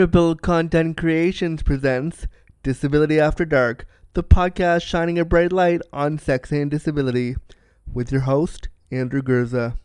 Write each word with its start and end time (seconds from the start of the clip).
Cripple 0.00 0.40
Content 0.40 0.96
Creations 0.96 1.62
presents 1.62 2.26
Disability 2.62 3.20
After 3.20 3.44
Dark, 3.44 3.86
the 4.14 4.24
podcast 4.24 4.80
shining 4.80 5.18
a 5.18 5.26
bright 5.26 5.52
light 5.52 5.82
on 5.92 6.16
sex 6.16 6.50
and 6.52 6.70
disability, 6.70 7.36
with 7.92 8.10
your 8.10 8.22
host, 8.22 8.70
Andrew 8.90 9.20
Gurza. 9.20 9.76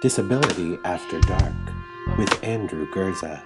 Disability 0.00 0.78
After 0.86 1.20
Dark 1.20 1.52
with 2.16 2.42
Andrew 2.42 2.90
Gurza, 2.94 3.42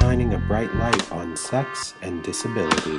Shining 0.00 0.34
a 0.34 0.38
bright 0.48 0.74
light 0.74 1.12
on 1.12 1.36
sex 1.36 1.94
and 2.02 2.24
disability. 2.24 2.98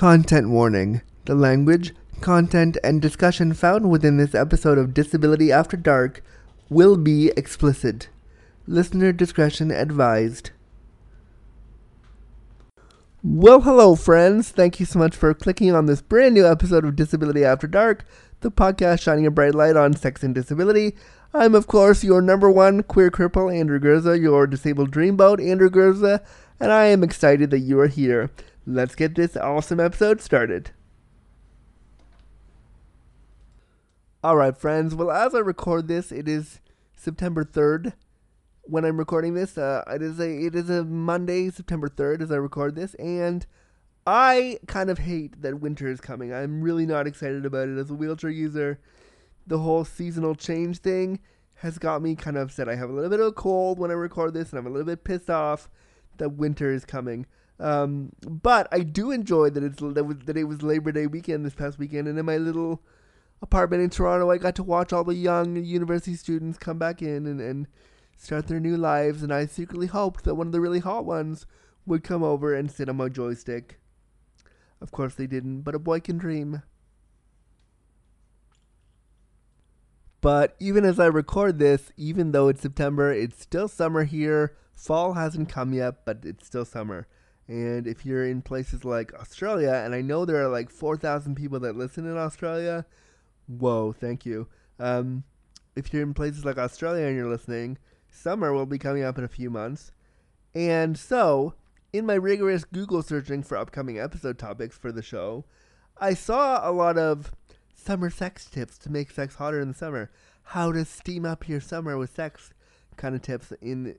Content 0.00 0.48
warning. 0.48 1.02
The 1.26 1.34
language, 1.34 1.92
content, 2.22 2.78
and 2.82 3.02
discussion 3.02 3.52
found 3.52 3.90
within 3.90 4.16
this 4.16 4.34
episode 4.34 4.78
of 4.78 4.94
Disability 4.94 5.52
After 5.52 5.76
Dark 5.76 6.24
will 6.70 6.96
be 6.96 7.32
explicit. 7.36 8.08
Listener 8.66 9.12
discretion 9.12 9.70
advised. 9.70 10.52
Well, 13.22 13.60
hello, 13.60 13.94
friends. 13.94 14.48
Thank 14.48 14.80
you 14.80 14.86
so 14.86 14.98
much 14.98 15.14
for 15.14 15.34
clicking 15.34 15.74
on 15.74 15.84
this 15.84 16.00
brand 16.00 16.32
new 16.32 16.46
episode 16.46 16.86
of 16.86 16.96
Disability 16.96 17.44
After 17.44 17.66
Dark, 17.66 18.06
the 18.40 18.50
podcast 18.50 19.02
shining 19.02 19.26
a 19.26 19.30
bright 19.30 19.54
light 19.54 19.76
on 19.76 19.94
sex 19.94 20.22
and 20.22 20.34
disability. 20.34 20.96
I'm, 21.34 21.54
of 21.54 21.66
course, 21.66 22.02
your 22.02 22.22
number 22.22 22.50
one 22.50 22.84
queer 22.84 23.10
cripple, 23.10 23.54
Andrew 23.54 23.78
Gurza, 23.78 24.18
your 24.18 24.46
disabled 24.46 24.92
dreamboat, 24.92 25.46
Andrew 25.46 25.68
Gurza, 25.68 26.24
and 26.58 26.72
I 26.72 26.86
am 26.86 27.04
excited 27.04 27.50
that 27.50 27.58
you 27.58 27.78
are 27.80 27.86
here. 27.86 28.30
Let's 28.72 28.94
get 28.94 29.16
this 29.16 29.36
awesome 29.36 29.80
episode 29.80 30.20
started. 30.20 30.70
Alright, 34.22 34.56
friends. 34.56 34.94
Well, 34.94 35.10
as 35.10 35.34
I 35.34 35.40
record 35.40 35.88
this, 35.88 36.12
it 36.12 36.28
is 36.28 36.60
September 36.94 37.44
3rd. 37.44 37.94
When 38.62 38.84
I'm 38.84 38.96
recording 38.96 39.34
this, 39.34 39.58
uh, 39.58 39.82
it 39.88 40.02
is 40.02 40.20
a 40.20 40.30
it 40.46 40.54
is 40.54 40.70
a 40.70 40.84
Monday, 40.84 41.50
September 41.50 41.88
3rd, 41.88 42.22
as 42.22 42.30
I 42.30 42.36
record 42.36 42.76
this, 42.76 42.94
and 42.94 43.44
I 44.06 44.60
kind 44.68 44.88
of 44.88 44.98
hate 44.98 45.42
that 45.42 45.58
winter 45.58 45.88
is 45.88 46.00
coming. 46.00 46.32
I'm 46.32 46.62
really 46.62 46.86
not 46.86 47.08
excited 47.08 47.44
about 47.44 47.68
it 47.68 47.76
as 47.76 47.90
a 47.90 47.94
wheelchair 47.94 48.30
user. 48.30 48.78
The 49.48 49.58
whole 49.58 49.84
seasonal 49.84 50.36
change 50.36 50.78
thing 50.78 51.18
has 51.54 51.76
got 51.78 52.02
me 52.02 52.14
kind 52.14 52.36
of 52.36 52.50
upset. 52.50 52.68
I 52.68 52.76
have 52.76 52.88
a 52.88 52.92
little 52.92 53.10
bit 53.10 53.18
of 53.18 53.26
a 53.26 53.32
cold 53.32 53.80
when 53.80 53.90
I 53.90 53.94
record 53.94 54.32
this, 54.32 54.50
and 54.50 54.60
I'm 54.60 54.66
a 54.68 54.70
little 54.70 54.86
bit 54.86 55.02
pissed 55.02 55.28
off 55.28 55.68
that 56.18 56.34
winter 56.34 56.72
is 56.72 56.84
coming. 56.84 57.26
Um, 57.60 58.12
but 58.26 58.68
I 58.72 58.80
do 58.80 59.10
enjoy 59.10 59.50
that 59.50 59.62
it's 59.62 59.80
that, 59.80 60.36
it 60.36 60.44
was 60.44 60.62
Labor 60.62 60.92
Day 60.92 61.06
weekend 61.06 61.44
this 61.44 61.54
past 61.54 61.78
weekend, 61.78 62.08
and 62.08 62.18
in 62.18 62.24
my 62.24 62.38
little 62.38 62.82
apartment 63.42 63.82
in 63.82 63.90
Toronto, 63.90 64.30
I 64.30 64.38
got 64.38 64.54
to 64.56 64.62
watch 64.62 64.92
all 64.92 65.04
the 65.04 65.14
young 65.14 65.56
university 65.56 66.16
students 66.16 66.56
come 66.58 66.78
back 66.78 67.02
in 67.02 67.26
and, 67.26 67.40
and 67.40 67.66
start 68.16 68.46
their 68.46 68.60
new 68.60 68.76
lives. 68.76 69.22
And 69.22 69.32
I 69.32 69.46
secretly 69.46 69.88
hoped 69.88 70.24
that 70.24 70.34
one 70.34 70.46
of 70.46 70.52
the 70.52 70.60
really 70.60 70.78
hot 70.78 71.04
ones 71.04 71.46
would 71.84 72.02
come 72.02 72.22
over 72.22 72.54
and 72.54 72.70
sit 72.70 72.88
on 72.88 72.96
my 72.96 73.08
joystick. 73.08 73.78
Of 74.80 74.90
course, 74.90 75.14
they 75.14 75.26
didn't, 75.26 75.60
but 75.60 75.74
a 75.74 75.78
boy 75.78 76.00
can 76.00 76.16
dream. 76.16 76.62
But 80.22 80.56
even 80.58 80.84
as 80.84 80.98
I 80.98 81.06
record 81.06 81.58
this, 81.58 81.92
even 81.96 82.32
though 82.32 82.48
it's 82.48 82.62
September, 82.62 83.12
it's 83.12 83.40
still 83.40 83.68
summer 83.68 84.04
here. 84.04 84.56
Fall 84.74 85.14
hasn't 85.14 85.50
come 85.50 85.74
yet, 85.74 86.06
but 86.06 86.20
it's 86.24 86.46
still 86.46 86.64
summer. 86.64 87.06
And 87.50 87.88
if 87.88 88.06
you're 88.06 88.24
in 88.24 88.42
places 88.42 88.84
like 88.84 89.12
Australia, 89.12 89.82
and 89.84 89.92
I 89.92 90.02
know 90.02 90.24
there 90.24 90.40
are 90.40 90.48
like 90.48 90.70
4,000 90.70 91.34
people 91.34 91.58
that 91.58 91.74
listen 91.74 92.06
in 92.06 92.16
Australia, 92.16 92.86
whoa, 93.48 93.92
thank 93.92 94.24
you. 94.24 94.46
Um, 94.78 95.24
if 95.74 95.92
you're 95.92 96.04
in 96.04 96.14
places 96.14 96.44
like 96.44 96.58
Australia 96.58 97.06
and 97.06 97.16
you're 97.16 97.28
listening, 97.28 97.76
summer 98.08 98.52
will 98.52 98.66
be 98.66 98.78
coming 98.78 99.02
up 99.02 99.18
in 99.18 99.24
a 99.24 99.28
few 99.28 99.50
months. 99.50 99.90
And 100.54 100.96
so, 100.96 101.54
in 101.92 102.06
my 102.06 102.14
rigorous 102.14 102.62
Google 102.62 103.02
searching 103.02 103.42
for 103.42 103.56
upcoming 103.56 103.98
episode 103.98 104.38
topics 104.38 104.78
for 104.78 104.92
the 104.92 105.02
show, 105.02 105.44
I 105.98 106.14
saw 106.14 106.60
a 106.62 106.70
lot 106.70 106.98
of 106.98 107.32
summer 107.74 108.10
sex 108.10 108.44
tips 108.44 108.78
to 108.78 108.92
make 108.92 109.10
sex 109.10 109.34
hotter 109.34 109.60
in 109.60 109.66
the 109.66 109.74
summer. 109.74 110.12
How 110.44 110.70
to 110.70 110.84
steam 110.84 111.26
up 111.26 111.48
your 111.48 111.60
summer 111.60 111.98
with 111.98 112.14
sex 112.14 112.52
kind 112.96 113.16
of 113.16 113.22
tips 113.22 113.52
in 113.60 113.98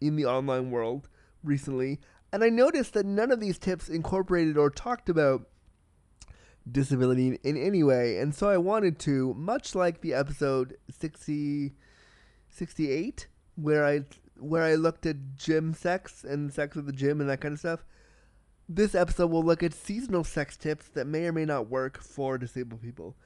in 0.00 0.16
the 0.16 0.26
online 0.26 0.72
world 0.72 1.08
recently. 1.44 2.00
And 2.32 2.44
I 2.44 2.48
noticed 2.48 2.94
that 2.94 3.06
none 3.06 3.30
of 3.30 3.40
these 3.40 3.58
tips 3.58 3.88
incorporated 3.88 4.56
or 4.56 4.70
talked 4.70 5.08
about 5.08 5.48
disability 6.70 7.38
in 7.42 7.56
any 7.56 7.82
way. 7.82 8.18
And 8.18 8.34
so 8.34 8.48
I 8.48 8.56
wanted 8.56 8.98
to, 9.00 9.34
much 9.34 9.74
like 9.74 10.00
the 10.00 10.14
episode 10.14 10.76
60, 10.90 11.72
68, 12.48 13.26
where 13.56 13.84
I 13.84 14.04
where 14.38 14.62
I 14.62 14.74
looked 14.74 15.04
at 15.04 15.36
gym 15.36 15.74
sex 15.74 16.24
and 16.24 16.50
sex 16.52 16.76
at 16.76 16.86
the 16.86 16.92
gym 16.92 17.20
and 17.20 17.28
that 17.28 17.42
kind 17.42 17.52
of 17.52 17.58
stuff. 17.58 17.84
This 18.68 18.94
episode 18.94 19.30
will 19.30 19.42
look 19.42 19.62
at 19.62 19.74
seasonal 19.74 20.24
sex 20.24 20.56
tips 20.56 20.88
that 20.88 21.06
may 21.06 21.26
or 21.26 21.32
may 21.32 21.44
not 21.44 21.68
work 21.68 22.00
for 22.00 22.38
disabled 22.38 22.80
people. 22.80 23.16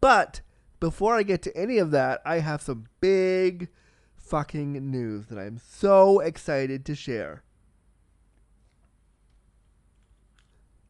But 0.00 0.42
before 0.78 1.16
I 1.16 1.24
get 1.24 1.42
to 1.42 1.56
any 1.56 1.78
of 1.78 1.90
that, 1.90 2.22
I 2.24 2.38
have 2.38 2.62
some 2.62 2.86
big 3.00 3.68
fucking 4.16 4.90
news 4.90 5.26
that 5.26 5.38
I'm 5.38 5.58
so 5.58 6.20
excited 6.20 6.84
to 6.86 6.94
share. 6.94 7.42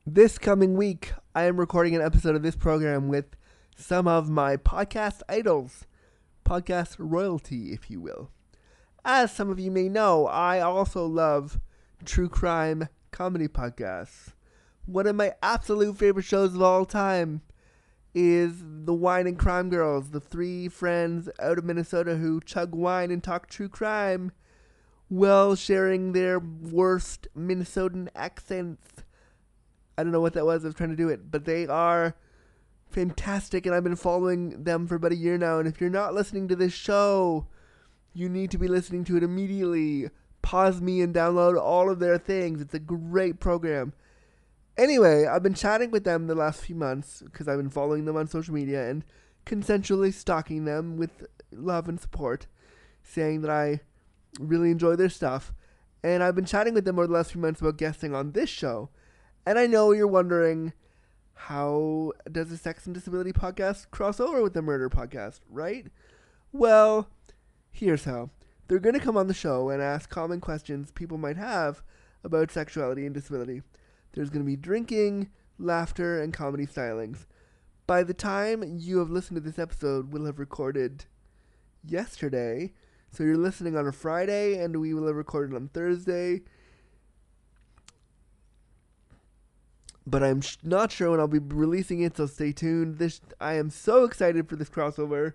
This 0.06 0.38
coming 0.38 0.78
week, 0.78 1.12
I 1.34 1.44
am 1.44 1.60
recording 1.60 1.94
an 1.94 2.00
episode 2.00 2.34
of 2.34 2.42
this 2.42 2.56
program 2.56 3.08
with 3.08 3.36
some 3.76 4.08
of 4.08 4.30
my 4.30 4.56
podcast 4.56 5.20
idols, 5.28 5.84
podcast 6.42 6.96
royalty, 6.98 7.72
if 7.72 7.90
you 7.90 8.00
will. 8.00 8.30
As 9.04 9.30
some 9.30 9.50
of 9.50 9.60
you 9.60 9.70
may 9.70 9.90
know, 9.90 10.26
I 10.26 10.60
also 10.60 11.04
love 11.04 11.60
true 12.06 12.30
crime 12.30 12.88
comedy 13.10 13.46
podcasts. 13.46 14.32
One 14.86 15.06
of 15.06 15.16
my 15.16 15.34
absolute 15.42 15.98
favorite 15.98 16.24
shows 16.24 16.54
of 16.54 16.62
all 16.62 16.86
time 16.86 17.42
is 18.14 18.64
the 18.64 18.94
Wine 18.94 19.26
and 19.26 19.38
Crime 19.38 19.68
Girls, 19.68 20.10
the 20.10 20.20
three 20.20 20.66
friends 20.68 21.28
out 21.38 21.58
of 21.58 21.64
Minnesota 21.64 22.16
who 22.16 22.40
chug 22.40 22.74
wine 22.74 23.10
and 23.10 23.22
talk 23.22 23.48
true 23.48 23.68
crime 23.68 24.32
while 25.08 25.54
sharing 25.54 26.12
their 26.12 26.38
worst 26.38 27.28
Minnesotan 27.36 28.08
accents 28.16 29.04
I 30.00 30.02
don't 30.02 30.12
know 30.12 30.20
what 30.20 30.32
that 30.32 30.46
was. 30.46 30.64
I 30.64 30.68
was 30.68 30.74
trying 30.74 30.90
to 30.90 30.96
do 30.96 31.10
it, 31.10 31.30
but 31.30 31.44
they 31.44 31.66
are 31.66 32.16
fantastic, 32.88 33.66
and 33.66 33.74
I've 33.74 33.84
been 33.84 33.96
following 33.96 34.64
them 34.64 34.86
for 34.86 34.94
about 34.94 35.12
a 35.12 35.16
year 35.16 35.36
now. 35.36 35.58
And 35.58 35.68
if 35.68 35.78
you're 35.78 35.90
not 35.90 36.14
listening 36.14 36.48
to 36.48 36.56
this 36.56 36.72
show, 36.72 37.46
you 38.14 38.30
need 38.30 38.50
to 38.52 38.58
be 38.58 38.66
listening 38.66 39.04
to 39.04 39.18
it 39.18 39.22
immediately. 39.22 40.08
Pause 40.40 40.80
me 40.80 41.02
and 41.02 41.14
download 41.14 41.60
all 41.60 41.90
of 41.90 41.98
their 41.98 42.16
things. 42.16 42.62
It's 42.62 42.72
a 42.72 42.78
great 42.78 43.40
program. 43.40 43.92
Anyway, 44.78 45.26
I've 45.26 45.42
been 45.42 45.52
chatting 45.52 45.90
with 45.90 46.04
them 46.04 46.26
the 46.26 46.34
last 46.34 46.62
few 46.62 46.74
months 46.74 47.22
because 47.22 47.46
I've 47.46 47.58
been 47.58 47.68
following 47.68 48.06
them 48.06 48.16
on 48.16 48.26
social 48.26 48.54
media 48.54 48.88
and 48.88 49.04
consensually 49.44 50.14
stalking 50.14 50.64
them 50.64 50.96
with 50.96 51.26
love 51.52 51.90
and 51.90 52.00
support, 52.00 52.46
saying 53.02 53.42
that 53.42 53.50
I 53.50 53.80
really 54.38 54.70
enjoy 54.70 54.96
their 54.96 55.10
stuff. 55.10 55.52
And 56.02 56.22
I've 56.22 56.34
been 56.34 56.46
chatting 56.46 56.72
with 56.72 56.86
them 56.86 56.98
over 56.98 57.06
the 57.06 57.12
last 57.12 57.32
few 57.32 57.40
months 57.42 57.60
about 57.60 57.76
guesting 57.76 58.14
on 58.14 58.32
this 58.32 58.48
show. 58.48 58.88
And 59.46 59.58
I 59.58 59.66
know 59.66 59.92
you're 59.92 60.06
wondering 60.06 60.72
how 61.34 62.12
does 62.30 62.50
the 62.50 62.56
Sex 62.56 62.86
and 62.86 62.94
Disability 62.94 63.32
podcast 63.32 63.90
cross 63.90 64.20
over 64.20 64.42
with 64.42 64.52
the 64.52 64.62
murder 64.62 64.90
podcast, 64.90 65.40
right? 65.48 65.86
Well, 66.52 67.08
here's 67.70 68.04
how. 68.04 68.30
They're 68.68 68.78
going 68.78 68.94
to 68.94 69.00
come 69.00 69.16
on 69.16 69.26
the 69.26 69.34
show 69.34 69.70
and 69.70 69.82
ask 69.82 70.10
common 70.10 70.40
questions 70.40 70.92
people 70.92 71.18
might 71.18 71.36
have 71.36 71.82
about 72.22 72.50
sexuality 72.50 73.06
and 73.06 73.14
disability. 73.14 73.62
There's 74.12 74.30
going 74.30 74.44
to 74.44 74.50
be 74.50 74.56
drinking, 74.56 75.30
laughter, 75.58 76.20
and 76.20 76.32
comedy 76.32 76.66
stylings. 76.66 77.26
By 77.86 78.02
the 78.02 78.14
time 78.14 78.62
you 78.78 78.98
have 78.98 79.10
listened 79.10 79.36
to 79.36 79.40
this 79.40 79.58
episode, 79.58 80.12
we'll 80.12 80.26
have 80.26 80.38
recorded 80.38 81.06
yesterday. 81.84 82.72
So 83.10 83.24
you're 83.24 83.36
listening 83.36 83.76
on 83.76 83.86
a 83.86 83.92
Friday, 83.92 84.62
and 84.62 84.80
we 84.80 84.94
will 84.94 85.06
have 85.06 85.16
recorded 85.16 85.56
on 85.56 85.68
Thursday. 85.68 86.42
But 90.06 90.22
I'm 90.22 90.40
sh- 90.40 90.56
not 90.62 90.92
sure 90.92 91.10
when 91.10 91.20
I'll 91.20 91.28
be 91.28 91.38
releasing 91.38 92.00
it, 92.00 92.16
so 92.16 92.26
stay 92.26 92.52
tuned. 92.52 92.98
This 92.98 93.20
I 93.40 93.54
am 93.54 93.70
so 93.70 94.04
excited 94.04 94.48
for 94.48 94.56
this 94.56 94.70
crossover. 94.70 95.34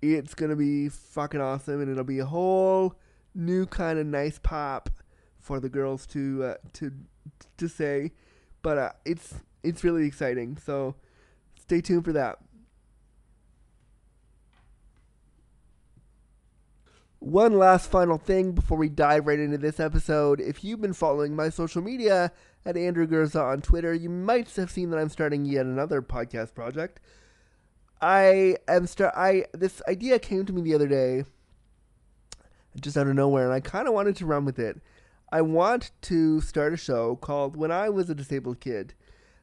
It's 0.00 0.34
gonna 0.34 0.56
be 0.56 0.88
fucking 0.88 1.40
awesome, 1.40 1.80
and 1.80 1.90
it'll 1.90 2.04
be 2.04 2.18
a 2.18 2.26
whole 2.26 2.96
new 3.34 3.66
kind 3.66 3.98
of 3.98 4.06
nice 4.06 4.38
pop 4.38 4.90
for 5.40 5.60
the 5.60 5.68
girls 5.68 6.06
to 6.08 6.44
uh, 6.44 6.54
to 6.74 6.92
to 7.58 7.68
say. 7.68 8.12
But 8.62 8.78
uh, 8.78 8.92
it's 9.04 9.34
it's 9.62 9.84
really 9.84 10.06
exciting, 10.06 10.56
so 10.56 10.96
stay 11.60 11.80
tuned 11.80 12.04
for 12.04 12.12
that. 12.12 12.38
One 17.18 17.56
last 17.56 17.88
final 17.88 18.18
thing 18.18 18.50
before 18.50 18.76
we 18.76 18.88
dive 18.88 19.28
right 19.28 19.38
into 19.38 19.56
this 19.58 19.78
episode. 19.78 20.40
If 20.40 20.64
you've 20.64 20.80
been 20.80 20.92
following 20.92 21.36
my 21.36 21.50
social 21.50 21.80
media 21.80 22.32
at 22.64 22.76
Andrew 22.76 23.06
Gurza 23.06 23.42
on 23.42 23.60
Twitter, 23.60 23.92
you 23.92 24.08
might 24.08 24.50
have 24.56 24.70
seen 24.70 24.90
that 24.90 24.98
I'm 24.98 25.08
starting 25.08 25.44
yet 25.44 25.66
another 25.66 26.02
podcast 26.02 26.54
project. 26.54 27.00
I 28.00 28.56
am 28.66 28.86
start 28.86 29.14
I 29.16 29.44
this 29.52 29.80
idea 29.86 30.18
came 30.18 30.44
to 30.46 30.52
me 30.52 30.62
the 30.62 30.74
other 30.74 30.88
day 30.88 31.24
just 32.80 32.96
out 32.96 33.06
of 33.06 33.14
nowhere 33.14 33.44
and 33.44 33.52
I 33.52 33.60
kind 33.60 33.86
of 33.86 33.94
wanted 33.94 34.16
to 34.16 34.26
run 34.26 34.44
with 34.44 34.58
it. 34.58 34.80
I 35.30 35.40
want 35.42 35.92
to 36.02 36.40
start 36.40 36.72
a 36.72 36.76
show 36.76 37.16
called 37.16 37.56
When 37.56 37.70
I 37.70 37.88
Was 37.88 38.10
a 38.10 38.14
Disabled 38.14 38.60
Kid. 38.60 38.94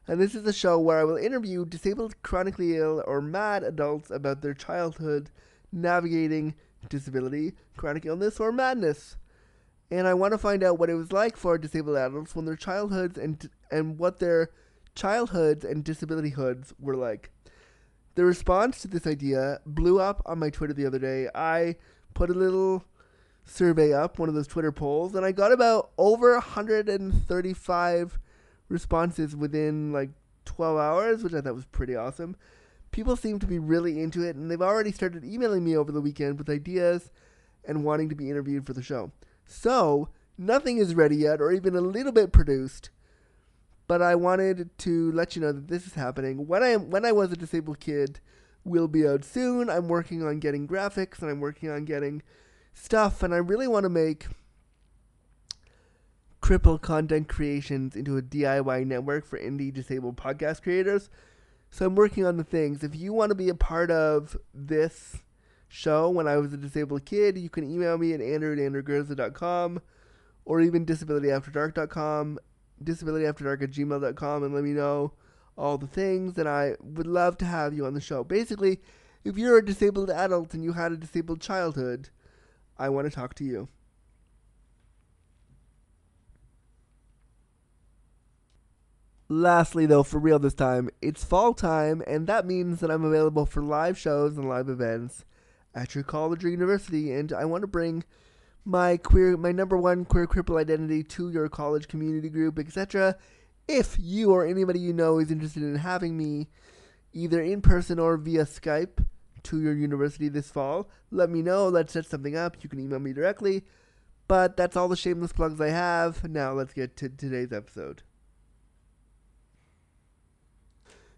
And 0.06 0.20
this 0.20 0.34
is 0.34 0.46
a 0.46 0.52
show 0.52 0.78
where 0.78 0.98
I 0.98 1.04
will 1.04 1.16
interview 1.16 1.64
disabled, 1.64 2.20
chronically 2.22 2.76
ill, 2.76 3.02
or 3.06 3.20
mad 3.20 3.62
adults 3.62 4.10
about 4.10 4.42
their 4.42 4.54
childhood 4.54 5.30
navigating 5.72 6.54
disability, 6.88 7.52
chronic 7.76 8.06
illness, 8.06 8.40
or 8.40 8.52
madness. 8.52 9.16
And 9.90 10.06
I 10.06 10.14
want 10.14 10.32
to 10.32 10.38
find 10.38 10.62
out 10.62 10.78
what 10.78 10.90
it 10.90 10.94
was 10.94 11.12
like 11.12 11.36
for 11.36 11.58
disabled 11.58 11.96
adults 11.96 12.36
when 12.36 12.44
their 12.44 12.56
childhoods 12.56 13.18
and 13.18 13.50
and 13.70 13.98
what 13.98 14.18
their 14.18 14.50
childhoods 14.94 15.64
and 15.64 15.82
disability 15.84 16.30
hoods 16.30 16.72
were 16.78 16.96
like. 16.96 17.30
The 18.14 18.24
response 18.24 18.82
to 18.82 18.88
this 18.88 19.06
idea 19.06 19.60
blew 19.64 20.00
up 20.00 20.22
on 20.26 20.38
my 20.38 20.50
Twitter 20.50 20.74
the 20.74 20.86
other 20.86 20.98
day. 20.98 21.28
I 21.34 21.76
put 22.14 22.30
a 22.30 22.34
little 22.34 22.84
survey 23.44 23.92
up, 23.92 24.18
one 24.18 24.28
of 24.28 24.34
those 24.34 24.46
Twitter 24.46 24.72
polls, 24.72 25.14
and 25.14 25.24
I 25.24 25.32
got 25.32 25.52
about 25.52 25.90
over 25.98 26.32
135 26.34 28.18
responses 28.68 29.34
within 29.34 29.92
like 29.92 30.10
12 30.44 30.78
hours, 30.78 31.22
which 31.22 31.34
I 31.34 31.40
thought 31.40 31.54
was 31.54 31.64
pretty 31.66 31.96
awesome. 31.96 32.36
People 32.90 33.16
seem 33.16 33.38
to 33.38 33.46
be 33.46 33.58
really 33.58 34.00
into 34.00 34.22
it, 34.22 34.36
and 34.36 34.50
they've 34.50 34.60
already 34.60 34.92
started 34.92 35.24
emailing 35.24 35.64
me 35.64 35.76
over 35.76 35.92
the 35.92 36.00
weekend 36.00 36.38
with 36.38 36.48
ideas 36.48 37.10
and 37.64 37.84
wanting 37.84 38.08
to 38.08 38.14
be 38.14 38.30
interviewed 38.30 38.66
for 38.66 38.72
the 38.72 38.82
show. 38.82 39.12
So, 39.50 40.08
nothing 40.38 40.78
is 40.78 40.94
ready 40.94 41.16
yet, 41.16 41.40
or 41.40 41.52
even 41.52 41.74
a 41.74 41.80
little 41.80 42.12
bit 42.12 42.32
produced 42.32 42.90
but 43.90 44.00
I 44.00 44.14
wanted 44.14 44.70
to 44.78 45.10
let 45.10 45.34
you 45.34 45.42
know 45.42 45.50
that 45.50 45.66
this 45.66 45.84
is 45.84 45.94
happening. 45.94 46.46
When 46.46 46.62
I 46.62 46.68
am 46.68 46.90
when 46.90 47.04
I 47.04 47.10
was 47.10 47.32
a 47.32 47.36
disabled 47.36 47.80
kid 47.80 48.20
will 48.64 48.88
be 48.88 49.06
out 49.06 49.24
soon. 49.24 49.68
I'm 49.68 49.88
working 49.88 50.22
on 50.22 50.38
getting 50.38 50.68
graphics 50.68 51.20
and 51.20 51.30
I'm 51.30 51.40
working 51.40 51.70
on 51.70 51.84
getting 51.84 52.22
stuff 52.72 53.22
and 53.22 53.34
I 53.34 53.38
really 53.38 53.66
want 53.66 53.84
to 53.84 53.88
make 53.88 54.28
cripple 56.40 56.80
content 56.80 57.28
creations 57.28 57.96
into 57.96 58.16
a 58.16 58.22
DIY 58.22 58.86
network 58.86 59.26
for 59.26 59.38
indie 59.38 59.72
disabled 59.72 60.16
podcast 60.16 60.62
creators. 60.62 61.10
So 61.70 61.86
I'm 61.86 61.94
working 61.94 62.24
on 62.24 62.36
the 62.36 62.44
things. 62.44 62.82
If 62.82 62.94
you 62.94 63.12
want 63.12 63.30
to 63.30 63.34
be 63.34 63.48
a 63.48 63.54
part 63.54 63.90
of 63.90 64.36
this 64.54 65.16
show 65.70 66.10
when 66.10 66.26
I 66.26 66.36
was 66.36 66.52
a 66.52 66.56
disabled 66.56 67.06
kid, 67.06 67.38
you 67.38 67.48
can 67.48 67.64
email 67.64 67.96
me 67.96 68.12
at 68.12 68.20
andrew 68.20 68.52
at 68.52 68.58
andrewgurza.com 68.58 69.80
or 70.44 70.60
even 70.60 70.84
disabilityafterdark.com 70.84 72.38
disabilityafterdark 72.82 73.62
at 73.62 73.70
gmail.com 73.70 74.42
and 74.42 74.54
let 74.54 74.64
me 74.64 74.72
know 74.72 75.12
all 75.56 75.78
the 75.78 75.86
things 75.86 76.36
and 76.38 76.48
I 76.48 76.74
would 76.82 77.06
love 77.06 77.38
to 77.38 77.44
have 77.44 77.72
you 77.72 77.86
on 77.86 77.94
the 77.94 78.00
show. 78.00 78.24
Basically, 78.24 78.80
if 79.24 79.38
you're 79.38 79.58
a 79.58 79.64
disabled 79.64 80.10
adult 80.10 80.54
and 80.54 80.64
you 80.64 80.72
had 80.72 80.92
a 80.92 80.96
disabled 80.96 81.40
childhood, 81.40 82.08
I 82.76 82.88
want 82.88 83.08
to 83.08 83.14
talk 83.14 83.34
to 83.34 83.44
you. 83.44 83.68
Lastly, 89.28 89.86
though, 89.86 90.02
for 90.02 90.18
real 90.18 90.40
this 90.40 90.54
time, 90.54 90.90
it's 91.00 91.22
fall 91.22 91.54
time, 91.54 92.02
and 92.08 92.26
that 92.26 92.46
means 92.46 92.80
that 92.80 92.90
I'm 92.90 93.04
available 93.04 93.46
for 93.46 93.62
live 93.62 93.96
shows 93.96 94.36
and 94.36 94.48
live 94.48 94.68
events 94.68 95.24
at 95.74 95.94
your 95.94 96.04
college 96.04 96.44
or 96.44 96.48
university, 96.48 97.12
and 97.12 97.32
I 97.32 97.44
want 97.44 97.62
to 97.62 97.68
bring 97.68 98.04
my 98.64 98.96
queer 98.96 99.36
my 99.36 99.52
number 99.52 99.76
one 99.76 100.04
queer 100.04 100.26
cripple 100.26 100.60
identity 100.60 101.02
to 101.02 101.30
your 101.30 101.48
college 101.48 101.88
community 101.88 102.28
group 102.28 102.58
etc 102.58 103.16
if 103.66 103.96
you 103.98 104.30
or 104.30 104.46
anybody 104.46 104.78
you 104.78 104.92
know 104.92 105.18
is 105.18 105.30
interested 105.30 105.62
in 105.62 105.76
having 105.76 106.14
me 106.14 106.46
either 107.14 107.40
in 107.40 107.62
person 107.62 107.98
or 107.98 108.18
via 108.18 108.44
skype 108.44 109.02
to 109.42 109.62
your 109.62 109.72
university 109.72 110.28
this 110.28 110.50
fall 110.50 110.90
let 111.10 111.30
me 111.30 111.42
know. 111.42 111.68
Let's 111.68 111.92
set 111.92 112.06
something 112.06 112.36
up. 112.36 112.56
You 112.62 112.68
can 112.68 112.80
email 112.80 113.00
me 113.00 113.12
directly. 113.12 113.64
But 114.28 114.56
that's 114.56 114.76
all 114.76 114.88
the 114.88 114.96
shameless 114.96 115.32
plugs 115.32 115.60
i 115.60 115.70
have. 115.70 116.28
Now 116.28 116.52
let's 116.52 116.72
get 116.72 116.96
to 116.98 117.08
today's 117.08 117.52
episode. 117.52 118.02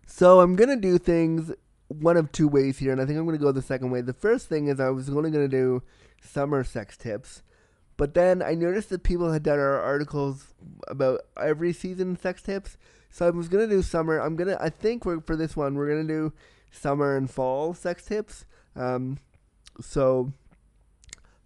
So 0.06 0.40
i'm 0.40 0.56
gonna 0.56 0.76
do 0.76 0.98
things 0.98 1.52
one 1.92 2.16
of 2.16 2.32
two 2.32 2.48
ways 2.48 2.78
here 2.78 2.92
and 2.92 3.00
i 3.00 3.06
think 3.06 3.18
i'm 3.18 3.24
gonna 3.24 3.38
go 3.38 3.52
the 3.52 3.62
second 3.62 3.90
way 3.90 4.00
the 4.00 4.12
first 4.12 4.48
thing 4.48 4.68
is 4.68 4.80
i 4.80 4.88
was 4.88 5.08
only 5.08 5.30
gonna 5.30 5.48
do 5.48 5.82
summer 6.22 6.64
sex 6.64 6.96
tips. 6.96 7.42
But 7.96 8.14
then 8.14 8.42
I 8.42 8.54
noticed 8.54 8.88
that 8.90 9.02
people 9.02 9.32
had 9.32 9.42
done 9.42 9.58
our 9.58 9.80
articles 9.80 10.54
about 10.88 11.20
every 11.40 11.72
season 11.72 12.18
sex 12.18 12.42
tips. 12.42 12.78
So 13.10 13.26
I 13.26 13.30
was 13.30 13.48
gonna 13.48 13.66
do 13.66 13.82
summer. 13.82 14.18
I'm 14.18 14.36
gonna. 14.36 14.56
I 14.60 14.70
think 14.70 15.04
we're 15.04 15.20
for 15.20 15.36
this 15.36 15.56
one. 15.56 15.74
We're 15.74 15.88
gonna 15.88 16.08
do 16.08 16.32
summer 16.70 17.16
and 17.16 17.30
fall 17.30 17.74
sex 17.74 18.06
tips. 18.06 18.46
Um, 18.74 19.18
so 19.80 20.32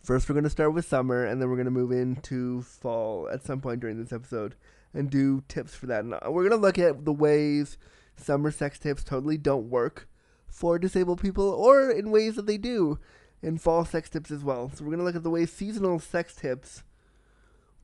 first 0.03 0.29
we're 0.29 0.37
gonna 0.37 0.51
start 0.51 0.73
with 0.73 0.87
summer, 0.87 1.25
and 1.25 1.43
then 1.43 1.51
we're 1.51 1.57
gonna 1.57 1.71
move 1.73 1.91
into 1.91 2.63
fall 2.63 3.29
at 3.33 3.45
some 3.45 3.61
point 3.61 3.81
during 3.81 4.01
this 4.01 4.13
episode 4.13 4.55
and 4.95 5.11
do 5.11 5.43
tips 5.49 5.75
for 5.75 5.87
that. 5.87 6.05
And 6.05 6.15
we're 6.29 6.49
gonna 6.49 6.63
look 6.63 6.79
at 6.79 7.05
the 7.05 7.13
ways 7.13 7.77
summer 8.17 8.51
sex 8.51 8.79
tips 8.79 9.03
totally 9.03 9.37
don't 9.37 9.69
work 9.69 10.09
for 10.57 10.79
disabled 10.79 11.21
people, 11.21 11.51
or 11.51 11.91
in 11.91 12.11
ways 12.11 12.35
that 12.37 12.47
they 12.47 12.57
do 12.57 12.99
in 13.43 13.59
fall 13.59 13.85
sex 13.85 14.09
tips 14.09 14.31
as 14.31 14.43
well. 14.43 14.71
So 14.75 14.85
we're 14.85 14.91
going 14.91 15.01
to 15.01 15.05
look 15.05 15.15
at 15.15 15.23
the 15.23 15.31
way 15.31 15.45
seasonal 15.45 15.99
sex 15.99 16.35
tips 16.35 16.83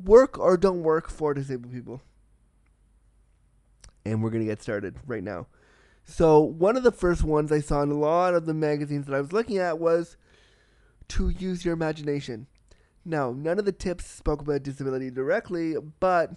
work 0.02 0.38
or 0.38 0.56
don't 0.56 0.82
work 0.82 1.10
for 1.10 1.34
disabled 1.34 1.74
people. 1.74 2.00
And 4.06 4.22
we're 4.22 4.30
going 4.30 4.42
to 4.42 4.50
get 4.50 4.62
started 4.62 4.96
right 5.06 5.22
now. 5.22 5.48
So, 6.04 6.40
one 6.40 6.76
of 6.76 6.82
the 6.82 6.90
first 6.90 7.22
ones 7.22 7.52
I 7.52 7.60
saw 7.60 7.82
in 7.82 7.90
a 7.90 7.98
lot 7.98 8.34
of 8.34 8.46
the 8.46 8.54
magazines 8.54 9.06
that 9.06 9.14
I 9.14 9.20
was 9.20 9.32
looking 9.32 9.58
at 9.58 9.78
was 9.78 10.16
to 11.08 11.28
use 11.28 11.64
your 11.64 11.74
imagination. 11.74 12.48
Now, 13.04 13.32
none 13.32 13.58
of 13.58 13.66
the 13.66 13.72
tips 13.72 14.06
spoke 14.06 14.40
about 14.40 14.64
disability 14.64 15.10
directly, 15.10 15.76
but 16.00 16.32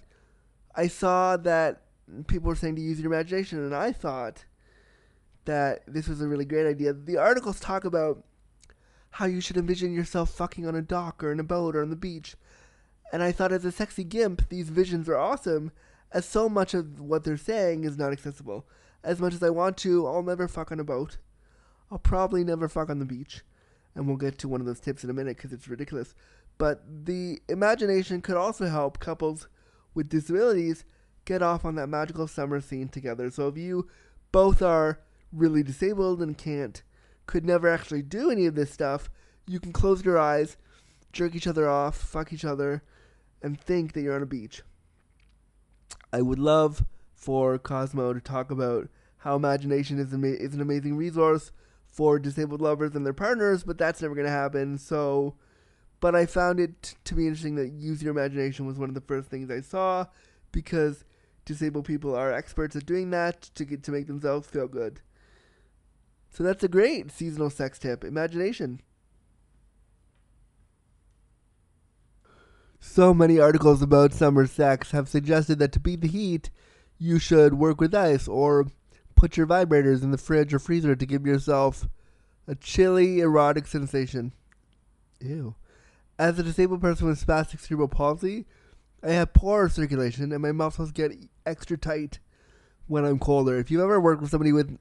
I 0.76 0.88
saw 0.88 1.38
that 1.38 1.82
people 2.28 2.50
were 2.50 2.56
saying 2.56 2.76
to 2.76 2.82
use 2.82 3.00
your 3.00 3.12
imagination, 3.12 3.58
and 3.58 3.74
I 3.74 3.92
thought 3.92 4.46
that 5.46 5.84
this 5.88 6.08
was 6.08 6.22
a 6.22 6.28
really 6.28 6.46
great 6.46 6.68
idea. 6.68 6.94
The 6.94 7.18
articles 7.18 7.60
talk 7.60 7.86
about 7.86 8.24
how 9.12 9.26
you 9.26 9.40
should 9.40 9.58
envision 9.58 9.94
yourself 9.94 10.30
fucking 10.32 10.68
on 10.68 10.76
a 10.76 10.82
dock 10.82 11.24
or 11.24 11.32
in 11.32 11.40
a 11.40 11.44
boat 11.44 11.76
or 11.76 11.82
on 11.82 11.90
the 11.90 11.96
beach. 11.96 12.36
And 13.14 13.24
I 13.24 13.32
thought, 13.32 13.52
as 13.52 13.64
a 13.64 13.72
sexy 13.72 14.04
gimp, 14.04 14.50
these 14.50 14.70
visions 14.70 15.08
are 15.08 15.18
awesome, 15.18 15.72
as 16.12 16.26
so 16.26 16.50
much 16.50 16.74
of 16.74 17.00
what 17.00 17.24
they're 17.24 17.38
saying 17.38 17.84
is 17.84 17.98
not 17.98 18.12
accessible. 18.12 18.68
As 19.04 19.20
much 19.20 19.34
as 19.34 19.44
I 19.44 19.52
want 19.52 19.78
to, 19.78 20.06
I'll 20.06 20.24
never 20.24 20.48
fuck 20.48 20.72
on 20.72 20.80
a 20.80 20.84
boat. 20.84 21.18
I'll 21.92 22.00
probably 22.00 22.44
never 22.44 22.68
fuck 22.68 22.90
on 22.90 23.00
the 23.00 23.06
beach. 23.06 23.42
And 23.94 24.08
we'll 24.08 24.18
get 24.18 24.38
to 24.40 24.50
one 24.50 24.60
of 24.60 24.68
those 24.68 24.80
tips 24.80 25.04
in 25.04 25.10
a 25.10 25.14
minute 25.14 25.38
because 25.38 25.54
it's 25.54 25.68
ridiculous. 25.68 26.14
But 26.58 26.84
the 27.06 27.40
imagination 27.48 28.22
could 28.22 28.36
also 28.36 28.68
help 28.68 29.00
couples 29.00 29.48
with 29.94 30.10
disabilities 30.10 30.84
get 31.24 31.42
off 31.42 31.64
on 31.64 31.75
that 31.75 31.88
magical 31.88 32.28
summer 32.28 32.60
scene 32.60 32.90
together. 32.90 33.30
So 33.30 33.48
if 33.48 33.58
you 33.58 33.88
both 34.32 34.62
are 34.62 35.00
really 35.32 35.63
disabled 35.63 36.22
and 36.22 36.38
can't 36.38 36.84
could 37.25 37.46
never 37.46 37.67
actually 37.67 38.01
do 38.01 38.29
any 38.29 38.46
of 38.46 38.55
this 38.55 38.72
stuff, 38.72 39.10
you 39.48 39.60
can 39.60 39.74
close 39.74 40.03
your 40.03 40.17
eyes, 40.17 40.58
jerk 41.12 41.36
each 41.36 41.48
other 41.48 41.70
off, 41.70 41.96
fuck 41.96 42.32
each 42.32 42.46
other, 42.46 42.84
and 43.41 43.60
think 43.60 43.94
that 43.94 44.01
you're 44.01 44.15
on 44.15 44.24
a 44.24 44.27
beach. 44.27 44.62
I 46.12 46.22
would 46.22 46.39
love 46.39 46.86
for 47.13 47.58
Cosmo 47.58 48.13
to 48.13 48.20
talk 48.20 48.51
about 48.51 48.89
how 49.17 49.36
imagination 49.36 50.00
is, 50.00 50.13
ama- 50.13 50.27
is 50.27 50.53
an 50.53 50.62
amazing 50.62 50.96
resource 50.96 51.51
for 51.86 52.20
disabled 52.20 52.62
lovers 52.62 52.96
and 52.96 53.05
their 53.05 53.13
partners, 53.13 53.63
but 53.63 53.77
that's 53.77 54.01
never 54.01 54.13
going 54.13 54.27
to 54.27 54.32
happen. 54.32 54.77
So, 54.77 55.36
but 56.00 56.15
I 56.15 56.25
found 56.25 56.60
it 56.60 56.82
t- 56.84 56.96
to 57.05 57.15
be 57.15 57.25
interesting 57.25 57.55
that 57.55 57.72
use 57.72 58.03
your 58.03 58.12
imagination 58.12 58.67
was 58.67 58.77
one 58.77 58.89
of 58.89 58.96
the 58.96 59.01
first 59.01 59.29
things 59.29 59.50
I 59.50 59.62
saw 59.62 60.05
because 60.51 61.05
disabled 61.46 61.86
people 61.86 62.15
are 62.15 62.34
experts 62.34 62.75
at 62.75 62.86
doing 62.86 63.12
that 63.12 63.41
to 63.55 63.65
get 63.65 63.84
to 63.84 63.91
make 63.91 64.08
themselves 64.08 64.48
feel 64.48 64.67
good. 64.67 65.01
So 66.36 66.44
that's 66.44 66.65
a 66.65 66.68
great 66.68 67.13
seasonal 67.13 67.50
sex 67.50 67.80
tip. 67.80 68.04
Imagination. 68.04 68.82
So 72.82 73.13
many 73.13 73.39
articles 73.39 73.82
about 73.82 74.12
summer 74.12 74.46
sex 74.46 74.92
have 74.92 75.08
suggested 75.08 75.60
that 75.60 75.72
to 75.72 75.80
beat 75.80 76.01
the 76.01 76.10
heat, 76.10 76.50
you 76.98 77.20
should 77.20 77.54
work 77.54 77.80
with 77.80 77.96
ice 77.96 78.27
or 78.27 78.68
put 79.15 79.38
your 79.38 79.48
vibrators 79.48 80.04
in 80.04 80.12
the 80.12 80.18
fridge 80.18 80.54
or 80.54 80.60
freezer 80.60 80.94
to 80.94 81.06
give 81.06 81.25
yourself 81.25 81.88
a 82.50 82.56
chilly, 82.56 83.22
erotic 83.22 83.65
sensation. 83.65 84.34
Ew. 85.22 85.56
As 86.20 86.38
a 86.38 86.44
disabled 86.44 86.82
person 86.82 87.08
with 87.08 87.25
spastic 87.25 87.62
cerebral 87.62 87.88
palsy, 87.88 88.46
I 89.01 89.12
have 89.12 89.32
poor 89.32 89.70
circulation 89.70 90.34
and 90.34 90.42
my 90.42 90.51
muscles 90.51 90.92
get 90.92 91.13
extra 91.46 91.77
tight 91.77 92.20
when 92.88 93.06
I'm 93.06 93.20
colder. 93.20 93.58
If 93.58 93.72
you've 93.72 93.80
ever 93.80 94.01
worked 94.01 94.22
with 94.22 94.32
somebody 94.32 94.51
with 94.51 94.77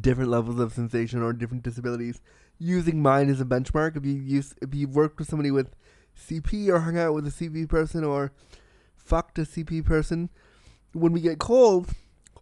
different 0.00 0.30
levels 0.30 0.58
of 0.58 0.72
sensation 0.72 1.22
or 1.22 1.32
different 1.32 1.62
disabilities, 1.62 2.20
using 2.58 3.02
mine 3.02 3.28
as 3.28 3.40
a 3.40 3.44
benchmark. 3.44 3.96
If 3.96 4.04
you 4.04 4.14
use, 4.14 4.54
if 4.62 4.74
you've 4.74 4.94
worked 4.94 5.18
with 5.18 5.28
somebody 5.28 5.50
with 5.50 5.74
CP 6.18 6.68
or 6.68 6.80
hung 6.80 6.98
out 6.98 7.14
with 7.14 7.26
a 7.26 7.30
CP 7.30 7.68
person 7.68 8.04
or 8.04 8.32
fucked 8.96 9.38
a 9.38 9.42
CP 9.42 9.84
person, 9.84 10.30
when 10.92 11.12
we 11.12 11.20
get 11.20 11.38
cold, 11.38 11.90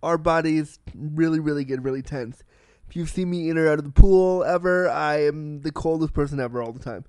our 0.02 0.18
bodies 0.18 0.78
really, 0.94 1.40
really 1.40 1.64
get 1.64 1.82
really 1.82 2.02
tense. 2.02 2.42
If 2.88 2.96
you've 2.96 3.10
seen 3.10 3.30
me 3.30 3.48
in 3.48 3.56
or 3.56 3.68
out 3.68 3.78
of 3.78 3.84
the 3.84 3.90
pool 3.90 4.44
ever, 4.44 4.88
I 4.88 5.24
am 5.24 5.62
the 5.62 5.72
coldest 5.72 6.12
person 6.12 6.38
ever 6.40 6.62
all 6.62 6.72
the 6.72 6.78
time. 6.78 7.04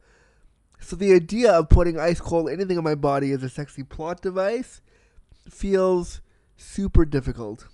So 0.80 0.96
the 0.96 1.14
idea 1.14 1.52
of 1.52 1.70
putting 1.70 2.00
ice 2.00 2.20
cold 2.20 2.50
anything 2.50 2.78
on 2.78 2.84
my 2.84 2.96
body 2.96 3.32
as 3.32 3.44
a 3.44 3.50
sexy 3.50 3.84
plot 3.84 4.22
device 4.22 4.82
feels 5.50 6.22
super 6.56 7.06
difficult. 7.06 7.68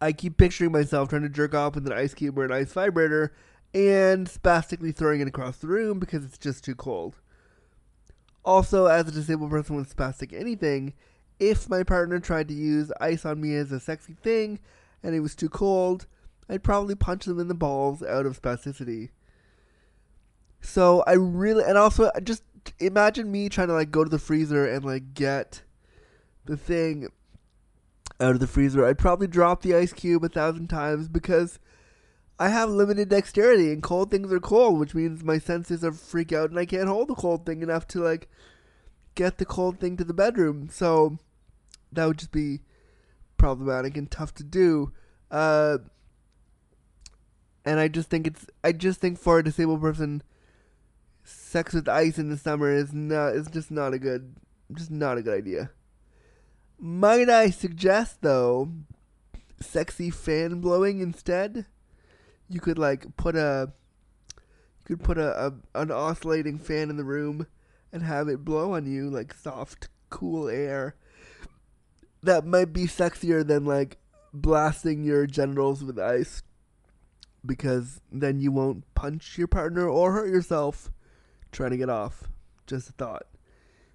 I 0.00 0.12
keep 0.12 0.36
picturing 0.36 0.72
myself 0.72 1.08
trying 1.08 1.22
to 1.22 1.28
jerk 1.28 1.54
off 1.54 1.74
with 1.74 1.86
an 1.86 1.92
ice 1.92 2.14
cube 2.14 2.38
or 2.38 2.44
an 2.44 2.52
ice 2.52 2.72
vibrator 2.72 3.32
and 3.74 4.28
spastically 4.28 4.92
throwing 4.92 5.20
it 5.20 5.28
across 5.28 5.58
the 5.58 5.66
room 5.66 5.98
because 5.98 6.24
it's 6.24 6.38
just 6.38 6.64
too 6.64 6.74
cold. 6.74 7.16
Also, 8.44 8.86
as 8.86 9.08
a 9.08 9.12
disabled 9.12 9.50
person 9.50 9.76
with 9.76 9.94
spastic 9.94 10.38
anything, 10.38 10.92
if 11.40 11.68
my 11.68 11.82
partner 11.82 12.20
tried 12.20 12.48
to 12.48 12.54
use 12.54 12.92
ice 13.00 13.24
on 13.24 13.40
me 13.40 13.54
as 13.54 13.72
a 13.72 13.80
sexy 13.80 14.14
thing 14.22 14.60
and 15.02 15.14
it 15.14 15.20
was 15.20 15.34
too 15.34 15.48
cold, 15.48 16.06
I'd 16.48 16.62
probably 16.62 16.94
punch 16.94 17.24
them 17.24 17.40
in 17.40 17.48
the 17.48 17.54
balls 17.54 18.02
out 18.02 18.26
of 18.26 18.40
spasticity. 18.40 19.10
So 20.60 21.02
I 21.06 21.12
really, 21.12 21.64
and 21.64 21.76
also 21.76 22.10
just 22.22 22.42
imagine 22.78 23.30
me 23.30 23.48
trying 23.48 23.68
to 23.68 23.74
like 23.74 23.90
go 23.90 24.04
to 24.04 24.10
the 24.10 24.18
freezer 24.18 24.66
and 24.66 24.84
like 24.84 25.14
get 25.14 25.62
the 26.44 26.56
thing 26.56 27.08
out 28.20 28.32
of 28.32 28.40
the 28.40 28.46
freezer. 28.46 28.84
I'd 28.84 28.98
probably 28.98 29.26
drop 29.26 29.62
the 29.62 29.74
ice 29.74 29.92
cube 29.92 30.24
a 30.24 30.28
thousand 30.28 30.68
times 30.68 31.08
because 31.08 31.58
I 32.38 32.48
have 32.48 32.70
limited 32.70 33.08
dexterity 33.08 33.72
and 33.72 33.82
cold 33.82 34.10
things 34.10 34.32
are 34.32 34.40
cold, 34.40 34.78
which 34.78 34.94
means 34.94 35.22
my 35.22 35.38
senses 35.38 35.84
are 35.84 35.92
freak 35.92 36.32
out 36.32 36.50
and 36.50 36.58
I 36.58 36.66
can't 36.66 36.88
hold 36.88 37.08
the 37.08 37.14
cold 37.14 37.46
thing 37.46 37.62
enough 37.62 37.86
to 37.88 38.00
like 38.00 38.28
get 39.14 39.38
the 39.38 39.44
cold 39.44 39.80
thing 39.80 39.96
to 39.96 40.04
the 40.04 40.14
bedroom. 40.14 40.68
So 40.70 41.18
that 41.92 42.06
would 42.06 42.18
just 42.18 42.32
be 42.32 42.60
problematic 43.38 43.96
and 43.96 44.10
tough 44.10 44.34
to 44.34 44.44
do. 44.44 44.92
Uh, 45.30 45.78
and 47.64 47.80
I 47.80 47.88
just 47.88 48.08
think 48.08 48.26
it's 48.26 48.46
I 48.62 48.72
just 48.72 49.00
think 49.00 49.18
for 49.18 49.38
a 49.38 49.44
disabled 49.44 49.80
person 49.80 50.22
sex 51.24 51.74
with 51.74 51.88
ice 51.88 52.18
in 52.18 52.30
the 52.30 52.36
summer 52.36 52.70
is 52.70 52.92
not 52.92 53.34
is 53.34 53.48
just 53.48 53.70
not 53.70 53.92
a 53.92 53.98
good 53.98 54.36
just 54.74 54.90
not 54.90 55.18
a 55.18 55.22
good 55.22 55.36
idea. 55.36 55.70
Might 56.78 57.30
I 57.30 57.50
suggest 57.50 58.22
though 58.22 58.70
sexy 59.60 60.10
fan 60.10 60.60
blowing 60.60 61.00
instead? 61.00 61.66
You 62.48 62.60
could 62.60 62.78
like 62.78 63.16
put 63.16 63.34
a 63.34 63.72
you 64.36 64.96
could 64.96 65.04
put 65.04 65.18
a, 65.18 65.46
a 65.46 65.80
an 65.80 65.90
oscillating 65.90 66.58
fan 66.58 66.90
in 66.90 66.96
the 66.96 67.04
room 67.04 67.46
and 67.92 68.02
have 68.02 68.28
it 68.28 68.44
blow 68.44 68.74
on 68.74 68.86
you 68.86 69.08
like 69.08 69.32
soft 69.32 69.88
cool 70.10 70.48
air. 70.48 70.96
That 72.22 72.44
might 72.44 72.72
be 72.72 72.84
sexier 72.84 73.46
than 73.46 73.64
like 73.64 73.98
blasting 74.32 75.02
your 75.02 75.26
genitals 75.26 75.82
with 75.82 75.98
ice 75.98 76.42
because 77.44 78.00
then 78.12 78.40
you 78.40 78.52
won't 78.52 78.84
punch 78.94 79.38
your 79.38 79.46
partner 79.46 79.88
or 79.88 80.12
hurt 80.12 80.28
yourself 80.28 80.90
trying 81.52 81.70
to 81.70 81.76
get 81.76 81.88
off. 81.88 82.24
Just 82.66 82.90
a 82.90 82.92
thought. 82.92 83.26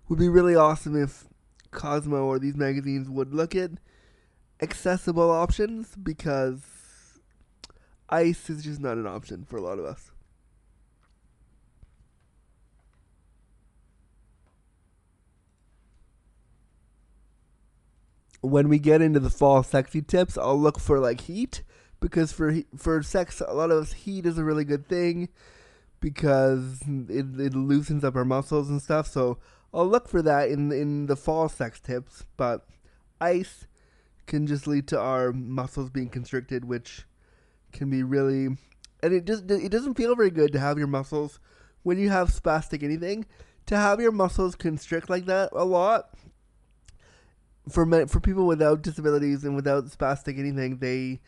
Would 0.07 0.19
be 0.19 0.29
really 0.29 0.55
awesome 0.55 1.01
if 1.01 1.25
Cosmo 1.71 2.25
or 2.25 2.37
these 2.39 2.55
magazines 2.55 3.09
would 3.09 3.33
look 3.33 3.55
at 3.55 3.71
accessible 4.61 5.31
options 5.31 5.95
because 5.95 6.61
ice 8.09 8.49
is 8.49 8.63
just 8.63 8.79
not 8.79 8.97
an 8.97 9.07
option 9.07 9.45
for 9.45 9.57
a 9.57 9.61
lot 9.61 9.79
of 9.79 9.85
us. 9.85 10.11
When 18.41 18.69
we 18.69 18.79
get 18.79 19.01
into 19.01 19.19
the 19.19 19.29
fall 19.29 19.61
sexy 19.63 20.01
tips, 20.01 20.37
I'll 20.37 20.59
look 20.59 20.79
for 20.79 20.99
like 20.99 21.21
heat 21.21 21.61
because 21.99 22.31
for 22.31 22.55
for 22.75 23.01
sex, 23.03 23.41
a 23.47 23.53
lot 23.53 23.69
of 23.69 23.83
us 23.83 23.93
heat 23.93 24.25
is 24.25 24.37
a 24.39 24.43
really 24.43 24.65
good 24.65 24.87
thing 24.87 25.29
because 25.99 26.81
it, 26.87 27.39
it 27.39 27.53
loosens 27.53 28.03
up 28.03 28.15
our 28.15 28.25
muscles 28.25 28.69
and 28.69 28.81
stuff. 28.81 29.07
So 29.07 29.37
I'll 29.73 29.87
look 29.87 30.07
for 30.07 30.21
that 30.21 30.49
in 30.49 30.71
in 30.71 31.05
the 31.05 31.15
fall 31.15 31.49
sex 31.49 31.79
tips. 31.79 32.25
But 32.37 32.65
ice 33.19 33.67
can 34.27 34.47
just 34.47 34.67
lead 34.67 34.87
to 34.89 34.99
our 34.99 35.31
muscles 35.31 35.89
being 35.89 36.09
constricted, 36.09 36.65
which 36.65 37.05
can 37.71 37.89
be 37.89 38.03
really 38.03 38.57
and 39.03 39.13
it 39.13 39.25
just 39.25 39.49
it 39.49 39.69
doesn't 39.69 39.95
feel 39.95 40.15
very 40.15 40.29
good 40.29 40.51
to 40.53 40.59
have 40.59 40.77
your 40.77 40.87
muscles 40.87 41.39
when 41.83 41.97
you 41.97 42.09
have 42.09 42.29
spastic 42.29 42.83
anything 42.83 43.25
to 43.65 43.75
have 43.75 43.99
your 43.99 44.11
muscles 44.11 44.55
constrict 44.55 45.09
like 45.09 45.25
that 45.25 45.49
a 45.53 45.65
lot 45.65 46.09
for 47.69 47.85
men, 47.85 48.07
for 48.07 48.19
people 48.19 48.45
without 48.45 48.81
disabilities 48.81 49.43
and 49.43 49.55
without 49.55 49.85
spastic 49.85 50.37
anything 50.37 50.77
they 50.77 51.19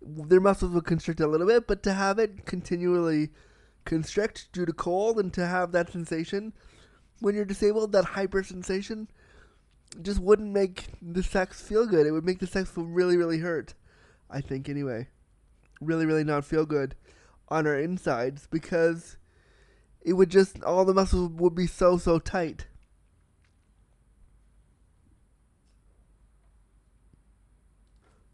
their 0.00 0.40
muscles 0.40 0.72
will 0.72 0.80
constrict 0.80 1.20
a 1.20 1.26
little 1.26 1.46
bit 1.46 1.66
but 1.66 1.82
to 1.82 1.92
have 1.92 2.18
it 2.18 2.44
continually 2.46 3.30
constrict 3.84 4.48
due 4.52 4.66
to 4.66 4.72
cold 4.72 5.18
and 5.18 5.32
to 5.32 5.46
have 5.46 5.72
that 5.72 5.90
sensation 5.90 6.52
when 7.20 7.34
you're 7.34 7.44
disabled, 7.44 7.92
that 7.92 8.04
hyper 8.04 8.42
sensation 8.42 9.08
just 10.02 10.20
wouldn't 10.20 10.52
make 10.52 10.84
the 11.00 11.22
sex 11.22 11.60
feel 11.60 11.86
good. 11.86 12.06
It 12.06 12.12
would 12.12 12.24
make 12.24 12.38
the 12.38 12.46
sex 12.46 12.70
feel 12.70 12.84
really, 12.84 13.16
really 13.16 13.38
hurt. 13.38 13.74
I 14.30 14.40
think, 14.40 14.68
anyway. 14.68 15.08
Really, 15.80 16.06
really 16.06 16.24
not 16.24 16.44
feel 16.44 16.66
good 16.66 16.94
on 17.48 17.66
our 17.66 17.78
insides 17.78 18.46
because 18.50 19.16
it 20.02 20.12
would 20.14 20.30
just, 20.30 20.62
all 20.62 20.84
the 20.84 20.94
muscles 20.94 21.30
would 21.32 21.54
be 21.54 21.66
so, 21.66 21.96
so 21.98 22.18
tight. 22.18 22.66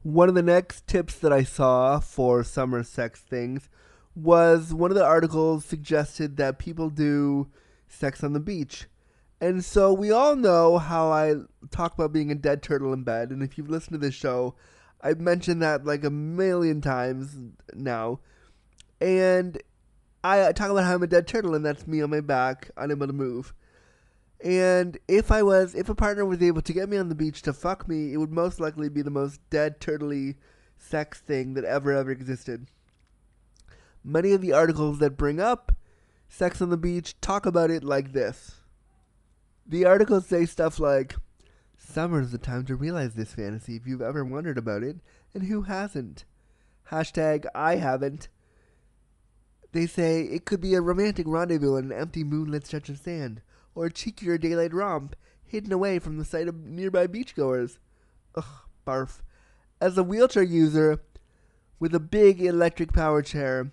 One 0.02 0.28
of 0.28 0.34
the 0.34 0.42
next 0.42 0.86
tips 0.86 1.18
that 1.20 1.32
I 1.32 1.44
saw 1.44 1.98
for 2.00 2.44
summer 2.44 2.82
sex 2.82 3.20
things 3.20 3.70
was 4.14 4.74
one 4.74 4.90
of 4.90 4.96
the 4.96 5.04
articles 5.04 5.64
suggested 5.64 6.36
that 6.36 6.58
people 6.58 6.90
do 6.90 7.48
sex 7.94 8.22
on 8.22 8.32
the 8.32 8.40
beach. 8.40 8.86
And 9.40 9.64
so 9.64 9.92
we 9.92 10.10
all 10.10 10.36
know 10.36 10.78
how 10.78 11.10
I 11.10 11.34
talk 11.70 11.94
about 11.94 12.12
being 12.12 12.30
a 12.30 12.34
dead 12.34 12.62
turtle 12.62 12.92
in 12.92 13.02
bed. 13.02 13.30
And 13.30 13.42
if 13.42 13.58
you've 13.58 13.70
listened 13.70 13.94
to 13.94 14.06
this 14.06 14.14
show, 14.14 14.54
I've 15.00 15.20
mentioned 15.20 15.62
that 15.62 15.84
like 15.84 16.04
a 16.04 16.10
million 16.10 16.80
times 16.80 17.36
now. 17.74 18.20
And 19.00 19.60
I 20.22 20.52
talk 20.52 20.70
about 20.70 20.84
how 20.84 20.94
I'm 20.94 21.02
a 21.02 21.06
dead 21.06 21.26
turtle, 21.26 21.54
and 21.54 21.64
that's 21.64 21.86
me 21.86 22.00
on 22.00 22.08
my 22.08 22.20
back, 22.20 22.70
unable 22.78 23.06
to 23.06 23.12
move. 23.12 23.52
And 24.42 24.96
if 25.06 25.30
I 25.30 25.42
was, 25.42 25.74
if 25.74 25.90
a 25.90 25.94
partner 25.94 26.24
was 26.24 26.42
able 26.42 26.62
to 26.62 26.72
get 26.72 26.88
me 26.88 26.96
on 26.96 27.10
the 27.10 27.14
beach 27.14 27.42
to 27.42 27.52
fuck 27.52 27.86
me, 27.86 28.14
it 28.14 28.16
would 28.16 28.32
most 28.32 28.60
likely 28.60 28.88
be 28.88 29.02
the 29.02 29.10
most 29.10 29.40
dead 29.50 29.80
turtley 29.80 30.36
sex 30.78 31.20
thing 31.20 31.54
that 31.54 31.64
ever, 31.64 31.92
ever 31.92 32.10
existed. 32.10 32.68
Many 34.02 34.32
of 34.32 34.40
the 34.40 34.52
articles 34.52 34.98
that 35.00 35.18
bring 35.18 35.40
up 35.40 35.72
sex 36.28 36.60
on 36.60 36.70
the 36.70 36.76
beach 36.76 37.20
talk 37.20 37.46
about 37.46 37.70
it 37.70 37.84
like 37.84 38.12
this. 38.12 38.56
The 39.66 39.84
articles 39.84 40.26
say 40.26 40.44
stuff 40.44 40.78
like, 40.78 41.16
Summer's 41.76 42.32
the 42.32 42.38
time 42.38 42.64
to 42.66 42.76
realize 42.76 43.14
this 43.14 43.34
fantasy 43.34 43.76
if 43.76 43.86
you've 43.86 44.02
ever 44.02 44.24
wondered 44.24 44.58
about 44.58 44.82
it, 44.82 44.96
and 45.32 45.44
who 45.44 45.62
hasn't? 45.62 46.24
Hashtag 46.90 47.46
I 47.54 47.76
haven't. 47.76 48.28
They 49.72 49.86
say 49.86 50.22
it 50.22 50.44
could 50.44 50.60
be 50.60 50.74
a 50.74 50.80
romantic 50.80 51.26
rendezvous 51.26 51.76
on 51.76 51.84
an 51.84 51.92
empty 51.92 52.24
moonlit 52.24 52.66
stretch 52.66 52.88
of 52.88 52.98
sand, 52.98 53.42
or 53.74 53.86
a 53.86 53.90
cheekier 53.90 54.40
daylight 54.40 54.72
romp 54.72 55.16
hidden 55.44 55.72
away 55.72 55.98
from 55.98 56.18
the 56.18 56.24
sight 56.24 56.48
of 56.48 56.64
nearby 56.64 57.06
beachgoers. 57.06 57.78
Ugh, 58.34 58.44
barf. 58.86 59.20
As 59.80 59.98
a 59.98 60.02
wheelchair 60.02 60.42
user 60.42 61.00
with 61.78 61.94
a 61.94 62.00
big 62.00 62.40
electric 62.40 62.92
power 62.92 63.22
chair, 63.22 63.72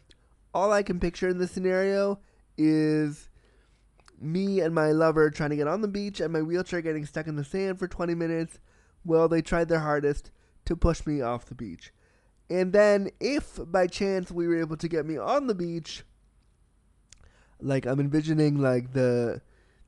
all 0.53 0.71
I 0.71 0.83
can 0.83 0.99
picture 0.99 1.29
in 1.29 1.37
this 1.37 1.51
scenario 1.51 2.19
is 2.57 3.29
me 4.19 4.59
and 4.59 4.73
my 4.75 4.91
lover 4.91 5.29
trying 5.29 5.49
to 5.49 5.55
get 5.55 5.67
on 5.67 5.81
the 5.81 5.87
beach 5.87 6.19
and 6.19 6.31
my 6.31 6.41
wheelchair 6.41 6.81
getting 6.81 7.05
stuck 7.05 7.27
in 7.27 7.35
the 7.35 7.43
sand 7.43 7.79
for 7.79 7.87
20 7.87 8.13
minutes 8.13 8.59
Well, 9.03 9.27
they 9.27 9.41
tried 9.41 9.67
their 9.67 9.79
hardest 9.79 10.31
to 10.65 10.75
push 10.75 11.05
me 11.05 11.21
off 11.21 11.45
the 11.45 11.55
beach. 11.55 11.91
And 12.49 12.73
then, 12.73 13.09
if 13.19 13.59
by 13.65 13.87
chance 13.87 14.29
we 14.29 14.47
were 14.47 14.59
able 14.59 14.77
to 14.77 14.87
get 14.87 15.05
me 15.05 15.17
on 15.17 15.47
the 15.47 15.55
beach, 15.55 16.03
like 17.61 17.85
I'm 17.85 17.99
envisioning 17.99 18.59
like 18.59 18.93
the 18.93 19.41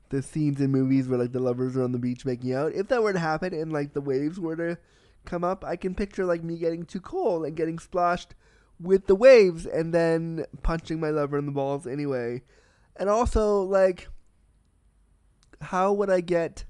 the 0.08 0.22
scenes 0.22 0.60
in 0.60 0.70
movies 0.70 1.08
where 1.08 1.18
like 1.18 1.32
the 1.32 1.40
lovers 1.40 1.76
are 1.76 1.82
on 1.82 1.92
the 1.92 1.98
beach 1.98 2.24
making 2.24 2.54
out. 2.54 2.72
If 2.72 2.88
that 2.88 3.02
were 3.02 3.12
to 3.12 3.18
happen 3.18 3.52
and 3.52 3.72
like 3.72 3.92
the 3.92 4.00
waves 4.00 4.40
were 4.40 4.56
to 4.56 4.78
come 5.24 5.44
up, 5.44 5.64
I 5.64 5.76
can 5.76 5.94
picture 5.94 6.24
like 6.24 6.42
me 6.42 6.56
getting 6.56 6.84
too 6.84 7.00
cold 7.00 7.44
and 7.44 7.56
getting 7.56 7.78
splashed 7.78 8.34
with 8.80 9.06
the 9.06 9.14
waves 9.14 9.66
and 9.66 9.94
then 9.94 10.44
punching 10.62 11.00
my 11.00 11.10
lover 11.10 11.38
in 11.38 11.46
the 11.46 11.52
balls 11.52 11.86
anyway. 11.86 12.42
And 12.96 13.08
also, 13.08 13.62
like, 13.62 14.08
how 15.60 15.92
would 15.92 16.10
I 16.10 16.20
get 16.20 16.64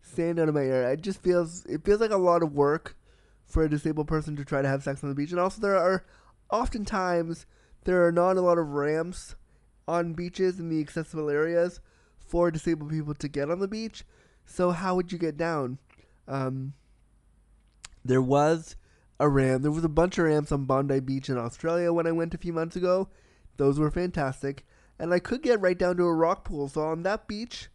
sand 0.00 0.38
out 0.38 0.48
of 0.48 0.54
my 0.54 0.62
hair? 0.62 0.90
It 0.92 1.02
just 1.02 1.22
feels 1.22 1.64
it 1.66 1.84
feels 1.84 2.00
like 2.00 2.10
a 2.10 2.16
lot 2.16 2.42
of 2.42 2.54
work 2.54 2.96
for 3.44 3.62
a 3.62 3.70
disabled 3.70 4.08
person 4.08 4.36
to 4.36 4.44
try 4.44 4.62
to 4.62 4.68
have 4.68 4.82
sex 4.82 5.02
on 5.02 5.10
the 5.10 5.14
beach. 5.14 5.30
And 5.30 5.40
also, 5.40 5.60
there 5.60 5.76
are 5.76 6.04
oftentimes 6.50 7.46
there 7.84 8.06
are 8.06 8.12
not 8.12 8.36
a 8.36 8.42
lot 8.42 8.58
of 8.58 8.68
ramps 8.68 9.34
on 9.88 10.12
beaches 10.12 10.60
in 10.60 10.68
the 10.68 10.80
accessible 10.80 11.28
areas 11.28 11.80
for 12.18 12.50
disabled 12.50 12.90
people 12.90 13.14
to 13.14 13.28
get 13.28 13.50
on 13.50 13.58
the 13.58 13.68
beach. 13.68 14.04
So 14.46 14.70
how 14.70 14.94
would 14.94 15.12
you 15.12 15.18
get 15.18 15.36
down? 15.36 15.78
Um, 16.28 16.74
there 18.04 18.22
was 18.22 18.76
a 19.22 19.28
ram. 19.28 19.62
There 19.62 19.70
was 19.70 19.84
a 19.84 19.88
bunch 19.88 20.18
of 20.18 20.24
rams 20.24 20.50
on 20.50 20.64
Bondi 20.64 20.98
Beach 20.98 21.28
in 21.28 21.38
Australia 21.38 21.92
when 21.92 22.08
I 22.08 22.12
went 22.12 22.34
a 22.34 22.38
few 22.38 22.52
months 22.52 22.74
ago. 22.74 23.08
Those 23.56 23.78
were 23.78 23.90
fantastic, 23.90 24.66
and 24.98 25.14
I 25.14 25.20
could 25.20 25.42
get 25.42 25.60
right 25.60 25.78
down 25.78 25.96
to 25.98 26.06
a 26.06 26.12
rock 26.12 26.44
pool. 26.44 26.68
So 26.68 26.80
on 26.82 27.04
that 27.04 27.28
beach, 27.28 27.68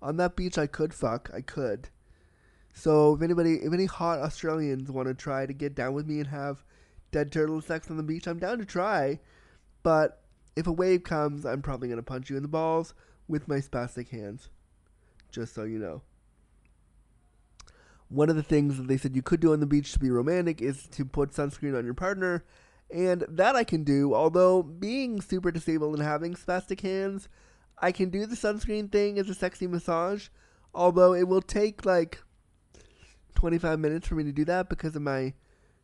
on 0.00 0.16
that 0.16 0.36
beach, 0.36 0.56
I 0.56 0.66
could 0.66 0.94
fuck. 0.94 1.30
I 1.34 1.42
could. 1.42 1.90
So 2.72 3.14
if 3.14 3.20
anybody, 3.20 3.56
if 3.56 3.74
any 3.74 3.84
hot 3.84 4.20
Australians 4.20 4.90
want 4.90 5.08
to 5.08 5.14
try 5.14 5.44
to 5.44 5.52
get 5.52 5.74
down 5.74 5.92
with 5.92 6.06
me 6.06 6.18
and 6.18 6.28
have 6.28 6.64
dead 7.12 7.30
turtle 7.30 7.60
sex 7.60 7.90
on 7.90 7.98
the 7.98 8.02
beach, 8.02 8.26
I'm 8.26 8.38
down 8.38 8.58
to 8.58 8.64
try. 8.64 9.20
But 9.82 10.22
if 10.56 10.66
a 10.66 10.72
wave 10.72 11.02
comes, 11.02 11.44
I'm 11.44 11.60
probably 11.60 11.90
gonna 11.90 12.02
punch 12.02 12.30
you 12.30 12.36
in 12.36 12.42
the 12.42 12.48
balls 12.48 12.94
with 13.28 13.48
my 13.48 13.56
spastic 13.56 14.08
hands. 14.08 14.48
Just 15.30 15.52
so 15.52 15.64
you 15.64 15.78
know. 15.78 16.00
One 18.08 18.30
of 18.30 18.36
the 18.36 18.42
things 18.42 18.76
that 18.76 18.86
they 18.86 18.96
said 18.96 19.16
you 19.16 19.22
could 19.22 19.40
do 19.40 19.52
on 19.52 19.60
the 19.60 19.66
beach 19.66 19.92
to 19.92 19.98
be 19.98 20.10
romantic 20.10 20.62
is 20.62 20.86
to 20.88 21.04
put 21.04 21.32
sunscreen 21.32 21.76
on 21.76 21.84
your 21.84 21.94
partner, 21.94 22.44
and 22.90 23.24
that 23.28 23.56
I 23.56 23.64
can 23.64 23.82
do. 23.82 24.14
Although 24.14 24.62
being 24.62 25.20
super 25.20 25.50
disabled 25.50 25.94
and 25.94 26.02
having 26.02 26.34
spastic 26.34 26.80
hands, 26.82 27.28
I 27.78 27.90
can 27.90 28.10
do 28.10 28.24
the 28.24 28.36
sunscreen 28.36 28.90
thing 28.92 29.18
as 29.18 29.28
a 29.28 29.34
sexy 29.34 29.66
massage. 29.66 30.28
Although 30.74 31.14
it 31.14 31.26
will 31.26 31.42
take 31.42 31.84
like 31.84 32.22
25 33.34 33.80
minutes 33.80 34.06
for 34.06 34.14
me 34.14 34.24
to 34.24 34.32
do 34.32 34.44
that 34.44 34.68
because 34.68 34.94
of 34.94 35.02
my 35.02 35.34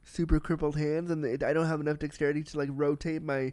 super 0.05 0.39
crippled 0.39 0.77
hands, 0.77 1.11
and 1.11 1.25
I 1.43 1.53
don't 1.53 1.67
have 1.67 1.81
enough 1.81 1.99
dexterity 1.99 2.43
to 2.45 2.59
like 2.59 2.69
rotate 2.73 3.23
my 3.23 3.53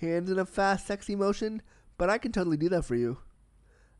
hands 0.00 0.30
in 0.30 0.38
a 0.38 0.44
fast, 0.44 0.86
sexy 0.86 1.14
motion. 1.14 1.62
But 1.96 2.10
I 2.10 2.18
can 2.18 2.32
totally 2.32 2.56
do 2.56 2.70
that 2.70 2.84
for 2.84 2.96
you. 2.96 3.18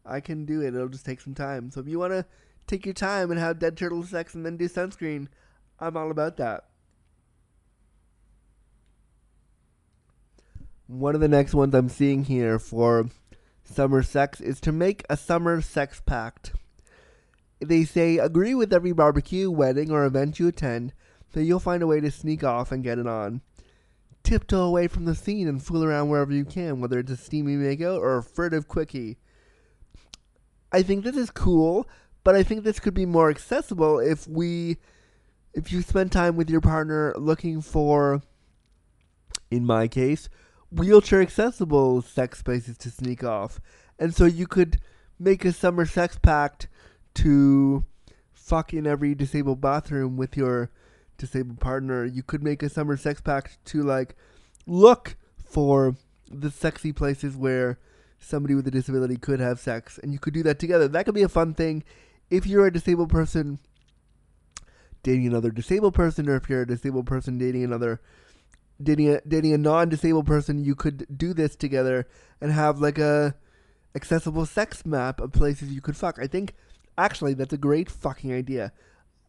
I 0.05 0.21
can 0.21 0.47
do 0.47 0.63
it. 0.63 0.75
It'll 0.75 0.89
just 0.89 1.05
take 1.05 1.21
some 1.21 1.35
time. 1.35 1.71
So 1.71 1.81
if 1.81 1.87
you 1.87 1.99
want 1.99 2.13
to 2.13 2.25
take 2.71 2.87
your 2.87 2.95
time 2.95 3.31
and 3.31 3.41
have 3.41 3.59
dead 3.59 3.77
turtle 3.77 4.05
sex 4.05 4.35
and 4.35 4.47
then 4.47 4.57
do 4.57 4.69
sunscreen, 4.69 5.27
I'm 5.81 5.97
all 5.97 6.11
about 6.11 6.37
that. 6.37 6.65
One 10.87 11.15
of 11.15 11.21
the 11.21 11.29
next 11.29 11.55
ones 11.55 11.75
I'm 11.75 11.89
seeing 11.89 12.25
here 12.25 12.59
for 12.59 13.07
summer 13.65 14.03
sex 14.03 14.41
is 14.41 14.61
to 14.61 14.73
make 14.73 15.05
a 15.09 15.17
summer 15.17 15.61
sex 15.61 16.01
pact. 16.05 16.53
They 17.61 17.85
say 17.85 18.19
agree 18.19 18.55
with 18.55 18.73
every 18.73 18.93
barbecue, 18.93 19.51
wedding, 19.51 19.91
or 19.91 20.05
event 20.05 20.41
you 20.41 20.49
attend, 20.49 20.93
that 21.33 21.45
you'll 21.45 21.61
find 21.61 21.83
a 21.83 21.87
way 21.87 22.01
to 22.01 22.11
sneak 22.11 22.43
off 22.43 22.73
and 22.73 22.83
get 22.83 22.99
it 22.99 23.07
on. 23.07 23.43
Tiptoe 24.23 24.63
away 24.63 24.89
from 24.89 25.05
the 25.05 25.15
scene 25.15 25.47
and 25.47 25.63
fool 25.63 25.85
around 25.85 26.09
wherever 26.09 26.33
you 26.33 26.45
can, 26.45 26.81
whether 26.81 26.99
it's 26.99 27.11
a 27.11 27.17
steamy 27.17 27.55
makeout 27.55 28.01
or 28.01 28.19
a 28.19 28.23
furtive 28.23 28.67
quickie. 28.67 29.19
I 30.73 30.83
think 30.83 31.05
this 31.05 31.17
is 31.17 31.31
cool, 31.31 31.89
but 32.25 32.35
I 32.35 32.43
think 32.43 32.65
this 32.65 32.81
could 32.81 32.95
be 32.95 33.07
more 33.07 33.31
accessible 33.31 33.99
if 33.99 34.27
we 34.29 34.77
if 35.53 35.73
you 35.73 35.83
spend 35.83 36.13
time 36.13 36.37
with 36.37 36.49
your 36.49 36.61
partner 36.61 37.13
looking 37.17 37.61
for 37.61 38.23
in 39.51 39.67
my 39.67 39.89
case 39.89 40.29
wheelchair 40.71 41.21
accessible 41.21 42.03
sex 42.03 42.39
spaces 42.39 42.79
to 42.79 42.91
sneak 42.91 43.25
off. 43.25 43.61
And 43.99 44.15
so 44.15 44.25
you 44.25 44.47
could 44.47 44.81
make 45.19 45.45
a 45.45 45.53
summer 45.53 45.85
sex 45.85 46.19
pact 46.19 46.69
to 47.15 47.85
fuck 48.33 48.73
in 48.73 48.87
every 48.87 49.15
disabled 49.15 49.61
bathroom 49.61 50.17
with 50.17 50.37
your 50.37 50.71
disabled 51.19 51.61
partner. 51.61 52.05
You 52.05 52.23
could 52.23 52.43
make 52.43 52.63
a 52.63 52.69
summer 52.69 52.97
sex 52.97 53.21
pact 53.21 53.63
to 53.67 53.83
like 53.83 54.17
look 54.67 55.17
for 55.45 55.97
the 56.31 56.51
sexy 56.51 56.93
places 56.93 57.37
where 57.37 57.79
somebody 58.19 58.55
with 58.55 58.67
a 58.67 58.71
disability 58.71 59.17
could 59.17 59.41
have 59.41 59.59
sex 59.59 59.99
and 60.03 60.13
you 60.13 60.19
could 60.19 60.35
do 60.35 60.43
that 60.45 60.59
together. 60.59 60.87
That 60.89 61.05
could 61.05 61.15
be 61.15 61.23
a 61.23 61.29
fun 61.29 61.55
thing 61.55 61.83
if 62.31 62.47
you're 62.47 62.67
a 62.67 62.73
disabled 62.73 63.11
person 63.11 63.59
dating 65.03 65.27
another 65.27 65.51
disabled 65.51 65.95
person, 65.95 66.29
or 66.29 66.37
if 66.37 66.49
you're 66.49 66.63
a 66.63 66.67
disabled 66.67 67.07
person 67.07 67.39
dating 67.39 67.65
another 67.65 68.01
dating 68.83 69.09
a 69.09 69.21
dating 69.27 69.53
a 69.53 69.59
non-disabled 69.59 70.27
person, 70.27 70.65
you 70.65 70.75
could 70.75 71.07
do 71.17 71.35
this 71.35 71.57
together 71.57 72.07
and 72.41 72.53
have 72.53 72.79
like 72.79 72.99
a 72.99 73.35
accessible 73.95 74.47
sex 74.47 74.87
map 74.87 75.21
of 75.21 75.33
places 75.33 75.73
you 75.73 75.81
could 75.81 75.97
fuck. 75.97 76.19
I 76.19 76.27
think 76.27 76.55
actually 76.97 77.35
that's 77.35 77.53
a 77.53 77.59
great 77.59 77.91
fucking 77.91 78.33
idea. 78.33 78.73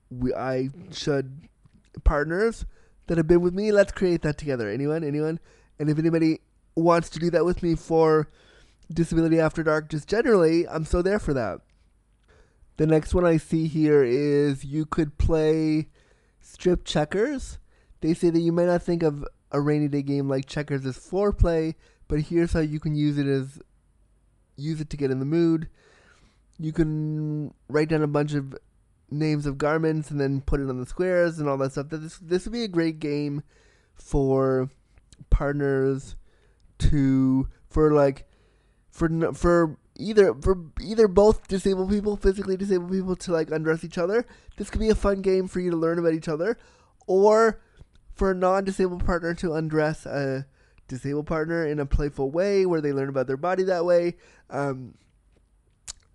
We 0.10 0.34
I 0.34 0.70
should 0.92 1.48
partners 2.04 2.66
that 3.08 3.18
have 3.18 3.28
been 3.28 3.42
with 3.42 3.54
me, 3.54 3.72
let's 3.72 3.92
create 3.92 4.22
that 4.22 4.38
together. 4.38 4.70
Anyone? 4.70 5.04
Anyone? 5.04 5.40
And 5.80 5.90
if 5.90 5.98
anybody 5.98 6.40
wants 6.76 7.10
to 7.10 7.20
do 7.20 7.30
that 7.32 7.44
with 7.44 7.64
me 7.64 7.76
for 7.76 8.30
Disability 8.94 9.40
After 9.40 9.64
Dark, 9.64 9.90
just 9.90 10.08
generally, 10.08 10.68
I'm 10.68 10.86
so 10.86 11.02
there 11.02 11.20
for 11.20 11.34
that. 11.34 11.62
The 12.78 12.88
next 12.88 13.14
one 13.14 13.26
I 13.26 13.38
see 13.38 13.68
here 13.68 14.04
is 14.04 14.66
you 14.66 14.86
could 14.86 15.18
play 15.18 15.88
strip 16.40 16.84
checkers. 16.86 17.60
They 18.02 18.14
say 18.14 18.30
that 18.30 18.40
you 18.40 18.52
might 18.52 18.66
not 18.66 18.82
think 18.82 19.04
of 19.04 19.26
a 19.52 19.62
rainy 19.62 19.88
day 19.88 20.02
game 20.02 20.28
like 20.28 20.46
checkers 20.46 20.86
as 20.86 20.98
foreplay, 20.98 21.76
but 22.08 22.22
here's 22.22 22.54
how 22.54 22.62
you 22.62 22.80
can 22.80 22.96
use 22.96 23.18
it 23.18 23.28
as 23.28 23.60
use 24.56 24.82
it 24.82 24.90
to 24.90 24.98
get 24.98 25.12
in 25.12 25.20
the 25.20 25.26
mood. 25.26 25.70
You 26.58 26.72
can 26.72 27.54
write 27.68 27.90
down 27.90 28.04
a 28.04 28.08
bunch 28.08 28.34
of 28.34 28.56
names 29.10 29.46
of 29.46 29.58
garments 29.58 30.10
and 30.10 30.20
then 30.20 30.42
put 30.42 30.60
it 30.60 30.70
on 30.70 30.80
the 30.80 30.86
squares 30.86 31.40
and 31.40 31.50
all 31.50 31.58
that 31.58 31.74
stuff. 31.74 31.90
This 31.90 32.18
this 32.20 32.46
would 32.46 32.54
be 32.54 32.64
a 32.64 32.70
great 32.70 33.00
game 33.00 33.44
for 33.94 34.70
partners 35.30 36.16
to 36.80 37.48
for 37.70 37.92
like 37.94 38.28
for 38.90 39.34
for 39.34 39.78
either 40.02 40.34
for 40.34 40.58
either 40.82 41.08
both 41.08 41.48
disabled 41.48 41.90
people, 41.90 42.18
physically 42.18 42.58
disabled 42.58 42.92
people, 42.92 43.16
to 43.16 43.32
like 43.32 43.52
undress 43.52 43.84
each 43.84 43.98
other. 43.98 44.26
This 44.58 44.70
could 44.70 44.82
be 44.82 44.90
a 44.90 44.96
fun 44.96 45.22
game 45.22 45.48
for 45.48 45.60
you 45.60 45.72
to 45.72 45.78
learn 45.78 46.00
about 46.00 46.14
each 46.14 46.28
other, 46.28 46.58
or 47.08 47.62
for 48.14 48.32
a 48.32 48.36
non-disabled 48.36 49.06
partner 49.06 49.34
to 49.36 49.54
undress 49.54 50.06
a 50.06 50.46
disabled 50.88 51.28
partner 51.28 51.66
in 51.66 51.80
a 51.80 51.86
playful 51.86 52.30
way 52.30 52.66
where 52.66 52.82
they 52.82 52.92
learn 52.92 53.10
about 53.10 53.28
their 53.28 53.38
body 53.38 53.64
that 53.64 53.86
way. 53.86 54.16
Um, 54.50 54.96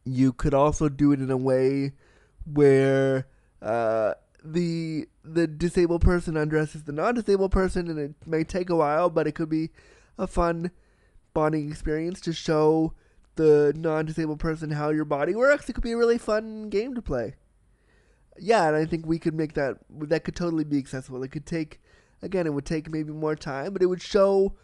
you 0.05 0.33
could 0.33 0.55
also 0.55 0.89
do 0.89 1.13
it 1.13 1.21
in 1.21 1.31
a 1.31 1.37
way 1.37 1.93
where 2.45 3.27
uh, 3.63 4.15
the 4.45 5.09
the 5.25 5.47
disabled 5.47 6.03
person 6.03 6.37
undresses 6.37 6.85
the 6.85 6.93
non-disabled 6.93 7.51
person, 7.51 7.89
and 7.89 7.99
it 7.99 8.15
may 8.27 8.45
take 8.45 8.71
a 8.71 8.77
while, 8.77 9.11
but 9.11 9.27
it 9.27 9.33
could 9.33 9.49
be 9.49 9.71
a 10.19 10.27
fun 10.27 10.71
bonding 11.35 11.69
experience 11.69 12.21
to 12.21 12.33
show 12.33 12.93
the 13.37 13.73
non-disabled 13.77 14.41
person 14.41 14.71
how 14.71 14.91
your 14.91 15.05
body 15.05 15.35
works. 15.35 15.69
It 15.69 15.75
could 15.75 15.85
be 15.85 15.93
a 15.93 15.97
really 15.97 16.19
fun 16.19 16.69
game 16.69 16.95
to 16.95 17.03
play. 17.03 17.37
Yeah, 18.39 18.67
and 18.67 18.77
I 18.77 18.85
think 18.85 19.07
we 19.07 19.19
could 19.19 19.35
make 19.35 19.55
that 19.55 19.79
that 19.91 20.25
could 20.25 20.37
totally 20.37 20.65
be 20.65 20.79
accessible. 20.79 21.23
It 21.23 21.31
could 21.31 21.47
take 21.47 21.81
again, 22.23 22.47
it 22.47 22.53
would 22.53 22.67
take 22.67 22.91
maybe 22.91 23.13
more 23.13 23.37
time, 23.37 23.73
but 23.73 23.83
it 23.83 23.87
would 23.87 24.03
show 24.03 24.55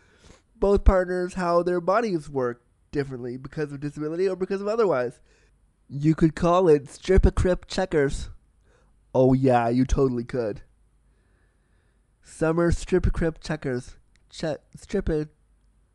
both 0.56 0.84
partners 0.84 1.34
how 1.34 1.62
their 1.62 1.80
bodies 1.80 2.28
work 2.28 2.62
differently 2.90 3.36
because 3.36 3.72
of 3.72 3.80
disability 3.80 4.28
or 4.28 4.36
because 4.36 4.60
of 4.60 4.68
otherwise. 4.68 5.20
You 5.88 6.14
could 6.14 6.34
call 6.34 6.68
it 6.68 6.88
strip 6.88 7.26
a 7.26 7.30
crip 7.30 7.66
checkers. 7.66 8.30
Oh 9.14 9.32
yeah, 9.32 9.68
you 9.68 9.84
totally 9.84 10.24
could. 10.24 10.62
Summer 12.22 12.70
strip 12.72 13.06
a 13.06 13.10
crip 13.10 13.40
checkers. 13.40 13.96
Che- 14.30 14.56
strip 14.76 15.08
a 15.08 15.28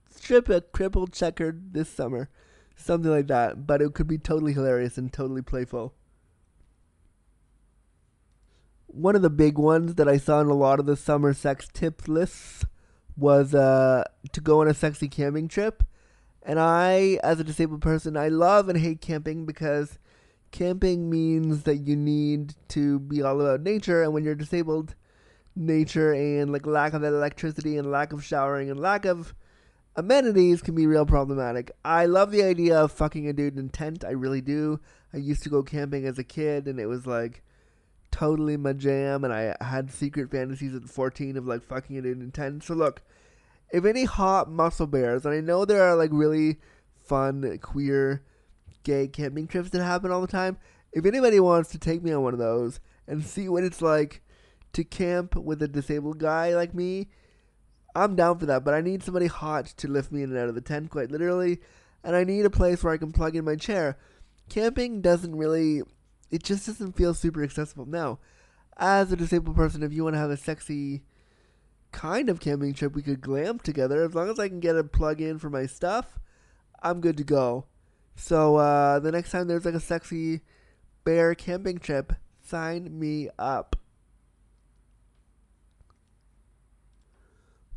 strip 0.09 0.49
a 0.49 0.61
crippled 0.61 1.13
checkered 1.13 1.73
this 1.73 1.89
summer 1.89 2.29
something 2.77 3.11
like 3.11 3.27
that. 3.27 3.67
But 3.67 3.81
it 3.81 3.93
could 3.93 4.07
be 4.07 4.17
totally 4.17 4.53
hilarious 4.53 4.97
and 4.97 5.11
totally 5.11 5.41
playful. 5.41 5.93
One 8.87 9.15
of 9.15 9.21
the 9.21 9.29
big 9.29 9.57
ones 9.57 9.95
that 9.95 10.07
I 10.07 10.17
saw 10.17 10.39
in 10.41 10.47
a 10.47 10.53
lot 10.53 10.79
of 10.79 10.85
the 10.85 10.95
summer 10.95 11.33
sex 11.33 11.67
tip 11.71 12.07
lists 12.07 12.65
was 13.17 13.53
uh, 13.53 14.03
to 14.31 14.41
go 14.41 14.61
on 14.61 14.67
a 14.67 14.73
sexy 14.73 15.07
camping 15.07 15.47
trip. 15.47 15.83
And 16.43 16.59
I, 16.59 17.19
as 17.23 17.39
a 17.39 17.43
disabled 17.43 17.81
person, 17.81 18.15
I 18.15 18.29
love 18.29 18.69
and 18.69 18.79
hate 18.79 19.01
camping 19.01 19.45
because 19.45 19.99
camping 20.51 21.09
means 21.09 21.63
that 21.63 21.77
you 21.77 21.95
need 21.95 22.55
to 22.69 22.99
be 22.99 23.21
all 23.21 23.41
about 23.41 23.61
nature. 23.61 24.01
And 24.01 24.13
when 24.13 24.23
you're 24.23 24.35
disabled, 24.35 24.95
nature 25.57 26.13
and 26.13 26.51
like 26.51 26.65
lack 26.65 26.93
of 26.93 27.03
electricity 27.03 27.77
and 27.77 27.91
lack 27.91 28.13
of 28.13 28.23
showering 28.23 28.69
and 28.69 28.79
lack 28.79 29.05
of 29.05 29.33
amenities 29.97 30.61
can 30.61 30.75
be 30.75 30.87
real 30.87 31.05
problematic. 31.05 31.71
I 31.83 32.05
love 32.05 32.31
the 32.31 32.43
idea 32.43 32.79
of 32.79 32.91
fucking 32.91 33.27
a 33.27 33.33
dude 33.33 33.57
in 33.57 33.69
tent. 33.69 34.05
I 34.05 34.11
really 34.11 34.41
do. 34.41 34.79
I 35.13 35.17
used 35.17 35.43
to 35.43 35.49
go 35.49 35.63
camping 35.63 36.05
as 36.05 36.19
a 36.19 36.23
kid, 36.23 36.67
and 36.67 36.79
it 36.79 36.85
was 36.85 37.07
like 37.07 37.43
totally 38.11 38.55
my 38.55 38.73
jam. 38.73 39.23
And 39.23 39.33
I 39.33 39.55
had 39.59 39.91
secret 39.91 40.31
fantasies 40.31 40.75
at 40.75 40.83
14 40.83 41.35
of 41.35 41.47
like 41.47 41.63
fucking 41.63 41.97
a 41.97 42.01
dude 42.03 42.21
in 42.21 42.31
tent. 42.31 42.63
So 42.63 42.75
look, 42.75 43.01
if 43.71 43.83
any 43.83 44.05
hot 44.05 44.49
muscle 44.49 44.87
bears, 44.87 45.25
and 45.25 45.33
I 45.33 45.41
know 45.41 45.65
there 45.65 45.83
are 45.83 45.95
like 45.95 46.11
really 46.13 46.57
fun 46.95 47.57
queer 47.61 48.21
gay 48.83 49.07
camping 49.07 49.47
trips 49.47 49.71
that 49.71 49.83
happen 49.83 50.11
all 50.11 50.21
the 50.21 50.27
time. 50.27 50.57
If 50.93 51.05
anybody 51.05 51.39
wants 51.39 51.69
to 51.71 51.79
take 51.79 52.03
me 52.03 52.13
on 52.13 52.23
one 52.23 52.33
of 52.33 52.39
those 52.39 52.79
and 53.07 53.25
see 53.25 53.49
what 53.49 53.63
it's 53.63 53.81
like 53.81 54.21
to 54.73 54.83
camp 54.83 55.35
with 55.35 55.61
a 55.61 55.67
disabled 55.67 56.19
guy 56.19 56.55
like 56.55 56.73
me, 56.73 57.09
I'm 57.97 58.15
down 58.15 58.37
for 58.37 58.45
that, 58.45 58.63
but 58.63 58.75
I 58.75 58.81
need 58.81 59.01
somebody 59.01 59.25
hot 59.25 59.65
to 59.77 59.87
lift 59.87 60.11
me 60.11 60.21
in 60.21 60.29
and 60.29 60.37
out 60.37 60.49
of 60.49 60.55
the 60.55 60.61
tent, 60.61 60.91
quite 60.91 61.09
literally, 61.09 61.59
and 62.03 62.15
I 62.15 62.23
need 62.23 62.45
a 62.45 62.49
place 62.51 62.83
where 62.83 62.93
I 62.93 62.97
can 62.97 63.11
plug 63.11 63.35
in 63.35 63.43
my 63.43 63.55
chair. 63.55 63.97
Camping 64.49 65.01
doesn't 65.01 65.35
really, 65.35 65.81
it 66.29 66.43
just 66.43 66.67
doesn't 66.67 66.95
feel 66.95 67.15
super 67.15 67.43
accessible. 67.43 67.87
Now, 67.87 68.19
as 68.77 69.11
a 69.11 69.15
disabled 69.15 69.55
person, 69.55 69.81
if 69.81 69.91
you 69.91 70.03
want 70.03 70.13
to 70.13 70.19
have 70.19 70.29
a 70.29 70.37
sexy 70.37 71.01
kind 71.91 72.29
of 72.29 72.39
camping 72.39 72.75
trip, 72.75 72.93
we 72.93 73.01
could 73.01 73.19
glam 73.19 73.57
together. 73.57 74.03
As 74.03 74.13
long 74.13 74.29
as 74.29 74.37
I 74.37 74.47
can 74.47 74.59
get 74.59 74.75
a 74.75 74.83
plug 74.83 75.19
in 75.19 75.39
for 75.39 75.49
my 75.49 75.65
stuff, 75.65 76.19
I'm 76.83 77.01
good 77.01 77.17
to 77.17 77.23
go. 77.23 77.65
So 78.15 78.57
uh, 78.57 78.99
the 78.99 79.11
next 79.11 79.31
time 79.31 79.47
there's 79.47 79.65
like 79.65 79.73
a 79.73 79.79
sexy 79.79 80.41
bear 81.03 81.33
camping 81.33 81.79
trip, 81.79 82.13
sign 82.43 82.99
me 82.99 83.29
up. 83.39 83.75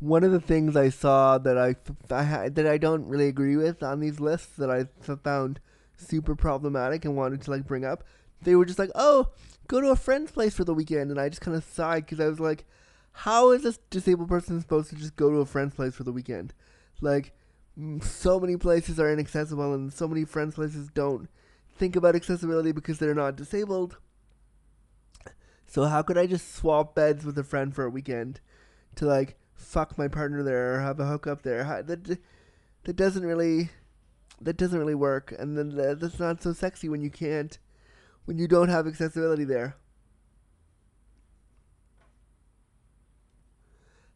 One 0.01 0.23
of 0.23 0.31
the 0.31 0.41
things 0.41 0.75
I 0.75 0.89
saw 0.89 1.37
that 1.37 1.57
I, 1.57 1.75
I 2.13 2.49
that 2.49 2.67
I 2.67 2.77
don't 2.77 3.07
really 3.07 3.27
agree 3.27 3.55
with 3.55 3.83
on 3.83 3.99
these 3.99 4.19
lists 4.19 4.57
that 4.57 4.69
I 4.69 4.85
found 5.15 5.61
super 5.95 6.35
problematic 6.35 7.05
and 7.05 7.15
wanted 7.15 7.41
to 7.43 7.51
like 7.51 7.67
bring 7.67 7.85
up, 7.85 8.03
they 8.41 8.55
were 8.55 8.65
just 8.65 8.79
like, 8.79 8.89
"Oh, 8.95 9.29
go 9.67 9.79
to 9.79 9.91
a 9.91 9.95
friend's 9.95 10.31
place 10.31 10.55
for 10.55 10.63
the 10.63 10.73
weekend," 10.73 11.11
and 11.11 11.19
I 11.19 11.29
just 11.29 11.41
kind 11.41 11.55
of 11.55 11.63
sighed 11.63 12.05
because 12.05 12.19
I 12.19 12.27
was 12.27 12.39
like, 12.39 12.65
"How 13.11 13.51
is 13.51 13.61
this 13.61 13.77
disabled 13.91 14.27
person 14.27 14.59
supposed 14.59 14.89
to 14.89 14.95
just 14.95 15.15
go 15.15 15.29
to 15.29 15.37
a 15.37 15.45
friend's 15.45 15.75
place 15.75 15.93
for 15.93 16.03
the 16.03 16.11
weekend?" 16.11 16.53
Like, 16.99 17.33
so 18.01 18.39
many 18.39 18.57
places 18.57 18.99
are 18.99 19.11
inaccessible, 19.11 19.73
and 19.73 19.93
so 19.93 20.07
many 20.07 20.25
friends' 20.25 20.55
places 20.55 20.89
don't 20.93 21.29
think 21.77 21.95
about 21.95 22.15
accessibility 22.15 22.71
because 22.71 22.97
they're 22.99 23.13
not 23.15 23.35
disabled. 23.35 23.97
So 25.67 25.85
how 25.85 26.01
could 26.01 26.17
I 26.17 26.25
just 26.25 26.53
swap 26.53 26.95
beds 26.95 27.23
with 27.23 27.37
a 27.37 27.43
friend 27.43 27.73
for 27.73 27.85
a 27.85 27.89
weekend 27.89 28.41
to 28.95 29.05
like 29.05 29.37
fuck 29.61 29.97
my 29.97 30.07
partner 30.07 30.43
there 30.43 30.75
or 30.75 30.81
have 30.81 30.99
a 30.99 31.05
hookup 31.05 31.41
there? 31.43 31.83
That 31.85 32.17
that 32.83 32.95
doesn't 32.95 33.25
really 33.25 33.69
that 34.41 34.57
doesn't 34.57 34.79
really 34.79 34.95
work, 34.95 35.33
and 35.37 35.57
then 35.57 35.75
that's 35.99 36.19
not 36.19 36.41
so 36.41 36.53
sexy 36.53 36.89
when 36.89 37.01
you 37.01 37.09
can't 37.09 37.57
when 38.25 38.37
you 38.37 38.47
don't 38.47 38.69
have 38.69 38.87
accessibility 38.87 39.43
there. 39.43 39.75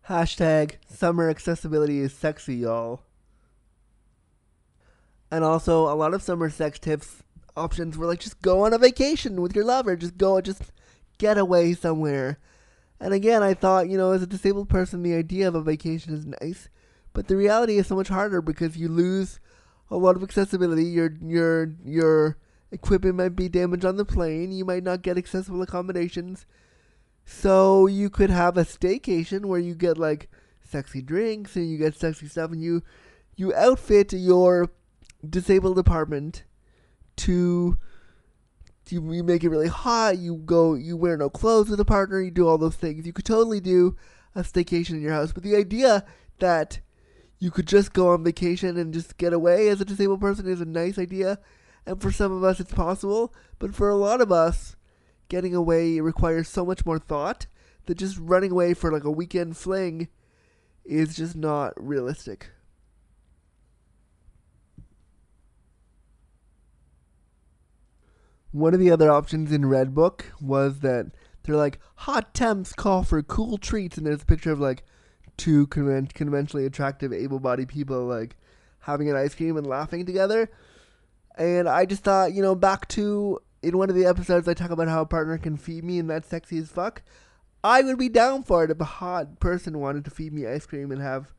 Hashtag 0.10 0.76
summer 0.88 1.30
accessibility 1.30 2.00
is 2.00 2.14
sexy, 2.14 2.58
y'all. 2.58 3.02
And 5.32 5.44
also, 5.44 5.92
a 5.92 5.96
lot 5.96 6.14
of 6.14 6.22
summer 6.22 6.50
sex 6.50 6.78
tips 6.78 7.24
options 7.58 7.98
were 7.98 8.06
like 8.06 8.20
just 8.20 8.42
go 8.42 8.66
on 8.66 8.74
a 8.74 8.78
vacation 8.78 9.42
with 9.42 9.56
your 9.56 9.66
lover, 9.66 9.96
just 9.96 10.18
go, 10.18 10.40
just 10.42 10.72
get 11.18 11.38
away 11.38 11.74
somewhere. 11.74 12.38
And 13.00 13.14
again, 13.14 13.44
I 13.44 13.54
thought, 13.54 13.90
you 13.90 13.98
know, 13.98 14.12
as 14.12 14.24
a 14.24 14.28
disabled 14.28 14.70
person, 14.70 15.04
the 15.04 15.16
idea 15.16 15.48
of 15.48 15.56
a 15.56 15.62
vacation 15.62 16.14
is 16.14 16.26
nice, 16.26 16.70
but 17.14 17.28
the 17.28 17.36
reality 17.36 17.78
is 17.78 17.88
so 17.88 17.96
much 17.96 18.08
harder 18.08 18.42
because 18.42 18.78
you 18.78 18.88
lose 18.88 19.40
a 19.92 19.98
lot 19.98 20.16
of 20.16 20.24
accessibility. 20.24 20.86
Your 20.86 21.14
your 21.22 21.74
your 21.84 22.38
equipment 22.72 23.16
might 23.16 23.36
be 23.36 23.50
damaged 23.50 23.86
on 23.86 23.98
the 23.98 24.06
plane. 24.06 24.52
You 24.52 24.66
might 24.66 24.84
not 24.84 25.02
get 25.02 25.18
accessible 25.18 25.62
accommodations. 25.62 26.46
So 27.26 27.88
you 27.88 28.10
could 28.10 28.30
have 28.30 28.58
a 28.58 28.64
staycation 28.64 29.46
where 29.46 29.60
you 29.60 29.76
get 29.76 29.98
like 29.98 30.30
sexy 30.64 31.02
drinks 31.02 31.56
and 31.56 31.70
you 31.70 31.78
get 31.78 31.96
sexy 31.96 32.28
stuff 32.28 32.52
and 32.52 32.62
you 32.62 32.84
you 33.36 33.54
outfit 33.54 34.14
your 34.14 34.70
disabled 35.28 35.78
apartment 35.78 36.44
to 37.18 37.78
you, 38.92 39.14
you 39.14 39.24
make 39.24 39.44
it 39.44 39.50
really 39.50 39.68
hot, 39.68 40.18
you 40.18 40.36
go 40.36 40.74
you 40.76 40.96
wear 40.98 41.18
no 41.18 41.30
clothes 41.30 41.70
with 41.70 41.80
a 41.80 41.86
partner, 41.86 42.22
you 42.22 42.32
do 42.32 42.48
all 42.48 42.58
those 42.58 42.76
things. 42.76 43.06
You 43.06 43.14
could 43.14 43.26
totally 43.26 43.60
do 43.60 43.96
a 44.36 44.42
staycation 44.42 44.92
in 44.92 45.02
your 45.02 45.14
house, 45.14 45.32
but 45.32 45.44
the 45.44 45.56
idea 45.56 46.06
that 46.40 46.80
you 47.40 47.52
could 47.52 47.68
just 47.68 47.94
go 47.94 48.10
on 48.10 48.24
vacation 48.24 48.78
and 48.78 48.94
just 48.94 49.18
get 49.18 49.34
away 49.34 49.68
as 49.70 49.82
a 49.82 49.86
disabled 49.86 50.22
person 50.22 50.48
is 50.48 50.62
a 50.62 50.66
nice 50.66 50.98
idea. 50.98 51.40
And 51.86 52.02
for 52.02 52.12
some 52.12 52.32
of 52.32 52.44
us 52.44 52.60
it's 52.60 52.74
possible, 52.74 53.34
but 53.60 53.76
for 53.76 53.90
a 53.90 53.96
lot 53.96 54.22
of 54.22 54.32
us 54.32 54.76
getting 55.30 55.56
away 55.56 56.00
requires 56.00 56.48
so 56.48 56.66
much 56.66 56.86
more 56.86 57.00
thought 57.00 57.48
that 57.86 57.98
just 57.98 58.18
running 58.18 58.52
away 58.52 58.74
for 58.74 58.92
like 58.92 59.04
a 59.04 59.12
weekend 59.12 59.58
fling 59.58 60.08
is 60.84 61.16
just 61.16 61.36
not 61.36 61.74
realistic. 61.76 62.52
One 68.56 68.74
of 68.74 68.80
the 68.80 68.90
other 68.90 69.12
options 69.12 69.52
in 69.52 69.64
Redbook 69.64 70.22
was 70.40 70.80
that 70.80 71.12
they're 71.44 71.58
like 71.58 71.78
hot 71.96 72.34
temps 72.34 72.72
call 72.72 73.04
for 73.04 73.22
cool 73.22 73.58
treats, 73.58 73.98
and 73.98 74.08
there's 74.08 74.22
a 74.22 74.26
picture 74.26 74.54
of 74.54 74.62
like 74.62 74.84
two 75.36 75.68
conven- 75.68 76.14
conventionally 76.14 76.66
attractive, 76.66 77.12
able-bodied 77.12 77.68
people 77.68 78.06
like 78.06 78.38
having 78.80 79.10
an 79.10 79.18
ice 79.18 79.36
cream 79.36 79.58
and 79.58 79.68
laughing 79.68 80.06
together. 80.06 80.50
And 81.38 81.68
I 81.68 81.86
just 81.86 82.06
thought, 82.06 82.32
you 82.32 82.42
know, 82.42 82.56
back 82.56 82.88
to 82.90 83.40
in 83.62 83.78
one 83.78 83.90
of 83.90 83.96
the 83.98 84.06
episodes, 84.06 84.48
I 84.48 84.54
talk 84.54 84.72
about 84.72 84.88
how 84.88 85.02
a 85.02 85.06
partner 85.06 85.38
can 85.38 85.58
feed 85.58 85.84
me, 85.84 86.00
and 86.00 86.10
that's 86.10 86.30
sexy 86.30 86.58
as 86.58 86.70
fuck. 86.70 87.04
I 87.62 87.82
would 87.82 87.98
be 87.98 88.08
down 88.08 88.44
for 88.44 88.64
it 88.64 88.72
if 88.72 88.80
a 88.80 88.86
hot 88.86 89.42
person 89.42 89.80
wanted 89.80 90.06
to 90.06 90.12
feed 90.12 90.32
me 90.32 90.48
ice 90.48 90.66
cream 90.66 90.94
and 90.94 91.02
have 91.02 91.34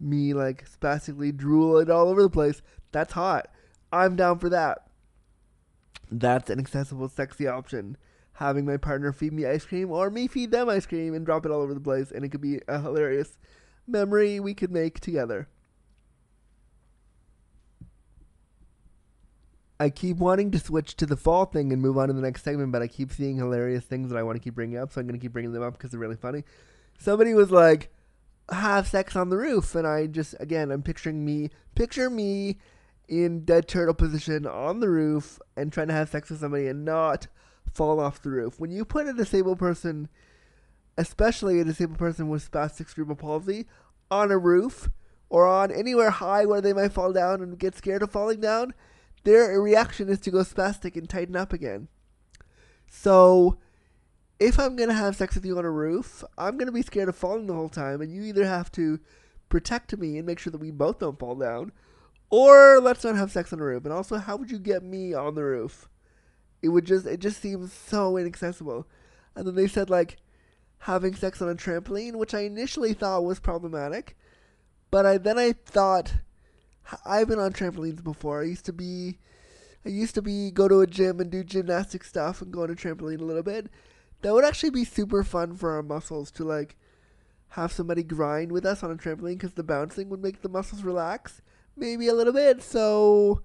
me 0.00 0.32
like 0.32 0.66
spastically 0.66 1.32
drool 1.32 1.76
it 1.76 1.90
all 1.90 2.08
over 2.08 2.22
the 2.22 2.30
place. 2.30 2.62
That's 2.92 3.12
hot. 3.12 3.48
I'm 3.92 4.16
down 4.16 4.38
for 4.38 4.48
that. 4.48 4.85
That's 6.10 6.50
an 6.50 6.58
accessible, 6.58 7.08
sexy 7.08 7.46
option. 7.46 7.96
Having 8.34 8.66
my 8.66 8.76
partner 8.76 9.12
feed 9.12 9.32
me 9.32 9.46
ice 9.46 9.64
cream 9.64 9.90
or 9.90 10.10
me 10.10 10.28
feed 10.28 10.50
them 10.50 10.68
ice 10.68 10.86
cream 10.86 11.14
and 11.14 11.24
drop 11.24 11.46
it 11.46 11.52
all 11.52 11.62
over 11.62 11.74
the 11.74 11.80
place, 11.80 12.10
and 12.10 12.24
it 12.24 12.28
could 12.28 12.40
be 12.40 12.60
a 12.68 12.80
hilarious 12.80 13.38
memory 13.86 14.38
we 14.38 14.54
could 14.54 14.70
make 14.70 15.00
together. 15.00 15.48
I 19.78 19.90
keep 19.90 20.16
wanting 20.18 20.50
to 20.52 20.58
switch 20.58 20.96
to 20.96 21.06
the 21.06 21.16
fall 21.16 21.44
thing 21.44 21.72
and 21.72 21.82
move 21.82 21.98
on 21.98 22.08
to 22.08 22.14
the 22.14 22.22
next 22.22 22.44
segment, 22.44 22.72
but 22.72 22.82
I 22.82 22.88
keep 22.88 23.12
seeing 23.12 23.36
hilarious 23.36 23.84
things 23.84 24.10
that 24.10 24.16
I 24.16 24.22
want 24.22 24.36
to 24.36 24.42
keep 24.42 24.54
bringing 24.54 24.78
up, 24.78 24.92
so 24.92 25.00
I'm 25.00 25.06
going 25.06 25.18
to 25.18 25.22
keep 25.22 25.32
bringing 25.32 25.52
them 25.52 25.62
up 25.62 25.74
because 25.74 25.90
they're 25.90 26.00
really 26.00 26.16
funny. 26.16 26.44
Somebody 26.98 27.34
was 27.34 27.50
like, 27.50 27.92
have 28.50 28.86
sex 28.86 29.16
on 29.16 29.28
the 29.28 29.36
roof, 29.36 29.74
and 29.74 29.86
I 29.86 30.06
just, 30.06 30.34
again, 30.40 30.70
I'm 30.70 30.82
picturing 30.82 31.24
me, 31.24 31.50
picture 31.74 32.08
me 32.08 32.58
in 33.08 33.44
dead 33.44 33.68
turtle 33.68 33.94
position 33.94 34.46
on 34.46 34.80
the 34.80 34.88
roof 34.88 35.38
and 35.56 35.72
trying 35.72 35.88
to 35.88 35.94
have 35.94 36.08
sex 36.08 36.30
with 36.30 36.40
somebody 36.40 36.66
and 36.66 36.84
not 36.84 37.26
fall 37.72 38.00
off 38.00 38.22
the 38.22 38.30
roof. 38.30 38.58
When 38.58 38.70
you 38.70 38.84
put 38.84 39.06
a 39.06 39.12
disabled 39.12 39.58
person, 39.58 40.08
especially 40.96 41.60
a 41.60 41.64
disabled 41.64 41.98
person 41.98 42.28
with 42.28 42.50
spastic 42.50 42.92
cerebral 42.92 43.16
palsy, 43.16 43.66
on 44.10 44.30
a 44.30 44.38
roof 44.38 44.88
or 45.28 45.46
on 45.46 45.70
anywhere 45.70 46.10
high 46.10 46.46
where 46.46 46.60
they 46.60 46.72
might 46.72 46.92
fall 46.92 47.12
down 47.12 47.42
and 47.42 47.58
get 47.58 47.76
scared 47.76 48.02
of 48.02 48.10
falling 48.10 48.40
down, 48.40 48.74
their 49.24 49.60
reaction 49.60 50.08
is 50.08 50.20
to 50.20 50.30
go 50.30 50.38
spastic 50.38 50.96
and 50.96 51.08
tighten 51.08 51.36
up 51.36 51.52
again. 51.52 51.88
So, 52.88 53.58
if 54.38 54.60
I'm 54.60 54.76
gonna 54.76 54.94
have 54.94 55.16
sex 55.16 55.34
with 55.34 55.44
you 55.44 55.58
on 55.58 55.64
a 55.64 55.70
roof, 55.70 56.22
I'm 56.38 56.56
gonna 56.56 56.72
be 56.72 56.82
scared 56.82 57.08
of 57.08 57.16
falling 57.16 57.46
the 57.46 57.54
whole 57.54 57.68
time, 57.68 58.00
and 58.00 58.12
you 58.12 58.22
either 58.22 58.46
have 58.46 58.70
to 58.72 59.00
protect 59.48 59.96
me 59.96 60.16
and 60.16 60.26
make 60.26 60.38
sure 60.38 60.50
that 60.50 60.60
we 60.60 60.70
both 60.70 61.00
don't 61.00 61.18
fall 61.18 61.34
down, 61.34 61.72
or 62.30 62.80
let's 62.80 63.04
not 63.04 63.16
have 63.16 63.30
sex 63.30 63.52
on 63.52 63.58
the 63.58 63.64
roof. 63.64 63.84
And 63.84 63.92
also, 63.92 64.16
how 64.18 64.36
would 64.36 64.50
you 64.50 64.58
get 64.58 64.82
me 64.82 65.14
on 65.14 65.34
the 65.34 65.44
roof? 65.44 65.88
It 66.62 66.68
would 66.70 66.84
just 66.84 67.06
it 67.06 67.20
just 67.20 67.40
seems 67.40 67.72
so 67.72 68.16
inaccessible. 68.16 68.86
And 69.34 69.46
then 69.46 69.54
they 69.54 69.68
said 69.68 69.90
like 69.90 70.16
having 70.80 71.14
sex 71.14 71.40
on 71.40 71.48
a 71.48 71.54
trampoline, 71.54 72.16
which 72.16 72.34
I 72.34 72.40
initially 72.40 72.92
thought 72.92 73.24
was 73.24 73.40
problematic, 73.40 74.16
but 74.90 75.06
I 75.06 75.18
then 75.18 75.38
I 75.38 75.52
thought 75.52 76.14
I've 77.04 77.28
been 77.28 77.38
on 77.38 77.52
trampolines 77.52 78.02
before. 78.02 78.42
I 78.42 78.46
used 78.46 78.64
to 78.66 78.72
be 78.72 79.18
I 79.84 79.90
used 79.90 80.14
to 80.16 80.22
be 80.22 80.50
go 80.50 80.66
to 80.68 80.80
a 80.80 80.86
gym 80.86 81.20
and 81.20 81.30
do 81.30 81.44
gymnastic 81.44 82.02
stuff 82.02 82.42
and 82.42 82.52
go 82.52 82.62
on 82.62 82.70
a 82.70 82.74
trampoline 82.74 83.20
a 83.20 83.24
little 83.24 83.42
bit. 83.42 83.68
That 84.22 84.32
would 84.32 84.44
actually 84.44 84.70
be 84.70 84.84
super 84.84 85.22
fun 85.22 85.54
for 85.54 85.72
our 85.72 85.82
muscles 85.82 86.30
to 86.32 86.44
like 86.44 86.76
have 87.50 87.70
somebody 87.70 88.02
grind 88.02 88.50
with 88.50 88.66
us 88.66 88.82
on 88.82 88.90
a 88.90 88.96
trampoline 88.96 89.34
because 89.34 89.54
the 89.54 89.62
bouncing 89.62 90.08
would 90.08 90.22
make 90.22 90.42
the 90.42 90.48
muscles 90.48 90.82
relax 90.82 91.40
maybe 91.76 92.08
a 92.08 92.14
little 92.14 92.32
bit. 92.32 92.62
So 92.62 93.42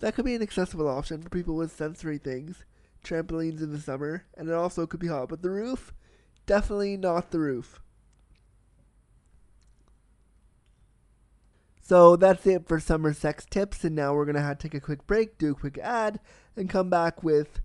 that 0.00 0.14
could 0.14 0.24
be 0.24 0.34
an 0.34 0.42
accessible 0.42 0.88
option 0.88 1.22
for 1.22 1.28
people 1.28 1.56
with 1.56 1.74
sensory 1.74 2.18
things. 2.18 2.64
Trampolines 3.04 3.62
in 3.62 3.72
the 3.72 3.80
summer, 3.80 4.24
and 4.36 4.48
it 4.48 4.54
also 4.54 4.86
could 4.86 5.00
be 5.00 5.08
hot. 5.08 5.28
But 5.28 5.42
the 5.42 5.50
roof, 5.50 5.92
definitely 6.46 6.96
not 6.96 7.30
the 7.30 7.38
roof. 7.38 7.80
So 11.82 12.16
that's 12.16 12.46
it 12.46 12.66
for 12.66 12.80
summer 12.80 13.12
sex 13.12 13.44
tips, 13.44 13.84
and 13.84 13.94
now 13.94 14.14
we're 14.14 14.24
gonna 14.24 14.40
have 14.40 14.56
to 14.58 14.68
take 14.68 14.74
a 14.74 14.80
quick 14.80 15.06
break, 15.06 15.36
do 15.36 15.52
a 15.52 15.54
quick 15.54 15.76
ad, 15.76 16.18
and 16.56 16.70
come 16.70 16.88
back 16.88 17.22
with 17.22 17.60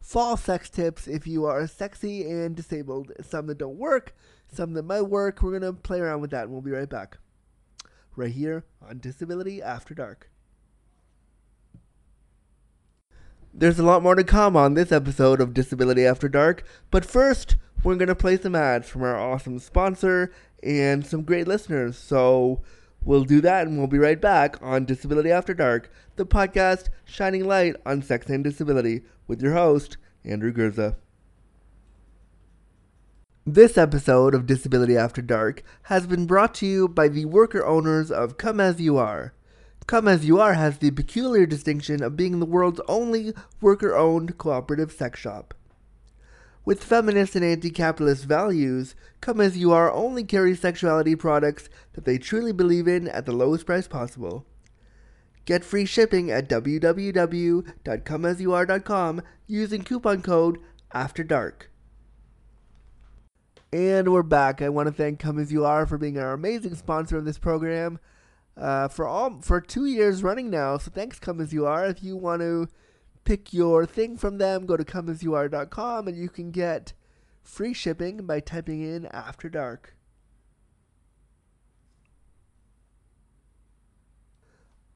fall 0.00 0.36
sex 0.36 0.68
tips 0.68 1.06
if 1.06 1.26
you 1.26 1.44
are 1.46 1.68
sexy 1.68 2.28
and 2.28 2.56
disabled. 2.56 3.12
Some 3.22 3.46
that 3.46 3.58
don't 3.58 3.78
work, 3.78 4.16
some 4.52 4.72
that 4.72 4.82
might 4.82 5.02
work. 5.02 5.40
We're 5.40 5.56
gonna 5.56 5.72
play 5.72 6.00
around 6.00 6.20
with 6.20 6.32
that, 6.32 6.44
and 6.44 6.52
we'll 6.52 6.62
be 6.62 6.72
right 6.72 6.88
back 6.88 7.18
right 8.20 8.32
here 8.32 8.64
on 8.80 8.98
Disability 8.98 9.62
After 9.62 9.94
Dark. 9.94 10.30
There's 13.52 13.78
a 13.78 13.84
lot 13.84 14.02
more 14.02 14.14
to 14.14 14.22
come 14.22 14.56
on 14.56 14.74
this 14.74 14.92
episode 14.92 15.40
of 15.40 15.54
Disability 15.54 16.06
After 16.06 16.28
Dark, 16.28 16.64
but 16.90 17.04
first, 17.04 17.56
we're 17.82 17.96
going 17.96 18.08
to 18.08 18.14
play 18.14 18.36
some 18.36 18.54
ads 18.54 18.88
from 18.88 19.02
our 19.02 19.18
awesome 19.18 19.58
sponsor, 19.58 20.30
and 20.62 21.06
some 21.06 21.22
great 21.22 21.48
listeners. 21.48 21.96
So 21.96 22.62
we'll 23.04 23.24
do 23.24 23.40
that 23.40 23.66
and 23.66 23.78
we'll 23.78 23.86
be 23.86 23.98
right 23.98 24.20
back 24.20 24.56
on 24.62 24.84
Disability 24.84 25.30
After 25.30 25.54
Dark, 25.54 25.90
the 26.16 26.26
podcast 26.26 26.88
shining 27.04 27.46
light 27.46 27.76
on 27.86 28.02
sex 28.02 28.28
and 28.28 28.44
disability 28.44 29.02
with 29.26 29.42
your 29.42 29.54
host, 29.54 29.96
Andrew 30.24 30.52
Gurza. 30.52 30.96
This 33.46 33.78
episode 33.78 34.34
of 34.34 34.44
Disability 34.44 34.98
After 34.98 35.22
Dark 35.22 35.62
has 35.84 36.06
been 36.06 36.26
brought 36.26 36.52
to 36.56 36.66
you 36.66 36.86
by 36.86 37.08
the 37.08 37.24
worker 37.24 37.64
owners 37.64 38.10
of 38.10 38.36
Come 38.36 38.60
As 38.60 38.82
You 38.82 38.98
Are. 38.98 39.32
Come 39.86 40.06
As 40.06 40.26
You 40.26 40.38
Are 40.38 40.52
has 40.52 40.76
the 40.76 40.90
peculiar 40.90 41.46
distinction 41.46 42.02
of 42.02 42.18
being 42.18 42.38
the 42.38 42.44
world's 42.44 42.82
only 42.86 43.32
worker 43.62 43.96
owned 43.96 44.36
cooperative 44.36 44.92
sex 44.92 45.18
shop. 45.18 45.54
With 46.66 46.84
feminist 46.84 47.34
and 47.34 47.42
anti 47.42 47.70
capitalist 47.70 48.26
values, 48.26 48.94
Come 49.22 49.40
As 49.40 49.56
You 49.56 49.72
Are 49.72 49.90
only 49.90 50.22
carries 50.22 50.60
sexuality 50.60 51.16
products 51.16 51.70
that 51.94 52.04
they 52.04 52.18
truly 52.18 52.52
believe 52.52 52.86
in 52.86 53.08
at 53.08 53.24
the 53.24 53.32
lowest 53.32 53.64
price 53.64 53.88
possible. 53.88 54.44
Get 55.46 55.64
free 55.64 55.86
shipping 55.86 56.30
at 56.30 56.46
www.comeasyouare.com 56.46 59.22
using 59.46 59.82
coupon 59.82 60.20
code 60.20 60.58
AFTER 60.92 61.24
DARK. 61.24 61.69
And 63.72 64.12
we're 64.12 64.24
back. 64.24 64.60
I 64.60 64.68
want 64.68 64.88
to 64.88 64.92
thank 64.92 65.20
Come 65.20 65.38
As 65.38 65.52
You 65.52 65.64
Are 65.64 65.86
for 65.86 65.96
being 65.96 66.18
our 66.18 66.32
amazing 66.32 66.74
sponsor 66.74 67.16
of 67.16 67.24
this 67.24 67.38
program 67.38 68.00
uh, 68.56 68.88
for 68.88 69.06
all 69.06 69.40
for 69.42 69.60
two 69.60 69.84
years 69.84 70.24
running 70.24 70.50
now. 70.50 70.76
So 70.76 70.90
thanks, 70.90 71.20
Come 71.20 71.40
As 71.40 71.52
You 71.52 71.66
Are. 71.66 71.86
If 71.86 72.02
you 72.02 72.16
want 72.16 72.42
to 72.42 72.66
pick 73.22 73.52
your 73.52 73.86
thing 73.86 74.16
from 74.16 74.38
them, 74.38 74.66
go 74.66 74.76
to 74.76 74.82
comeasyouare.com 74.84 76.08
and 76.08 76.16
you 76.18 76.28
can 76.28 76.50
get 76.50 76.94
free 77.44 77.72
shipping 77.72 78.26
by 78.26 78.40
typing 78.40 78.82
in 78.82 79.06
After 79.06 79.48
Dark. 79.48 79.94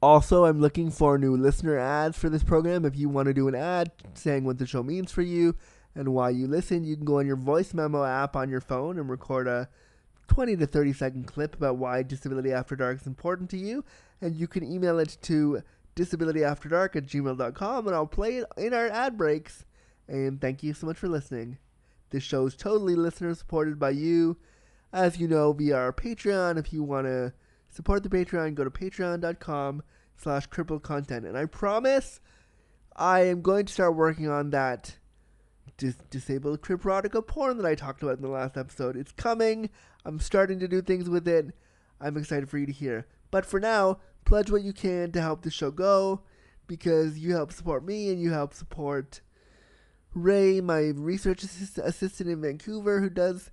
Also, 0.03 0.47
I'm 0.47 0.61
looking 0.61 0.91
for 0.91 1.17
new 1.17 1.37
listener 1.37 1.79
ads 1.79 2.19
for 2.19 2.29
this 2.29 2.43
program. 2.43 2.85
If 2.85 2.97
you 2.97 3.09
want 3.09 3.27
to 3.27 3.35
do 3.35 3.47
an 3.47 3.55
ad 3.55 3.93
saying 4.15 4.43
what 4.43 4.59
the 4.59 4.67
show 4.67 4.83
means 4.83 5.13
for 5.13 5.23
you 5.23 5.55
and 5.95 6.09
while 6.09 6.31
you 6.31 6.47
listen, 6.47 6.85
you 6.85 6.97
can 6.97 7.05
go 7.05 7.19
on 7.19 7.27
your 7.27 7.37
voice 7.37 7.73
memo 7.73 8.05
app 8.05 8.35
on 8.35 8.51
your 8.51 8.61
phone 8.61 8.99
and 8.99 9.09
record 9.09 9.47
a 9.47 9.69
20 10.29 10.57
to 10.57 10.67
30 10.67 10.93
second 10.93 11.25
clip 11.27 11.55
about 11.55 11.77
why 11.77 12.03
Disability 12.03 12.53
After 12.53 12.75
Dark 12.75 13.01
is 13.01 13.07
important 13.07 13.51
to 13.51 13.57
you. 13.57 13.85
And 14.21 14.35
you 14.35 14.49
can 14.49 14.65
email 14.65 14.99
it 14.99 15.17
to 15.23 15.63
disabilityafterdark 15.95 16.97
at 16.97 17.07
gmail.com 17.07 17.87
and 17.87 17.95
I'll 17.95 18.07
play 18.07 18.39
it 18.39 18.47
in 18.57 18.75
our 18.75 18.89
ad 18.89 19.17
breaks. 19.17 19.65
And 20.09 20.41
thank 20.41 20.63
you 20.63 20.75
so 20.75 20.87
much 20.87 20.97
for 20.97 21.09
listening. 21.09 21.59
This 22.11 22.23
show 22.23 22.47
is 22.47 22.57
totally 22.57 22.95
listener 22.95 23.35
supported 23.35 23.79
by 23.79 23.91
you. 23.91 24.37
As 24.93 25.19
you 25.19 25.27
know, 25.27 25.53
via 25.53 25.77
our 25.77 25.93
Patreon. 25.93 26.59
If 26.59 26.73
you 26.73 26.83
want 26.83 27.07
to 27.07 27.33
support 27.69 28.03
the 28.03 28.09
Patreon, 28.09 28.55
go 28.55 28.65
to 28.65 28.71
patreon.com 28.71 29.83
slash 30.17 30.47
crippled 30.47 30.83
content. 30.83 31.27
And 31.27 31.37
I 31.37 31.47
promise 31.47 32.21
I 32.95 33.23
am 33.23 33.43
going 33.43 33.67
to 33.67 33.73
start 33.73 33.97
working 33.97 34.29
on 34.29 34.51
that 34.51 34.97
dis- 35.77 35.97
disabled 36.11 36.63
cryptotica 36.63 37.27
porn 37.27 37.57
that 37.59 37.67
I 37.67 37.75
talked 37.75 38.03
about 38.03 38.17
in 38.17 38.23
the 38.23 38.29
last 38.29 38.57
episode. 38.57 38.97
It's 38.97 39.13
coming. 39.13 39.71
I'm 40.05 40.21
starting 40.21 40.59
to 40.61 40.69
do 40.69 40.83
things 40.83 41.09
with 41.09 41.27
it. 41.29 41.55
I'm 42.01 42.17
excited 42.17 42.49
for 42.49 42.59
you 42.59 42.67
to 42.67 42.73
hear. 42.73 43.07
But 43.31 43.47
for 43.47 43.61
now, 43.61 43.99
pledge 44.25 44.51
what 44.51 44.63
you 44.63 44.73
can 44.73 45.13
to 45.13 45.21
help 45.21 45.43
the 45.43 45.51
show 45.51 45.71
go 45.71 46.23
because 46.67 47.19
you 47.19 47.33
help 47.33 47.53
support 47.53 47.85
me 47.85 48.11
and 48.11 48.21
you 48.21 48.31
help 48.31 48.55
support 48.55 49.21
Ray, 50.15 50.61
my 50.61 50.93
research 50.95 51.43
assist- 51.43 51.79
assistant 51.79 52.31
in 52.31 52.41
Vancouver, 52.41 53.01
who 53.01 53.11
does 53.11 53.51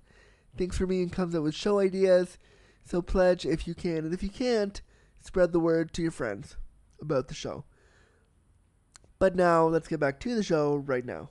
things 0.56 0.76
for 0.76 0.86
me 0.86 1.02
and 1.02 1.12
comes 1.12 1.34
up 1.34 1.42
with 1.42 1.54
show 1.54 1.80
ideas. 1.80 2.38
So 2.84 3.02
pledge 3.02 3.44
if 3.44 3.66
you 3.66 3.74
can. 3.74 3.98
And 3.98 4.14
if 4.14 4.22
you 4.22 4.28
can't, 4.28 4.80
spread 5.20 5.52
the 5.52 5.60
word 5.60 5.92
to 5.94 6.02
your 6.02 6.10
friends 6.10 6.56
about 7.00 7.28
the 7.28 7.34
show. 7.34 7.64
But 9.18 9.36
now, 9.36 9.66
let's 9.66 9.88
get 9.88 10.00
back 10.00 10.18
to 10.20 10.34
the 10.34 10.42
show 10.42 10.76
right 10.76 11.04
now. 11.04 11.30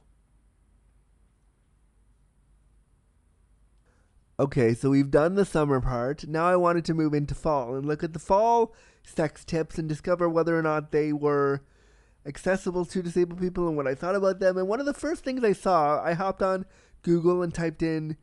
Okay, 4.41 4.73
so 4.73 4.89
we've 4.89 5.11
done 5.11 5.35
the 5.35 5.45
summer 5.45 5.79
part. 5.79 6.27
Now 6.27 6.47
I 6.47 6.55
wanted 6.55 6.83
to 6.85 6.95
move 6.95 7.13
into 7.13 7.35
fall 7.35 7.75
and 7.75 7.85
look 7.85 8.03
at 8.03 8.13
the 8.13 8.17
fall 8.17 8.73
sex 9.03 9.45
tips 9.45 9.77
and 9.77 9.87
discover 9.87 10.27
whether 10.27 10.57
or 10.57 10.63
not 10.63 10.91
they 10.91 11.13
were 11.13 11.61
accessible 12.25 12.83
to 12.85 13.03
disabled 13.03 13.39
people 13.39 13.67
and 13.67 13.77
what 13.77 13.85
I 13.85 13.93
thought 13.93 14.15
about 14.15 14.39
them. 14.39 14.57
And 14.57 14.67
one 14.67 14.79
of 14.79 14.87
the 14.87 14.95
first 14.95 15.23
things 15.23 15.43
I 15.43 15.53
saw, 15.53 16.03
I 16.03 16.13
hopped 16.13 16.41
on 16.41 16.65
Google 17.03 17.43
and 17.43 17.53
typed 17.53 17.83
in 17.83 18.17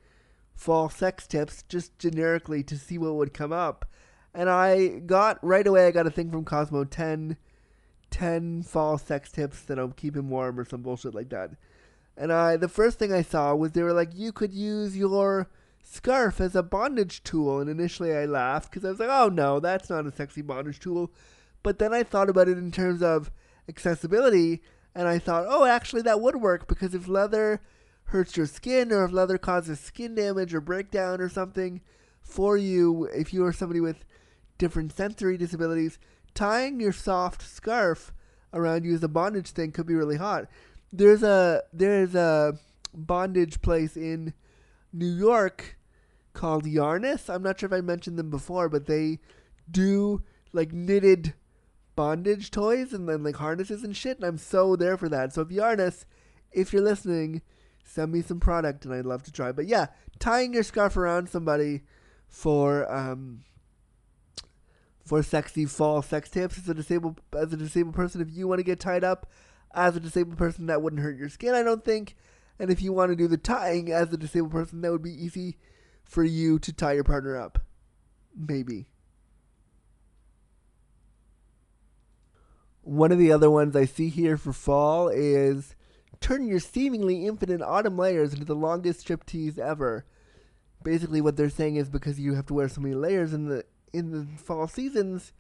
fall 0.57 0.89
sex 0.89 1.25
tips 1.25 1.63
just 1.69 1.97
generically 2.01 2.65
to 2.65 2.77
see 2.77 2.99
what 2.99 3.15
would 3.15 3.33
come 3.33 3.53
up. 3.53 3.89
And 4.35 4.51
I 4.51 4.99
got 4.99 5.39
right 5.41 5.69
away, 5.69 5.87
I 5.87 5.93
got 5.93 6.09
a 6.09 6.11
thing 6.11 6.33
from 6.33 6.45
Cosmo 6.45 6.83
10, 6.83 7.37
10 8.11 8.63
fall 8.65 8.99
sex 8.99 9.31
tips 9.31 9.63
that'll 9.63 9.93
keep 9.93 10.17
him 10.17 10.31
warm 10.31 10.59
or 10.59 10.65
some 10.65 10.83
bullshit 10.83 11.15
like 11.15 11.29
that. 11.29 11.51
And 12.17 12.33
I, 12.33 12.57
the 12.57 12.67
first 12.67 12.99
thing 12.99 13.13
I 13.13 13.23
saw 13.23 13.55
was 13.55 13.71
they 13.71 13.85
were 13.85 13.93
like, 13.93 14.11
you 14.17 14.33
could 14.33 14.53
use 14.53 14.97
your 14.97 15.49
scarf 15.83 16.41
as 16.41 16.55
a 16.55 16.63
bondage 16.63 17.23
tool. 17.23 17.61
And 17.61 17.71
initially 17.71 18.15
I 18.15 18.27
laughed 18.27 18.71
because 18.71 18.85
I 18.85 18.91
was 18.91 19.01
like, 19.01 19.11
oh 19.11 19.29
no, 19.29 19.61
that's 19.61 19.91
not 19.91 20.07
a 20.07 20.13
sexy 20.13 20.43
bondage 20.43 20.81
tool. 20.81 21.13
But 21.63 21.79
then 21.79 21.93
I 21.93 22.03
thought 22.03 22.31
about 22.31 22.49
it 22.49 22.59
in 22.59 22.71
terms 22.71 23.03
of 23.03 23.31
accessibility 23.69 24.63
and 24.95 25.07
I 25.07 25.19
thought, 25.19 25.47
oh, 25.49 25.65
actually 25.65 26.03
that 26.03 26.21
would 26.21 26.37
work 26.37 26.67
because 26.67 26.95
if 26.95 27.09
leather 27.09 27.61
hurts 28.05 28.37
your 28.37 28.47
skin 28.47 28.93
or 28.93 29.05
if 29.05 29.13
leather 29.13 29.39
causes 29.39 29.79
skin 29.79 30.15
damage 30.15 30.55
or 30.55 30.61
breakdown 30.61 31.21
or 31.21 31.29
something 31.29 31.81
for 32.21 32.57
you, 32.57 33.05
if 33.15 33.33
you 33.33 33.45
are 33.45 33.53
somebody 33.53 33.81
with 33.81 34.05
different 34.57 34.93
sensory 34.93 35.37
disabilities, 35.37 35.99
tying 36.35 36.81
your 36.81 36.93
soft 36.93 37.43
scarf 37.43 38.13
around 38.53 38.85
you 38.85 38.95
as 38.95 39.03
a 39.03 39.09
bondage 39.09 39.51
thing 39.51 39.73
could 39.73 39.87
be 39.87 39.95
really 39.95 40.17
hot. 40.17 40.47
There's 40.93 41.23
a 41.23 41.63
there's 41.73 42.15
a 42.15 42.59
bondage 42.95 43.61
place 43.61 43.97
in 43.97 44.33
New 44.93 45.11
York 45.11 45.77
called 46.33 46.65
Yarnus. 46.65 47.33
I'm 47.33 47.43
not 47.43 47.61
sure 47.61 47.67
if 47.67 47.73
I 47.73 47.81
mentioned 47.81 48.19
them 48.19 48.31
before, 48.31 48.69
but 48.69 48.87
they 48.87 49.19
do 49.71 50.23
like 50.53 50.73
knitted 50.73 51.35
bondage 51.97 52.51
toys 52.51 52.93
and 52.93 53.09
then 53.09 53.23
like 53.23 53.37
harnesses 53.37 53.83
and 53.83 53.97
shit, 53.97 54.19
and 54.19 54.25
I'm 54.25 54.39
so 54.39 54.77
there 54.77 54.97
for 54.97 55.09
that. 55.09 55.33
So 55.33 55.43
if 55.43 55.49
Yarnus, 55.49 56.05
if 56.53 56.73
you're 56.73 56.83
listening, 56.83 57.43
send 57.85 58.13
me 58.13 58.23
some 58.23 58.41
product 58.41 58.85
and 58.85 58.95
I'd 58.95 59.07
love 59.07 59.23
to 59.25 59.33
try. 59.33 59.53
But 59.53 59.67
yeah, 59.67 59.87
tying 60.19 60.55
your 60.55 60.63
scarf 60.63 60.97
around 60.97 61.29
somebody 61.29 61.83
for 62.27 62.91
um 62.93 63.45
for 65.05 65.23
sexy 65.23 65.65
fall 65.65 66.03
sex 66.03 66.29
tips 66.29 66.59
as 66.59 66.69
a 66.69 66.75
disabled 66.75 67.21
as 67.35 67.51
a 67.51 67.57
disabled 67.57 67.95
person 67.95 68.21
if 68.21 68.29
you 68.31 68.47
want 68.47 68.59
to 68.59 68.63
get 68.63 68.79
tied 68.79 69.03
up 69.03 69.27
as 69.75 69.97
a 69.97 70.01
disabled 70.01 70.37
person 70.37 70.67
that 70.67 70.83
wouldn't 70.83 71.03
hurt 71.03 71.17
your 71.17 71.29
skin, 71.29 71.55
I 71.55 71.63
don't 71.63 71.85
think. 71.85 72.17
And 72.59 72.71
if 72.71 72.83
you 72.83 72.93
want 72.93 73.11
to 73.11 73.17
do 73.17 73.29
the 73.29 73.37
tying 73.37 73.93
as 73.93 74.13
a 74.13 74.17
disabled 74.17 74.53
person, 74.53 74.81
that 74.81 74.91
would 74.91 75.03
be 75.03 75.25
easy 75.25 75.57
for 76.05 76.25
you 76.25 76.59
to 76.59 76.73
tie 76.73 76.93
your 76.93 77.05
partner 77.05 77.37
up. 77.37 77.59
Maybe. 78.37 78.89
One 82.83 83.13
of 83.13 83.19
the 83.19 83.33
other 83.33 83.51
ones 83.51 83.77
I 83.77 83.85
see 83.85 84.09
here 84.09 84.37
for 84.37 84.53
fall 84.53 85.09
is 85.09 85.77
turn 86.21 86.47
your 86.47 86.61
seemingly 86.61 87.27
infinite 87.27 87.63
autumn 87.63 87.99
layers 87.99 88.33
into 88.33 88.45
the 88.45 88.55
longest 88.55 89.07
striptease 89.07 89.59
ever. 89.59 90.07
Basically, 90.83 91.21
what 91.21 91.37
they're 91.37 91.51
saying 91.51 91.77
is 91.77 91.91
because 91.91 92.19
you 92.19 92.35
have 92.35 92.47
to 92.47 92.55
wear 92.55 92.69
so 92.69 92.81
many 92.81 92.95
layers 92.95 93.35
in 93.35 93.49
the 93.49 93.65
in 93.93 94.11
the 94.11 94.27
fall 94.39 94.69
seasons, 94.69 95.33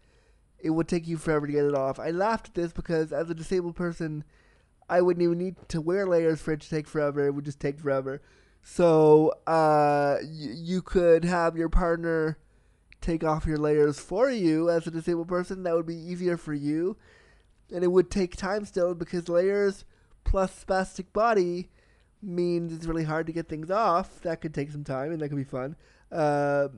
it 0.58 0.70
would 0.70 0.88
take 0.88 1.06
you 1.06 1.16
forever 1.16 1.46
to 1.46 1.52
get 1.52 1.64
it 1.64 1.74
off. 1.74 1.98
I 1.98 2.10
laughed 2.10 2.48
at 2.48 2.54
this 2.54 2.72
because 2.72 3.12
as 3.12 3.30
a 3.30 3.34
disabled 3.34 3.76
person, 3.76 4.24
I 4.88 5.00
wouldn't 5.02 5.22
even 5.22 5.38
need 5.38 5.56
to 5.68 5.80
wear 5.80 6.06
layers 6.06 6.40
for 6.40 6.52
it 6.52 6.60
to 6.62 6.70
take 6.70 6.88
forever. 6.88 7.26
It 7.26 7.34
would 7.34 7.44
just 7.44 7.60
take 7.60 7.78
forever. 7.78 8.22
So 8.62 9.32
uh, 9.46 10.16
y- 10.20 10.24
you 10.28 10.82
could 10.82 11.24
have 11.24 11.56
your 11.56 11.68
partner 11.68 12.38
take 13.00 13.22
off 13.22 13.46
your 13.46 13.58
layers 13.58 14.00
for 14.00 14.30
you 14.30 14.70
as 14.70 14.86
a 14.86 14.90
disabled 14.90 15.28
person. 15.28 15.62
That 15.62 15.74
would 15.74 15.86
be 15.86 15.96
easier 15.96 16.36
for 16.36 16.54
you, 16.54 16.96
and 17.72 17.84
it 17.84 17.88
would 17.88 18.10
take 18.10 18.36
time 18.36 18.64
still 18.64 18.94
because 18.94 19.28
layers 19.28 19.84
plus 20.24 20.64
spastic 20.64 21.12
body 21.12 21.70
means 22.20 22.72
it's 22.72 22.86
really 22.86 23.04
hard 23.04 23.26
to 23.26 23.32
get 23.32 23.48
things 23.48 23.70
off. 23.70 24.20
That 24.22 24.40
could 24.40 24.54
take 24.54 24.70
some 24.70 24.84
time, 24.84 25.12
and 25.12 25.20
that 25.20 25.28
could 25.28 25.36
be 25.38 25.44
fun. 25.44 25.76
Uh, 26.10 26.68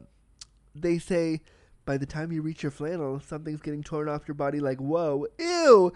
they 0.74 0.98
say 0.98 1.40
by 1.84 1.96
the 1.96 2.06
time 2.06 2.30
you 2.30 2.42
reach 2.42 2.62
your 2.62 2.70
flannel, 2.70 3.20
something's 3.20 3.62
getting 3.62 3.82
torn 3.82 4.08
off 4.08 4.28
your 4.28 4.34
body. 4.34 4.60
Like 4.60 4.78
whoa, 4.78 5.26
ew! 5.38 5.92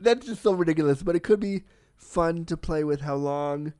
That's 0.00 0.26
just 0.26 0.42
so 0.42 0.52
ridiculous. 0.52 1.02
But 1.02 1.16
it 1.16 1.22
could 1.22 1.40
be 1.40 1.62
fun 1.96 2.44
to 2.46 2.56
play 2.56 2.84
with 2.84 3.02
how 3.02 3.16
long 3.16 3.72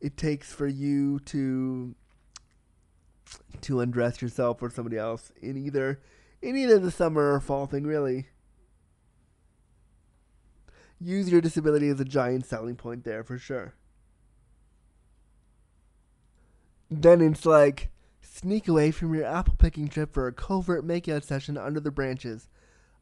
it 0.00 0.16
takes 0.16 0.52
for 0.52 0.66
you 0.66 1.18
to 1.20 1.94
to 3.60 3.80
undress 3.80 4.22
yourself 4.22 4.62
or 4.62 4.70
somebody 4.70 4.96
else 4.96 5.32
in 5.42 5.56
either 5.56 6.00
in 6.40 6.56
either 6.56 6.78
the 6.78 6.90
summer 6.92 7.32
or 7.32 7.40
fall 7.40 7.66
thing 7.66 7.84
really 7.84 8.28
use 11.00 11.28
your 11.28 11.40
disability 11.40 11.88
as 11.88 11.98
a 11.98 12.04
giant 12.04 12.46
selling 12.46 12.76
point 12.76 13.02
there 13.02 13.24
for 13.24 13.36
sure 13.36 13.74
then 16.88 17.20
it's 17.20 17.44
like 17.44 17.90
Sneak 18.36 18.68
away 18.68 18.90
from 18.90 19.14
your 19.14 19.24
apple 19.24 19.54
picking 19.56 19.88
trip 19.88 20.12
for 20.12 20.26
a 20.26 20.32
covert 20.32 20.86
makeout 20.86 21.24
session 21.24 21.56
under 21.56 21.80
the 21.80 21.90
branches. 21.90 22.50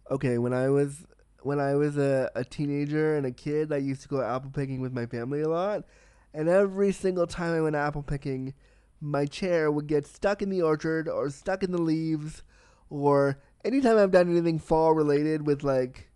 Okay, 0.08 0.38
when 0.38 0.52
I 0.52 0.68
was 0.68 1.06
when 1.44 1.60
I 1.60 1.74
was 1.74 1.96
a, 1.96 2.30
a 2.34 2.44
teenager 2.44 3.16
and 3.16 3.26
a 3.26 3.30
kid, 3.30 3.72
I 3.72 3.76
used 3.76 4.02
to 4.02 4.08
go 4.08 4.22
apple 4.22 4.50
picking 4.50 4.80
with 4.80 4.92
my 4.92 5.06
family 5.06 5.42
a 5.42 5.48
lot. 5.48 5.84
And 6.32 6.48
every 6.48 6.92
single 6.92 7.26
time 7.26 7.54
I 7.54 7.60
went 7.60 7.76
apple 7.76 8.02
picking, 8.02 8.54
my 9.00 9.26
chair 9.26 9.70
would 9.70 9.86
get 9.86 10.06
stuck 10.06 10.42
in 10.42 10.50
the 10.50 10.62
orchard 10.62 11.08
or 11.08 11.28
stuck 11.30 11.62
in 11.62 11.70
the 11.70 11.80
leaves 11.80 12.42
or 12.88 13.38
anytime 13.64 13.96
I've 13.98 14.10
done 14.10 14.30
anything 14.30 14.58
fall 14.58 14.94
related 14.94 15.46
with 15.46 15.62
like 15.62 16.10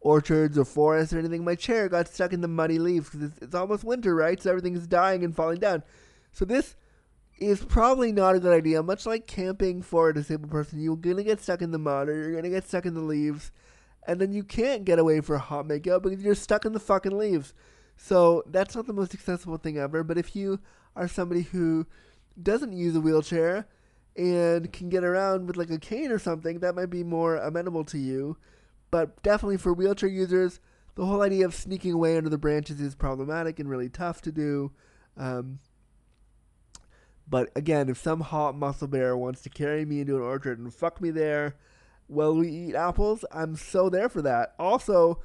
orchards 0.00 0.58
or 0.58 0.64
forests 0.64 1.12
or 1.12 1.18
anything, 1.18 1.44
my 1.44 1.54
chair 1.54 1.88
got 1.88 2.08
stuck 2.08 2.32
in 2.32 2.40
the 2.40 2.48
muddy 2.48 2.78
leaves 2.78 3.10
because 3.10 3.30
it's, 3.30 3.38
it's 3.38 3.54
almost 3.54 3.84
winter, 3.84 4.14
right? 4.14 4.40
So 4.40 4.50
everything's 4.50 4.86
dying 4.86 5.24
and 5.24 5.34
falling 5.34 5.60
down. 5.60 5.82
So 6.32 6.44
this 6.44 6.76
is 7.38 7.64
probably 7.64 8.12
not 8.12 8.34
a 8.34 8.40
good 8.40 8.52
idea. 8.52 8.82
Much 8.82 9.06
like 9.06 9.26
camping 9.26 9.82
for 9.82 10.08
a 10.08 10.14
disabled 10.14 10.50
person, 10.50 10.80
you're 10.80 10.96
gonna 10.96 11.22
get 11.22 11.40
stuck 11.40 11.62
in 11.62 11.70
the 11.70 11.78
mud 11.78 12.08
or 12.08 12.14
you're 12.14 12.34
gonna 12.34 12.50
get 12.50 12.66
stuck 12.66 12.86
in 12.86 12.94
the 12.94 13.00
leaves, 13.00 13.52
and 14.06 14.20
then 14.20 14.32
you 14.32 14.42
can't 14.42 14.84
get 14.84 14.98
away 14.98 15.20
for 15.20 15.36
a 15.36 15.40
hot 15.40 15.66
makeout 15.66 16.02
because 16.02 16.22
you're 16.22 16.34
stuck 16.34 16.64
in 16.64 16.72
the 16.72 16.80
fucking 16.80 17.16
leaves. 17.16 17.54
So 17.96 18.42
that's 18.46 18.74
not 18.74 18.86
the 18.86 18.92
most 18.92 19.14
accessible 19.14 19.58
thing 19.58 19.78
ever. 19.78 20.02
But 20.02 20.18
if 20.18 20.34
you 20.34 20.60
are 20.96 21.08
somebody 21.08 21.42
who 21.42 21.86
doesn't 22.40 22.72
use 22.72 22.96
a 22.96 23.00
wheelchair 23.00 23.66
and 24.16 24.72
can 24.72 24.88
get 24.88 25.04
around 25.04 25.46
with 25.46 25.56
like 25.56 25.70
a 25.70 25.78
cane 25.78 26.10
or 26.10 26.18
something, 26.18 26.58
that 26.58 26.74
might 26.74 26.90
be 26.90 27.04
more 27.04 27.36
amenable 27.36 27.84
to 27.84 27.98
you. 27.98 28.36
But 28.90 29.22
definitely 29.22 29.56
for 29.56 29.72
wheelchair 29.72 30.08
users, 30.08 30.60
the 30.96 31.06
whole 31.06 31.22
idea 31.22 31.46
of 31.46 31.54
sneaking 31.54 31.92
away 31.92 32.16
under 32.16 32.28
the 32.28 32.38
branches 32.38 32.80
is 32.80 32.94
problematic 32.94 33.58
and 33.58 33.70
really 33.70 33.88
tough 33.88 34.20
to 34.22 34.32
do. 34.32 34.72
Um, 35.16 35.60
but 37.28 37.50
again, 37.54 37.88
if 37.88 37.98
some 37.98 38.20
hot 38.20 38.56
muscle 38.56 38.88
bear 38.88 39.16
wants 39.16 39.42
to 39.42 39.48
carry 39.48 39.84
me 39.86 40.00
into 40.00 40.16
an 40.16 40.22
orchard 40.22 40.58
and 40.58 40.74
fuck 40.74 41.00
me 41.00 41.10
there 41.10 41.54
while 42.12 42.34
we 42.34 42.48
eat 42.48 42.74
apples, 42.74 43.24
I'm 43.32 43.56
so 43.56 43.88
there 43.88 44.08
for 44.08 44.22
that. 44.22 44.54
Also, 44.58 45.20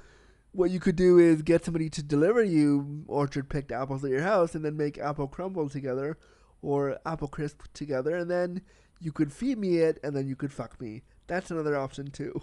what 0.51 0.71
you 0.71 0.79
could 0.79 0.95
do 0.95 1.19
is 1.19 1.41
get 1.41 1.65
somebody 1.65 1.89
to 1.89 2.01
deliver 2.01 2.43
you 2.43 3.03
orchard 3.07 3.49
picked 3.49 3.71
apples 3.71 4.03
at 4.03 4.09
your 4.09 4.21
house 4.21 4.55
and 4.55 4.63
then 4.63 4.77
make 4.77 4.97
apple 4.97 5.27
crumble 5.27 5.69
together 5.69 6.17
or 6.61 6.97
apple 7.05 7.27
crisp 7.27 7.63
together 7.73 8.15
and 8.15 8.31
then 8.31 8.61
you 8.99 9.11
could 9.11 9.31
feed 9.31 9.57
me 9.57 9.77
it 9.77 9.99
and 10.03 10.15
then 10.15 10.27
you 10.27 10.35
could 10.35 10.51
fuck 10.51 10.79
me. 10.81 11.03
That's 11.27 11.51
another 11.51 11.75
option 11.77 12.09
too. 12.09 12.41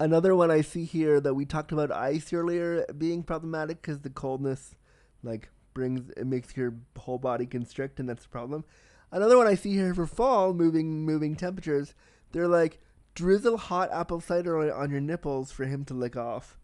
Another 0.00 0.34
one 0.34 0.50
I 0.50 0.62
see 0.62 0.84
here 0.84 1.20
that 1.20 1.34
we 1.34 1.44
talked 1.44 1.72
about 1.72 1.92
ice 1.92 2.32
earlier 2.32 2.86
being 2.96 3.22
problematic 3.22 3.82
because 3.82 4.00
the 4.00 4.10
coldness, 4.10 4.74
like, 5.22 5.48
brings 5.74 6.10
it 6.16 6.26
makes 6.26 6.56
your 6.56 6.74
whole 6.98 7.18
body 7.18 7.46
constrict, 7.46 8.00
and 8.00 8.08
that's 8.08 8.24
the 8.24 8.28
problem. 8.28 8.64
Another 9.12 9.36
one 9.36 9.46
I 9.46 9.54
see 9.54 9.74
here 9.74 9.94
for 9.94 10.06
fall, 10.06 10.54
moving 10.54 11.04
moving 11.04 11.36
temperatures, 11.36 11.94
they're 12.32 12.48
like 12.48 12.80
drizzle 13.14 13.56
hot 13.56 13.90
apple 13.92 14.20
cider 14.20 14.72
on, 14.72 14.90
your 14.90 15.00
nipples 15.00 15.52
for 15.52 15.64
him 15.64 15.84
to 15.86 15.94
lick 15.94 16.16
off. 16.16 16.58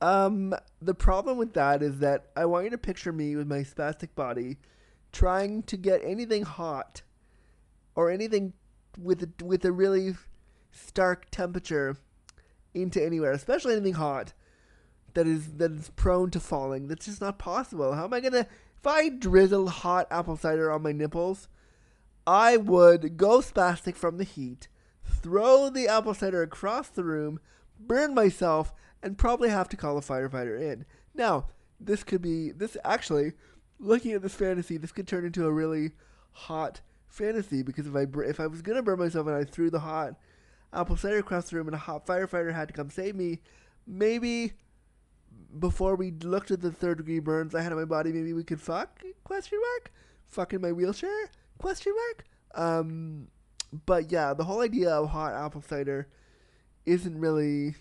Um, 0.00 0.54
the 0.80 0.94
problem 0.94 1.38
with 1.38 1.54
that 1.54 1.82
is 1.82 1.98
that 2.00 2.26
I 2.36 2.44
want 2.44 2.64
you 2.64 2.70
to 2.70 2.78
picture 2.78 3.12
me 3.12 3.34
with 3.34 3.46
my 3.46 3.60
spastic 3.60 4.14
body 4.14 4.58
trying 5.12 5.62
to 5.64 5.76
get 5.76 6.02
anything 6.04 6.42
hot 6.42 7.02
or 7.94 8.10
anything 8.10 8.52
with 9.00 9.22
a, 9.22 9.44
with 9.44 9.64
a 9.64 9.72
really 9.72 10.14
stark 10.70 11.30
temperature 11.30 11.96
into 12.74 13.02
anywhere, 13.02 13.32
especially 13.32 13.72
anything 13.72 13.94
hot 13.94 14.34
that 15.14 15.26
is 15.26 15.54
that 15.54 15.72
is 15.72 15.90
prone 15.96 16.30
to 16.30 16.38
falling. 16.38 16.88
That's 16.88 17.06
just 17.06 17.20
not 17.20 17.38
possible. 17.38 17.94
How 17.94 18.04
am 18.04 18.12
I 18.12 18.20
gonna 18.20 18.46
if 18.76 18.86
I 18.86 19.08
drizzle 19.08 19.68
hot 19.68 20.06
apple 20.10 20.36
cider 20.36 20.70
on 20.70 20.82
my 20.82 20.92
nipples? 20.92 21.48
I 22.26 22.56
would 22.56 23.16
go 23.16 23.38
spastic 23.38 23.96
from 23.96 24.18
the 24.18 24.24
heat, 24.24 24.68
throw 25.06 25.70
the 25.70 25.88
apple 25.88 26.14
cider 26.14 26.42
across 26.42 26.88
the 26.88 27.04
room, 27.04 27.40
burn 27.78 28.14
myself, 28.14 28.72
and 29.02 29.18
probably 29.18 29.48
have 29.48 29.68
to 29.70 29.76
call 29.76 29.98
a 29.98 30.02
firefighter 30.02 30.60
in. 30.60 30.84
Now, 31.14 31.46
this 31.80 32.04
could 32.04 32.22
be 32.22 32.52
this 32.52 32.76
actually 32.84 33.32
looking 33.78 34.12
at 34.12 34.22
this 34.22 34.34
fantasy, 34.34 34.76
this 34.76 34.92
could 34.92 35.06
turn 35.06 35.24
into 35.24 35.46
a 35.46 35.52
really 35.52 35.92
hot 36.32 36.80
fantasy 37.08 37.62
because 37.62 37.86
if 37.86 37.94
I 37.94 38.06
if 38.22 38.40
I 38.40 38.46
was 38.46 38.62
gonna 38.62 38.82
burn 38.82 38.98
myself 38.98 39.26
and 39.26 39.36
I 39.36 39.44
threw 39.44 39.70
the 39.70 39.80
hot 39.80 40.14
apple 40.72 40.96
cider 40.96 41.18
across 41.18 41.50
the 41.50 41.56
room 41.56 41.68
and 41.68 41.74
a 41.74 41.78
hot 41.78 42.06
firefighter 42.06 42.52
had 42.52 42.68
to 42.68 42.74
come 42.74 42.90
save 42.90 43.14
me, 43.14 43.40
maybe 43.86 44.52
before 45.58 45.96
we 45.96 46.10
looked 46.10 46.50
at 46.50 46.60
the 46.60 46.70
third 46.70 46.98
degree 46.98 47.18
burns 47.18 47.54
I 47.54 47.62
had 47.62 47.72
on 47.72 47.78
my 47.78 47.84
body, 47.84 48.12
maybe 48.12 48.32
we 48.32 48.44
could 48.44 48.60
fuck? 48.60 49.02
Question 49.24 49.58
mark. 49.74 49.92
Fuck 50.26 50.52
in 50.52 50.60
my 50.60 50.72
wheelchair? 50.72 51.30
Question 51.58 51.94
mark. 51.94 52.24
Um, 52.54 53.28
but 53.84 54.10
yeah, 54.10 54.32
the 54.32 54.44
whole 54.44 54.60
idea 54.60 54.90
of 54.90 55.10
hot 55.10 55.34
apple 55.34 55.60
cider 55.60 56.08
isn't 56.84 57.18
really 57.18 57.74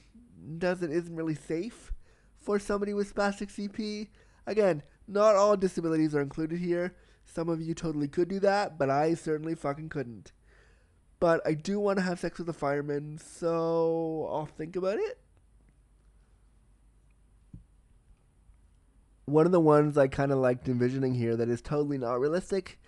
doesn't 0.57 0.91
isn't 0.91 1.15
really 1.15 1.35
safe 1.35 1.91
for 2.39 2.59
somebody 2.59 2.93
with 2.93 3.13
spastic 3.13 3.51
CP. 3.51 4.09
Again, 4.47 4.83
not 5.07 5.35
all 5.35 5.57
disabilities 5.57 6.13
are 6.15 6.21
included 6.21 6.59
here. 6.59 6.95
Some 7.25 7.49
of 7.49 7.61
you 7.61 7.73
totally 7.73 8.07
could 8.07 8.27
do 8.27 8.39
that, 8.39 8.77
but 8.77 8.89
I 8.89 9.13
certainly 9.15 9.55
fucking 9.55 9.89
couldn't. 9.89 10.31
But 11.19 11.41
I 11.45 11.53
do 11.53 11.79
want 11.79 11.97
to 11.97 12.03
have 12.03 12.19
sex 12.19 12.37
with 12.37 12.49
a 12.49 12.53
fireman, 12.53 13.17
so 13.17 14.27
I'll 14.31 14.45
think 14.45 14.75
about 14.75 14.99
it. 14.99 15.19
One 19.25 19.47
of 19.47 19.51
the 19.51 19.59
ones 19.59 19.97
I 19.97 20.07
kind 20.07 20.31
of 20.31 20.37
liked 20.37 20.67
envisioning 20.67 21.15
here 21.15 21.35
that 21.35 21.49
is 21.49 21.61
totally 21.61 21.97
not 21.97 22.19
realistic, 22.19 22.79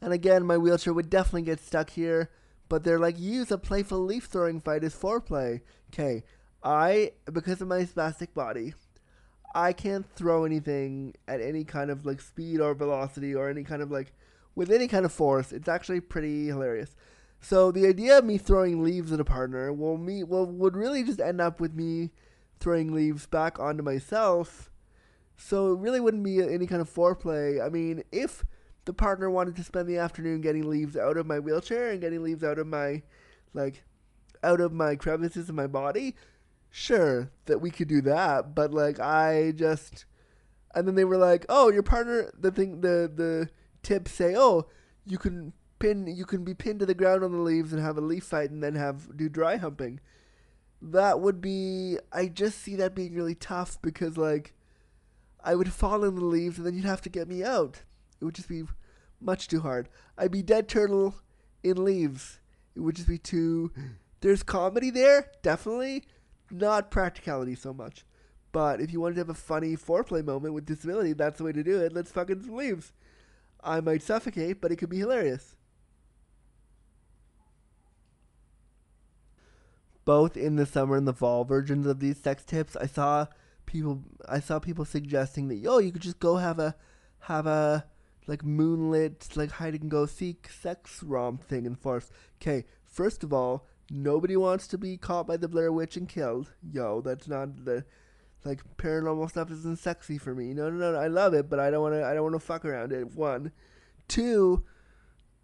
and 0.00 0.12
again, 0.12 0.44
my 0.44 0.58
wheelchair 0.58 0.92
would 0.92 1.08
definitely 1.08 1.42
get 1.42 1.60
stuck 1.60 1.90
here, 1.90 2.30
but 2.68 2.84
they're 2.84 2.98
like, 2.98 3.18
use 3.18 3.50
a 3.50 3.58
playful 3.58 4.00
leaf 4.00 4.24
throwing 4.24 4.60
fight 4.60 4.84
as 4.84 4.94
foreplay. 4.94 5.60
Okay, 5.92 6.24
I, 6.62 7.12
because 7.32 7.60
of 7.60 7.68
my 7.68 7.84
spastic 7.84 8.34
body, 8.34 8.74
I 9.54 9.72
can't 9.72 10.06
throw 10.16 10.44
anything 10.44 11.14
at 11.28 11.40
any 11.40 11.64
kind 11.64 11.90
of 11.90 12.04
like 12.04 12.20
speed 12.20 12.60
or 12.60 12.74
velocity 12.74 13.34
or 13.34 13.48
any 13.48 13.62
kind 13.62 13.82
of 13.82 13.90
like 13.90 14.12
with 14.54 14.70
any 14.70 14.88
kind 14.88 15.04
of 15.04 15.12
force. 15.12 15.52
It's 15.52 15.68
actually 15.68 16.00
pretty 16.00 16.46
hilarious. 16.46 16.96
So 17.40 17.70
the 17.70 17.86
idea 17.86 18.18
of 18.18 18.24
me 18.24 18.38
throwing 18.38 18.82
leaves 18.82 19.12
at 19.12 19.20
a 19.20 19.24
partner 19.24 19.72
will 19.72 19.98
me 19.98 20.24
will 20.24 20.46
would 20.46 20.76
really 20.76 21.04
just 21.04 21.20
end 21.20 21.40
up 21.40 21.60
with 21.60 21.74
me 21.74 22.10
throwing 22.58 22.92
leaves 22.92 23.26
back 23.26 23.60
onto 23.60 23.82
myself. 23.82 24.70
So 25.36 25.72
it 25.72 25.78
really 25.78 26.00
wouldn't 26.00 26.24
be 26.24 26.42
any 26.42 26.66
kind 26.66 26.80
of 26.80 26.92
foreplay. 26.92 27.64
I 27.64 27.68
mean, 27.68 28.02
if 28.10 28.44
the 28.84 28.92
partner 28.92 29.30
wanted 29.30 29.56
to 29.56 29.64
spend 29.64 29.88
the 29.88 29.98
afternoon 29.98 30.40
getting 30.40 30.68
leaves 30.68 30.96
out 30.96 31.16
of 31.16 31.26
my 31.26 31.38
wheelchair 31.38 31.90
and 31.90 32.00
getting 32.00 32.22
leaves 32.22 32.44
out 32.44 32.58
of 32.58 32.66
my 32.66 33.02
like 33.52 33.84
out 34.42 34.60
of 34.60 34.72
my 34.72 34.94
crevices 34.94 35.48
in 35.48 35.54
my 35.54 35.66
body, 35.66 36.14
sure 36.70 37.30
that 37.46 37.60
we 37.60 37.70
could 37.70 37.88
do 37.88 38.02
that, 38.02 38.54
but 38.54 38.72
like 38.72 39.00
I 39.00 39.52
just 39.52 40.04
and 40.74 40.88
then 40.88 40.96
they 40.96 41.04
were 41.04 41.16
like, 41.16 41.46
"Oh, 41.48 41.70
your 41.70 41.82
partner 41.82 42.30
the 42.38 42.50
thing 42.50 42.80
the 42.80 43.10
the 43.14 43.48
tips 43.82 44.12
say, 44.12 44.34
"Oh, 44.36 44.66
you 45.06 45.18
can 45.18 45.52
pin 45.78 46.06
you 46.06 46.24
can 46.24 46.44
be 46.44 46.54
pinned 46.54 46.80
to 46.80 46.86
the 46.86 46.94
ground 46.94 47.24
on 47.24 47.32
the 47.32 47.38
leaves 47.38 47.72
and 47.72 47.80
have 47.80 47.96
a 47.96 48.02
leaf 48.02 48.24
fight 48.24 48.50
and 48.50 48.62
then 48.62 48.74
have 48.74 49.16
do 49.16 49.28
dry 49.28 49.56
humping." 49.56 50.00
That 50.82 51.20
would 51.20 51.40
be 51.40 51.98
I 52.12 52.26
just 52.26 52.58
see 52.58 52.76
that 52.76 52.94
being 52.94 53.14
really 53.14 53.34
tough 53.34 53.80
because 53.80 54.18
like 54.18 54.52
I 55.42 55.54
would 55.54 55.72
fall 55.72 56.04
in 56.04 56.16
the 56.16 56.24
leaves 56.24 56.58
and 56.58 56.66
then 56.66 56.74
you'd 56.74 56.84
have 56.84 57.02
to 57.02 57.08
get 57.08 57.28
me 57.28 57.44
out. 57.44 57.82
It 58.24 58.26
would 58.26 58.34
just 58.36 58.48
be 58.48 58.62
much 59.20 59.48
too 59.48 59.60
hard. 59.60 59.90
I'd 60.16 60.30
be 60.30 60.42
dead 60.42 60.66
turtle 60.66 61.16
in 61.62 61.84
leaves. 61.84 62.40
It 62.74 62.80
would 62.80 62.96
just 62.96 63.06
be 63.06 63.18
too 63.18 63.70
there's 64.22 64.42
comedy 64.42 64.88
there, 64.88 65.30
definitely, 65.42 66.04
not 66.50 66.90
practicality 66.90 67.54
so 67.54 67.74
much. 67.74 68.06
But 68.50 68.80
if 68.80 68.90
you 68.90 68.98
wanted 68.98 69.16
to 69.16 69.20
have 69.20 69.28
a 69.28 69.34
funny 69.34 69.76
foreplay 69.76 70.24
moment 70.24 70.54
with 70.54 70.64
disability, 70.64 71.12
that's 71.12 71.36
the 71.36 71.44
way 71.44 71.52
to 71.52 71.62
do 71.62 71.82
it. 71.82 71.92
Let's 71.92 72.10
fucking 72.12 72.56
leaves. 72.56 72.94
I 73.62 73.82
might 73.82 74.00
suffocate, 74.00 74.62
but 74.62 74.72
it 74.72 74.76
could 74.76 74.88
be 74.88 75.00
hilarious. 75.00 75.56
Both 80.06 80.38
in 80.38 80.56
the 80.56 80.64
summer 80.64 80.96
and 80.96 81.06
the 81.06 81.12
fall 81.12 81.44
versions 81.44 81.86
of 81.86 82.00
these 82.00 82.16
sex 82.16 82.42
tips, 82.42 82.74
I 82.74 82.86
saw 82.86 83.26
people 83.66 84.02
I 84.26 84.40
saw 84.40 84.58
people 84.58 84.86
suggesting 84.86 85.48
that 85.48 85.56
yo, 85.56 85.76
you 85.76 85.92
could 85.92 86.00
just 86.00 86.20
go 86.20 86.36
have 86.36 86.58
a 86.58 86.74
have 87.18 87.46
a 87.46 87.84
like 88.26 88.44
moonlit 88.44 89.28
like 89.36 89.52
hide 89.52 89.74
and 89.74 89.90
go 89.90 90.06
seek 90.06 90.48
sex 90.48 91.02
romp 91.02 91.42
thing 91.42 91.66
in 91.66 91.74
forest. 91.74 92.10
Okay, 92.40 92.64
first 92.84 93.22
of 93.22 93.32
all, 93.32 93.66
Nobody 93.90 94.36
wants 94.36 94.66
to 94.68 94.78
be 94.78 94.96
caught 94.96 95.26
by 95.26 95.36
the 95.36 95.48
Blair 95.48 95.70
Witch 95.70 95.96
and 95.96 96.08
killed. 96.08 96.52
Yo, 96.72 97.00
that's 97.00 97.28
not 97.28 97.64
the 97.64 97.84
like 98.44 98.62
paranormal 98.76 99.28
stuff 99.30 99.50
isn't 99.50 99.78
sexy 99.78 100.18
for 100.18 100.34
me. 100.34 100.54
No, 100.54 100.70
no, 100.70 100.92
no. 100.92 100.98
I 100.98 101.08
love 101.08 101.34
it, 101.34 101.50
but 101.50 101.60
I 101.60 101.70
don't 101.70 101.82
want 101.82 101.94
to. 101.94 102.04
I 102.04 102.14
don't 102.14 102.22
want 102.22 102.34
to 102.34 102.40
fuck 102.40 102.64
around 102.64 102.92
it. 102.92 103.14
One, 103.14 103.52
two. 104.08 104.64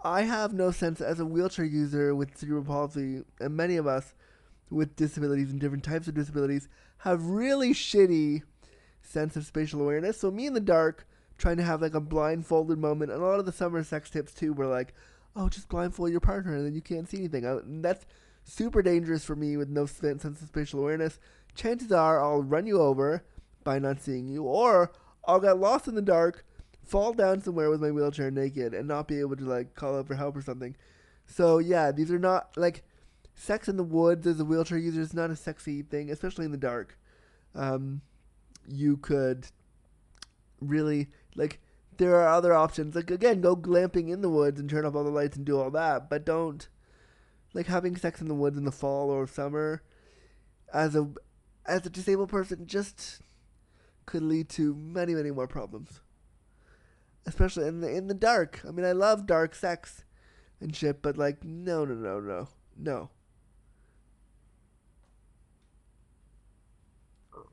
I 0.03 0.23
have 0.23 0.55
no 0.55 0.71
sense 0.71 1.03
as 1.03 1.21
a 1.21 1.27
wheelchair 1.27 1.67
user 1.67 2.15
with 2.15 2.37
cerebral 2.37 2.65
palsy, 2.65 3.21
and 3.39 3.55
many 3.55 3.77
of 3.77 3.87
us 3.87 4.15
with 4.71 4.97
disabilities 4.97 5.51
and 5.51 5.61
different 5.61 5.85
types 5.85 6.09
of 6.09 6.15
disabilities 6.15 6.69
have 6.99 7.27
really 7.27 7.75
shitty 7.75 8.43
sense 9.03 9.37
of 9.37 9.45
spatial 9.45 9.83
awareness. 9.83 10.19
So 10.19 10.31
me 10.31 10.47
in 10.47 10.55
the 10.55 10.61
dark, 10.61 11.07
trying 11.41 11.57
to 11.57 11.65
have 11.65 11.83
like 11.83 11.95
a 11.95 12.01
blindfolded 12.01 12.79
moment, 12.79 13.11
and 13.11 13.21
a 13.21 13.27
lot 13.27 13.41
of 13.41 13.47
the 13.47 13.53
summer 13.53 13.83
sex 13.83 14.11
tips 14.11 14.33
too 14.33 14.53
were 14.53 14.67
like, 14.67 14.95
oh, 15.35 15.49
just 15.49 15.69
blindfold 15.69 16.11
your 16.11 16.21
partner 16.21 16.55
and 16.55 16.67
then 16.67 16.75
you 16.75 16.81
can't 16.81 17.09
see 17.09 17.19
anything. 17.19 17.47
I, 17.47 17.59
that's 17.65 18.07
super 18.45 18.83
dangerous 18.83 19.25
for 19.25 19.37
me 19.37 19.57
with 19.57 19.69
no 19.69 19.87
sense 19.87 20.25
of 20.25 20.37
spatial 20.39 20.81
awareness. 20.81 21.19
Chances 21.55 21.93
are 21.93 22.23
I'll 22.23 22.43
run 22.43 22.67
you 22.67 22.81
over 22.81 23.25
by 23.65 23.79
not 23.79 24.01
seeing 24.01 24.29
you, 24.29 24.45
or 24.45 24.93
I'll 25.25 25.41
get 25.41 25.59
lost 25.59 25.89
in 25.89 25.95
the 25.95 26.03
dark, 26.03 26.45
fall 26.85 27.13
down 27.13 27.41
somewhere 27.43 27.71
with 27.71 27.81
my 27.81 27.91
wheelchair 27.91 28.31
naked, 28.31 28.75
and 28.75 28.87
not 28.87 29.09
be 29.09 29.21
able 29.21 29.37
to 29.37 29.45
like 29.45 29.75
call 29.75 29.99
out 29.99 30.07
for 30.07 30.15
help 30.15 30.37
or 30.37 30.43
something. 30.43 30.77
So 31.27 31.59
yeah, 31.59 31.93
these 31.93 32.11
are 32.11 32.19
not 32.19 32.57
like 32.57 32.83
sex 33.35 33.69
in 33.69 33.77
the 33.77 33.85
woods 33.85 34.27
as 34.27 34.41
a 34.41 34.45
wheelchair 34.45 34.79
user 34.79 35.01
is 35.01 35.15
not 35.15 35.31
a 35.31 35.37
sexy 35.37 35.83
thing, 35.83 36.11
especially 36.11 36.45
in 36.45 36.51
the 36.51 36.57
dark. 36.59 36.99
Um, 37.55 38.03
you 38.69 38.97
could 38.97 39.47
really 40.61 41.09
like 41.35 41.61
there 41.97 42.17
are 42.17 42.29
other 42.29 42.53
options. 42.53 42.95
Like 42.95 43.11
again, 43.11 43.41
go 43.41 43.57
glamping 43.57 44.11
in 44.11 44.23
the 44.23 44.31
woods 44.31 44.59
and 44.59 44.69
turn 44.69 44.85
off 44.85 44.95
all 44.95 45.05
the 45.05 45.11
lights 45.11 45.37
and 45.37 45.45
do 45.45 45.59
all 45.59 45.71
that, 45.73 46.09
but 46.09 46.25
don't 46.25 46.69
like 47.53 47.67
having 47.67 47.97
sex 47.97 48.21
in 48.21 48.29
the 48.29 48.35
woods 48.35 48.57
in 48.57 48.65
the 48.65 48.73
fall 48.73 49.11
or 49.11 49.27
summer 49.27 49.83
as 50.73 50.95
a 50.95 51.11
as 51.67 51.85
a 51.85 51.91
disabled 51.91 52.29
person 52.29 52.67
just 52.67 53.21
could 54.07 54.23
lead 54.23 54.49
to 54.49 54.75
many 54.75 55.15
many 55.15 55.31
more 55.31 55.47
problems. 55.47 56.01
Especially 57.27 57.67
in 57.69 57.81
the 57.81 57.95
in 57.95 58.07
the 58.07 58.15
dark. 58.15 58.61
I 58.67 58.71
mean, 58.71 58.87
I 58.87 58.93
love 58.93 59.27
dark 59.27 59.55
sex 59.55 60.05
and 60.61 60.75
shit, 60.75 61.03
but 61.03 61.17
like 61.17 61.45
no 61.45 61.85
no 61.85 61.95
no 61.95 62.21
no 62.21 62.49
no. 62.77 63.11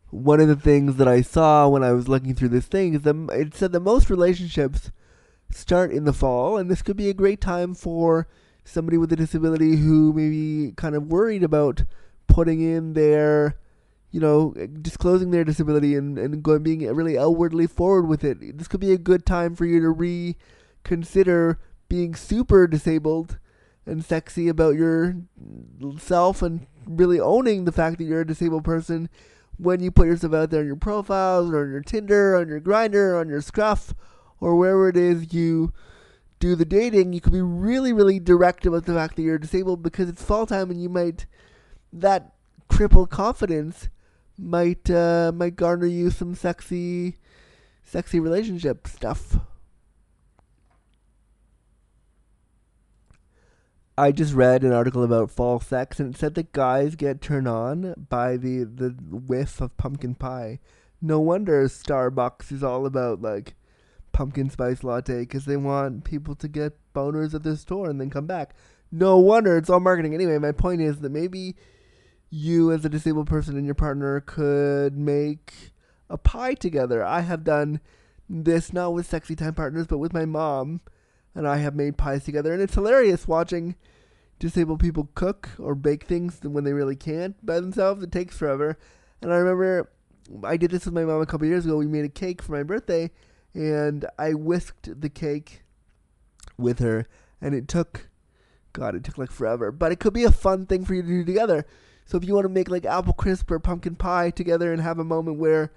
One 0.09 0.39
of 0.39 0.47
the 0.47 0.55
things 0.55 0.95
that 0.95 1.07
I 1.07 1.21
saw 1.21 1.67
when 1.67 1.83
I 1.83 1.91
was 1.91 2.07
looking 2.07 2.33
through 2.33 2.49
this 2.49 2.65
thing 2.65 2.93
is 2.93 3.01
that 3.01 3.15
it 3.31 3.55
said 3.55 3.71
that 3.73 3.81
most 3.81 4.09
relationships 4.09 4.91
start 5.49 5.91
in 5.91 6.05
the 6.05 6.13
fall, 6.13 6.57
and 6.57 6.69
this 6.69 6.81
could 6.81 6.97
be 6.97 7.09
a 7.09 7.13
great 7.13 7.41
time 7.41 7.73
for 7.73 8.27
somebody 8.63 8.97
with 8.97 9.11
a 9.11 9.15
disability 9.15 9.77
who 9.77 10.13
may 10.13 10.29
be 10.29 10.73
kind 10.75 10.95
of 10.95 11.07
worried 11.07 11.43
about 11.43 11.83
putting 12.27 12.61
in 12.61 12.93
their, 12.93 13.55
you 14.11 14.19
know, 14.19 14.53
disclosing 14.81 15.31
their 15.31 15.43
disability 15.43 15.95
and, 15.95 16.17
and 16.17 16.43
going 16.43 16.63
being 16.63 16.85
really 16.93 17.17
outwardly 17.17 17.67
forward 17.67 18.07
with 18.07 18.23
it. 18.23 18.57
This 18.57 18.67
could 18.67 18.81
be 18.81 18.91
a 18.93 18.97
good 18.97 19.25
time 19.25 19.55
for 19.55 19.65
you 19.65 19.79
to 19.81 19.89
reconsider 20.83 21.59
being 21.89 22.15
super 22.15 22.67
disabled 22.67 23.39
and 23.85 24.03
sexy 24.03 24.49
about 24.49 24.75
yourself 24.75 26.41
and 26.41 26.67
really 26.85 27.19
owning 27.19 27.63
the 27.63 27.71
fact 27.71 27.97
that 27.97 28.03
you're 28.03 28.21
a 28.21 28.27
disabled 28.27 28.65
person 28.65 29.09
when 29.57 29.79
you 29.81 29.91
put 29.91 30.07
yourself 30.07 30.33
out 30.33 30.49
there 30.49 30.61
on 30.61 30.67
your 30.67 30.75
profiles 30.75 31.51
or 31.51 31.63
on 31.63 31.71
your 31.71 31.81
Tinder, 31.81 32.35
on 32.35 32.47
your 32.47 32.61
Grindr, 32.61 33.19
on 33.19 33.27
your 33.27 33.41
Scruff, 33.41 33.93
or 34.39 34.55
wherever 34.55 34.89
it 34.89 34.97
is 34.97 35.33
you 35.33 35.73
do 36.39 36.55
the 36.55 36.65
dating, 36.65 37.13
you 37.13 37.21
could 37.21 37.33
be 37.33 37.41
really, 37.41 37.91
really 37.91 38.19
direct 38.19 38.65
about 38.65 38.85
the 38.85 38.93
fact 38.93 39.15
that 39.15 39.23
you're 39.23 39.39
disabled 39.39 39.81
because 39.81 40.09
it's 40.09 40.23
fall 40.23 40.45
time 40.45 40.69
and 40.69 40.81
you 40.81 40.89
might 40.89 41.25
that 41.91 42.33
crippled 42.67 43.09
confidence 43.09 43.89
might 44.37 44.89
uh, 44.89 45.31
might 45.33 45.55
garner 45.55 45.87
you 45.87 46.11
some 46.11 46.35
sexy 46.35 47.17
sexy 47.83 48.19
relationship 48.19 48.87
stuff. 48.87 49.37
I 53.99 54.11
just 54.11 54.35
read 54.35 54.63
an 54.63 54.73
article 54.73 55.03
about 55.03 55.31
fall 55.31 55.59
sex, 55.59 55.99
and 55.99 56.13
it 56.13 56.19
said 56.19 56.35
that 56.35 56.51
guys 56.51 56.95
get 56.95 57.19
turned 57.19 57.47
on 57.47 57.95
by 58.09 58.37
the 58.37 58.63
the 58.63 58.89
whiff 59.09 59.59
of 59.59 59.75
pumpkin 59.77 60.13
pie. 60.13 60.59
No 61.01 61.19
wonder 61.19 61.63
Starbucks 61.65 62.51
is 62.51 62.63
all 62.63 62.85
about 62.85 63.23
like 63.23 63.55
pumpkin 64.11 64.51
spice 64.51 64.83
latte 64.83 65.21
because 65.21 65.45
they 65.45 65.57
want 65.57 66.03
people 66.03 66.35
to 66.35 66.47
get 66.47 66.77
boners 66.93 67.33
at 67.33 67.41
the 67.41 67.57
store 67.57 67.89
and 67.89 67.99
then 67.99 68.11
come 68.11 68.27
back. 68.27 68.53
No 68.91 69.17
wonder 69.17 69.57
it's 69.57 69.69
all 69.69 69.79
marketing. 69.79 70.13
Anyway, 70.13 70.37
my 70.37 70.51
point 70.51 70.81
is 70.81 70.99
that 70.99 71.11
maybe 71.11 71.55
you, 72.29 72.71
as 72.71 72.85
a 72.85 72.89
disabled 72.89 73.27
person, 73.27 73.57
and 73.57 73.65
your 73.65 73.75
partner 73.75 74.21
could 74.21 74.95
make 74.95 75.71
a 76.07 76.19
pie 76.19 76.53
together. 76.53 77.03
I 77.03 77.21
have 77.21 77.43
done 77.43 77.79
this 78.29 78.71
not 78.71 78.93
with 78.93 79.07
sexy 79.07 79.35
time 79.35 79.55
partners, 79.55 79.87
but 79.87 79.97
with 79.97 80.13
my 80.13 80.25
mom 80.25 80.81
and 81.37 81.47
I 81.47 81.57
have 81.57 81.75
made 81.75 81.97
pies 81.97 82.25
together, 82.25 82.51
and 82.51 82.61
it's 82.61 82.73
hilarious 82.73 83.27
watching 83.27 83.75
disabled 84.39 84.79
people 84.79 85.09
cook 85.13 85.49
or 85.59 85.75
bake 85.75 86.05
things 86.05 86.39
when 86.41 86.63
they 86.63 86.73
really 86.73 86.95
can't 86.95 87.43
by 87.45 87.59
themselves. 87.59 88.03
It 88.03 88.11
takes 88.11 88.35
forever. 88.35 88.75
And 89.21 89.31
I 89.31 89.37
remember 89.37 89.89
I 90.43 90.57
did 90.57 90.71
this 90.71 90.85
with 90.85 90.95
my 90.95 91.05
mom 91.05 91.21
a 91.21 91.27
couple 91.27 91.47
years 91.47 91.65
ago. 91.65 91.77
We 91.77 91.85
made 91.85 92.05
a 92.05 92.09
cake 92.09 92.41
for 92.41 92.53
my 92.53 92.63
birthday, 92.63 93.11
and 93.53 94.05
I 94.17 94.33
whisked 94.33 94.99
the 94.99 95.09
cake 95.09 95.61
with 96.57 96.79
her, 96.79 97.07
and 97.39 97.53
it 97.53 97.67
took, 97.67 98.09
God, 98.73 98.95
it 98.95 99.03
took 99.03 99.19
like 99.19 99.31
forever. 99.31 99.71
But 99.71 99.91
it 99.91 99.99
could 99.99 100.13
be 100.13 100.23
a 100.23 100.31
fun 100.31 100.65
thing 100.65 100.85
for 100.85 100.95
you 100.95 101.03
to 101.03 101.07
do 101.07 101.23
together. 101.23 101.67
So 102.05 102.17
if 102.17 102.25
you 102.25 102.33
want 102.33 102.45
to 102.45 102.49
make 102.49 102.69
like 102.69 102.85
apple 102.85 103.13
crisp 103.13 103.51
or 103.51 103.59
pumpkin 103.59 103.95
pie 103.95 104.31
together 104.31 104.73
and 104.73 104.81
have 104.81 104.97
a 104.97 105.03
moment 105.03 105.37
where, 105.37 105.71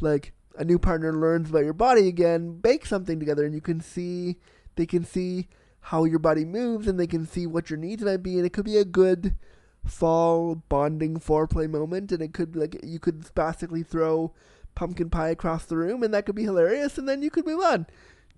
like, 0.00 0.32
a 0.56 0.64
new 0.64 0.78
partner 0.78 1.12
learns 1.12 1.50
about 1.50 1.64
your 1.64 1.74
body 1.74 2.08
again, 2.08 2.60
bake 2.60 2.86
something 2.86 3.20
together, 3.20 3.44
and 3.44 3.54
you 3.54 3.60
can 3.60 3.80
see 3.82 4.36
they 4.76 4.86
can 4.86 5.04
see 5.04 5.48
how 5.80 6.04
your 6.04 6.18
body 6.18 6.44
moves 6.44 6.86
and 6.86 6.98
they 6.98 7.06
can 7.06 7.26
see 7.26 7.46
what 7.46 7.70
your 7.70 7.78
needs 7.78 8.02
might 8.02 8.22
be 8.22 8.36
and 8.36 8.46
it 8.46 8.52
could 8.52 8.64
be 8.64 8.76
a 8.76 8.84
good 8.84 9.36
fall 9.84 10.56
bonding 10.68 11.18
foreplay 11.18 11.68
moment 11.68 12.10
and 12.10 12.20
it 12.22 12.34
could 12.34 12.56
like 12.56 12.76
you 12.82 12.98
could 12.98 13.24
spastically 13.24 13.82
throw 13.82 14.32
pumpkin 14.74 15.10
pie 15.10 15.30
across 15.30 15.64
the 15.64 15.76
room 15.76 16.02
and 16.02 16.12
that 16.12 16.26
could 16.26 16.34
be 16.34 16.44
hilarious 16.44 16.98
and 16.98 17.08
then 17.08 17.22
you 17.22 17.30
could 17.30 17.46
move 17.46 17.60
on. 17.62 17.86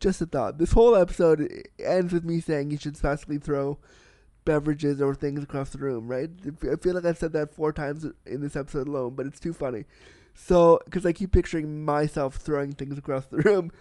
Just 0.01 0.23
a 0.23 0.27
thought. 0.27 0.59
This 0.59 0.73
whole 0.73 0.95
episode 0.95 1.51
ends 1.79 2.13
with 2.13 2.25
me 2.25 2.41
saying 2.41 2.71
you 2.71 2.79
should 2.79 2.97
spastically 2.97 3.39
throw 3.39 3.79
beverages 4.45 5.03
or 5.03 5.15
things 5.15 5.43
across 5.43 5.71
the 5.71 5.79
room, 5.79 6.07
right? 6.07 6.31
I 6.63 6.77
feel 6.77 6.95
like 6.95 7.05
I've 7.05 7.19
said 7.19 7.33
that 7.33 7.53
four 7.53 7.73
times 7.73 8.07
in 8.25 8.41
this 8.41 8.57
episode 8.57 8.87
alone, 8.87 9.15
but 9.15 9.27
it's 9.27 9.41
too 9.41 9.53
funny. 9.53 9.85
So, 10.35 10.81
because 10.85 11.05
I 11.05 11.13
keep 11.13 11.33
picturing 11.33 11.85
myself 11.85 12.37
throwing 12.37 12.73
things 12.73 12.97
across 12.97 13.27
the 13.27 13.39
room, 13.43 13.73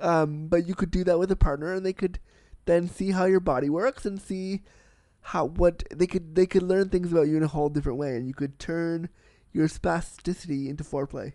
um, 0.00 0.48
but 0.48 0.66
you 0.66 0.74
could 0.74 0.90
do 0.90 1.04
that 1.04 1.18
with 1.18 1.30
a 1.30 1.36
partner, 1.36 1.72
and 1.72 1.84
they 1.84 1.92
could 1.92 2.18
then 2.64 2.88
see 2.88 3.10
how 3.10 3.24
your 3.24 3.40
body 3.40 3.68
works 3.68 4.06
and 4.06 4.20
see 4.20 4.62
how 5.26 5.46
what 5.46 5.84
they 5.94 6.06
could 6.06 6.34
they 6.34 6.46
could 6.46 6.62
learn 6.62 6.88
things 6.88 7.12
about 7.12 7.28
you 7.28 7.36
in 7.36 7.42
a 7.42 7.48
whole 7.48 7.68
different 7.68 7.98
way, 7.98 8.16
and 8.16 8.26
you 8.26 8.34
could 8.34 8.58
turn 8.58 9.08
your 9.52 9.68
spasticity 9.68 10.68
into 10.68 10.84
foreplay. 10.84 11.34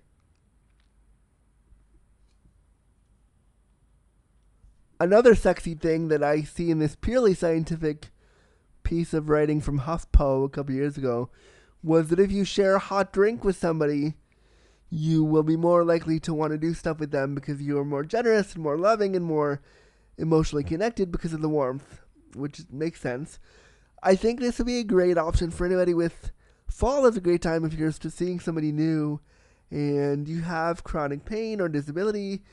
Another 5.00 5.36
sexy 5.36 5.76
thing 5.76 6.08
that 6.08 6.24
I 6.24 6.42
see 6.42 6.72
in 6.72 6.80
this 6.80 6.96
purely 6.96 7.36
scientific 7.36 8.10
piece 8.82 9.14
of 9.14 9.30
writing 9.30 9.62
from 9.62 9.82
HuffPo 9.82 10.46
a 10.46 10.50
couple 10.50 10.74
years 10.74 10.98
ago 10.98 11.30
was 11.84 12.08
that 12.08 12.20
if 12.20 12.32
you 12.32 12.44
share 12.44 12.76
a 12.76 12.80
hot 12.80 13.14
drink 13.14 13.44
with 13.44 13.56
somebody, 13.56 14.16
you 14.90 15.24
will 15.24 15.44
be 15.44 15.58
more 15.58 15.84
likely 15.84 16.20
to 16.22 16.34
want 16.34 16.52
to 16.52 16.58
do 16.58 16.74
stuff 16.74 17.00
with 17.00 17.12
them 17.12 17.36
because 17.36 17.62
you 17.62 17.78
are 17.78 17.86
more 17.86 18.04
generous 18.04 18.54
and 18.54 18.64
more 18.64 18.78
loving 18.78 19.16
and 19.16 19.26
more 19.26 19.62
emotionally 20.18 20.64
connected 20.64 21.12
because 21.12 21.34
of 21.34 21.42
the 21.42 21.50
warmth, 21.50 22.02
which 22.34 22.62
makes 22.72 23.02
sense. 23.02 23.40
I 24.02 24.16
think 24.16 24.40
this 24.40 24.58
would 24.58 24.68
be 24.68 24.80
a 24.80 24.84
great 24.84 25.18
option 25.18 25.52
for 25.52 25.66
anybody 25.66 25.94
with 25.94 26.32
fall 26.70 27.06
is 27.06 27.18
a 27.18 27.22
great 27.22 27.42
time 27.42 27.66
if 27.66 27.74
you're 27.74 27.92
just 27.92 28.18
seeing 28.18 28.40
somebody 28.40 28.72
new 28.72 29.20
and 29.72 30.28
you 30.28 30.42
have 30.42 30.84
chronic 30.84 31.26
pain 31.26 31.60
or 31.60 31.68
disability. 31.68 32.44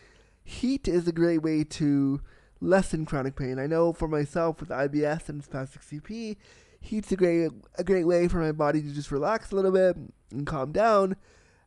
Heat 0.42 0.88
is 0.88 1.06
a 1.06 1.12
great 1.12 1.42
way 1.42 1.64
to 1.64 2.20
lessen 2.60 3.06
chronic 3.06 3.36
pain. 3.36 3.58
I 3.58 3.66
know 3.66 3.92
for 3.92 4.08
myself 4.08 4.60
with 4.60 4.70
IBS 4.70 5.28
and 5.28 5.42
spastic 5.42 5.84
CP, 5.84 6.36
heat's 6.80 7.12
a 7.12 7.16
great 7.16 7.50
a 7.78 7.84
great 7.84 8.06
way 8.06 8.28
for 8.28 8.38
my 8.38 8.52
body 8.52 8.82
to 8.82 8.90
just 8.90 9.10
relax 9.10 9.52
a 9.52 9.56
little 9.56 9.70
bit 9.72 9.96
and 10.30 10.46
calm 10.46 10.72
down. 10.72 11.16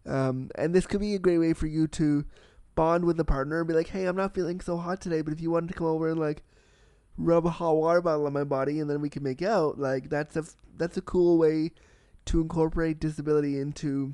Um, 0.08 0.50
and 0.56 0.74
this 0.74 0.88
could 0.88 1.02
be 1.02 1.16
a 1.16 1.20
great 1.20 1.38
way 1.38 1.54
for 1.54 1.68
you 1.68 1.88
to 1.88 2.26
bond 2.76 3.06
with 3.06 3.20
a 3.20 3.26
partner 3.26 3.60
and 3.60 3.68
be 3.68 3.74
like, 3.74 3.90
hey, 3.90 4.06
I'm 4.06 4.16
not 4.16 4.34
feeling 4.34 4.62
so 4.62 4.78
hot 4.78 5.02
today, 5.02 5.22
but 5.22 5.34
if 5.34 5.42
you 5.42 5.52
wanted 5.52 5.68
to 5.70 5.74
come 5.74 5.88
over 5.88 6.10
and 6.10 6.20
like 6.20 6.44
rub 7.18 7.46
a 7.46 7.50
hot 7.50 7.76
water 7.76 8.02
bottle 8.02 8.28
on 8.28 8.34
my 8.34 8.44
body 8.44 8.80
and 8.80 8.90
then 8.90 9.02
we 9.02 9.10
can 9.10 9.24
make 9.24 9.42
out, 9.42 9.78
like 9.78 10.10
that's 10.10 10.36
a 10.36 10.46
that's 10.78 10.96
a 10.98 11.02
cool 11.02 11.38
way 11.38 11.72
to 12.26 12.42
incorporate 12.42 13.00
disability 13.00 13.60
into 13.60 14.14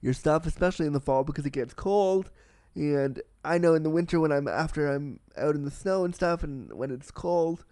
your 0.00 0.14
stuff, 0.14 0.46
especially 0.46 0.86
in 0.86 0.92
the 0.92 1.00
fall 1.00 1.24
because 1.24 1.44
it 1.44 1.52
gets 1.52 1.74
cold. 1.74 2.30
And 2.74 3.20
I 3.44 3.58
know 3.58 3.74
in 3.74 3.82
the 3.82 3.90
winter 3.90 4.20
when 4.20 4.32
I'm 4.32 4.48
after 4.48 4.88
I'm 4.88 5.20
out 5.36 5.54
in 5.54 5.64
the 5.64 5.70
snow 5.70 6.04
and 6.04 6.14
stuff, 6.14 6.42
and 6.42 6.72
when 6.72 6.90
it's 6.90 7.10
cold, 7.10 7.64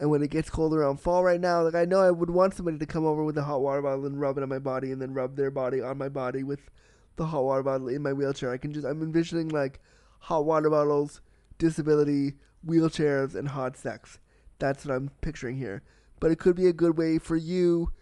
and 0.00 0.08
when 0.08 0.22
it 0.22 0.30
gets 0.30 0.48
cold 0.48 0.74
around 0.74 0.98
fall 0.98 1.22
right 1.22 1.40
now, 1.40 1.62
like 1.62 1.74
I 1.74 1.84
know 1.84 2.00
I 2.00 2.10
would 2.10 2.30
want 2.30 2.54
somebody 2.54 2.78
to 2.78 2.86
come 2.86 3.04
over 3.04 3.22
with 3.22 3.36
a 3.36 3.42
hot 3.42 3.60
water 3.60 3.82
bottle 3.82 4.06
and 4.06 4.18
rub 4.18 4.38
it 4.38 4.42
on 4.42 4.48
my 4.48 4.58
body 4.58 4.92
and 4.92 5.00
then 5.00 5.12
rub 5.12 5.36
their 5.36 5.50
body 5.50 5.82
on 5.82 5.98
my 5.98 6.08
body 6.08 6.42
with 6.42 6.70
the 7.16 7.26
hot 7.26 7.44
water 7.44 7.62
bottle 7.62 7.88
in 7.88 8.02
my 8.02 8.14
wheelchair. 8.14 8.50
I 8.50 8.56
can 8.56 8.72
just 8.72 8.86
I'm 8.86 9.02
envisioning 9.02 9.50
like 9.50 9.78
hot 10.20 10.46
water 10.46 10.70
bottles, 10.70 11.20
disability, 11.58 12.32
wheelchairs, 12.66 13.34
and 13.34 13.48
hot 13.48 13.76
sex. 13.76 14.18
That's 14.58 14.86
what 14.86 14.94
I'm 14.94 15.10
picturing 15.20 15.58
here. 15.58 15.82
But 16.18 16.30
it 16.30 16.38
could 16.38 16.56
be 16.56 16.66
a 16.66 16.72
good 16.72 16.96
way 16.96 17.18
for 17.18 17.36
you 17.36 17.92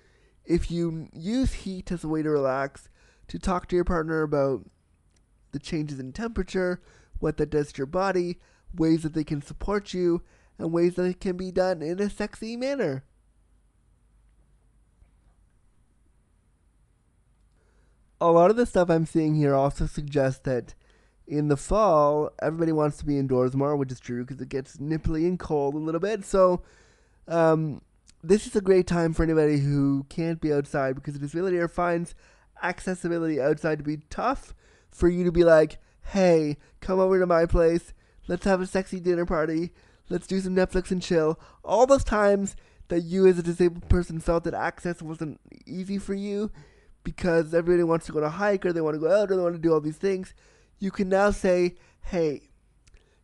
if 0.45 0.71
you 0.71 1.09
use 1.13 1.53
heat 1.53 1.91
as 1.91 2.05
a 2.05 2.09
way 2.09 2.23
to 2.23 2.31
relax, 2.31 2.89
to 3.27 3.41
talk 3.41 3.67
to 3.69 3.77
your 3.77 3.85
partner 3.85 4.23
about 4.23 4.65
the 5.51 5.59
changes 5.59 5.99
in 5.99 6.13
temperature, 6.13 6.81
what 7.19 7.39
that 7.39 7.51
does 7.51 7.73
to 7.73 7.79
your 7.79 7.87
body, 7.87 8.39
ways 8.73 9.03
that 9.03 9.15
they 9.15 9.25
can 9.25 9.43
support 9.43 9.93
you, 9.93 10.23
and 10.59 10.73
ways 10.73 10.95
that 10.95 11.05
it 11.05 11.21
can 11.21 11.37
be 11.37 11.51
done 11.51 11.83
in 11.83 12.01
a 12.01 12.11
sexy 12.11 12.57
manner. 12.57 13.05
A 18.21 18.31
lot 18.31 18.51
of 18.51 18.57
the 18.57 18.67
stuff 18.67 18.91
I'm 18.91 19.07
seeing 19.07 19.37
here 19.37 19.55
also 19.55 19.87
suggests 19.87 20.41
that 20.41 20.75
in 21.27 21.49
the 21.49 21.57
fall, 21.57 22.31
everybody 22.41 22.73
wants 22.73 22.97
to 22.99 23.05
be 23.05 23.19
indoors 23.19 23.55
more, 23.55 23.77
which 23.77 23.93
is 23.93 24.01
true 24.01 24.25
because 24.25 24.41
it 24.41 24.49
gets 24.49 24.79
nipply 24.79 25.27
and 25.27 25.39
cold 25.39 25.75
a 25.75 25.79
little 25.79 26.01
bit. 26.01 26.25
So, 26.25 26.63
um, 27.29 27.83
this 28.23 28.47
is 28.47 28.57
a 28.57 28.61
great 28.61 28.87
time 28.87 29.13
for 29.13 29.23
anybody 29.23 29.59
who 29.59 30.05
can't 30.09 30.41
be 30.41 30.53
outside 30.53 30.95
because 30.95 31.15
a 31.15 31.19
disability 31.19 31.59
or 31.59 31.69
finds 31.69 32.15
accessibility 32.63 33.41
outside 33.41 33.79
to 33.79 33.85
be 33.85 33.99
tough 34.11 34.55
for 34.91 35.09
you 35.09 35.25
to 35.25 35.31
be 35.31 35.45
like, 35.45 35.79
hey, 36.03 36.57
come 36.81 36.99
over 36.99 37.21
to 37.21 37.27
my 37.27 37.47
place. 37.47 37.93
Let's 38.27 38.45
have 38.45 38.61
a 38.61 38.67
sexy 38.67 38.99
dinner 38.99 39.27
party. 39.27 39.73
Let's 40.09 40.27
do 40.27 40.41
some 40.41 40.57
Netflix 40.57 40.91
and 40.91 41.03
chill. 41.03 41.39
All 41.65 41.87
those 41.87 42.05
times 42.05 42.57
that 42.89 43.01
you 43.01 43.27
as 43.27 43.39
a 43.39 43.43
disabled 43.43 43.89
person 43.89 44.21
felt 44.21 44.45
that 44.45 44.55
access 44.55 45.03
wasn't 45.03 45.41
easy 45.67 45.99
for 45.99 46.15
you 46.15 46.51
because 47.05 47.55
everybody 47.55 47.83
wants 47.83 48.07
to 48.07 48.13
go 48.13 48.21
to 48.21 48.29
hike 48.29 48.65
or 48.65 48.73
they 48.73 48.81
want 48.81 48.95
to 48.95 49.01
go 49.01 49.11
out 49.11 49.31
or 49.31 49.37
they 49.37 49.43
want 49.43 49.55
to 49.55 49.61
do 49.61 49.73
all 49.73 49.81
these 49.81 49.97
things, 49.97 50.35
you 50.79 50.91
can 50.91 51.09
now 51.09 51.31
say, 51.31 51.77
hey, 52.03 52.49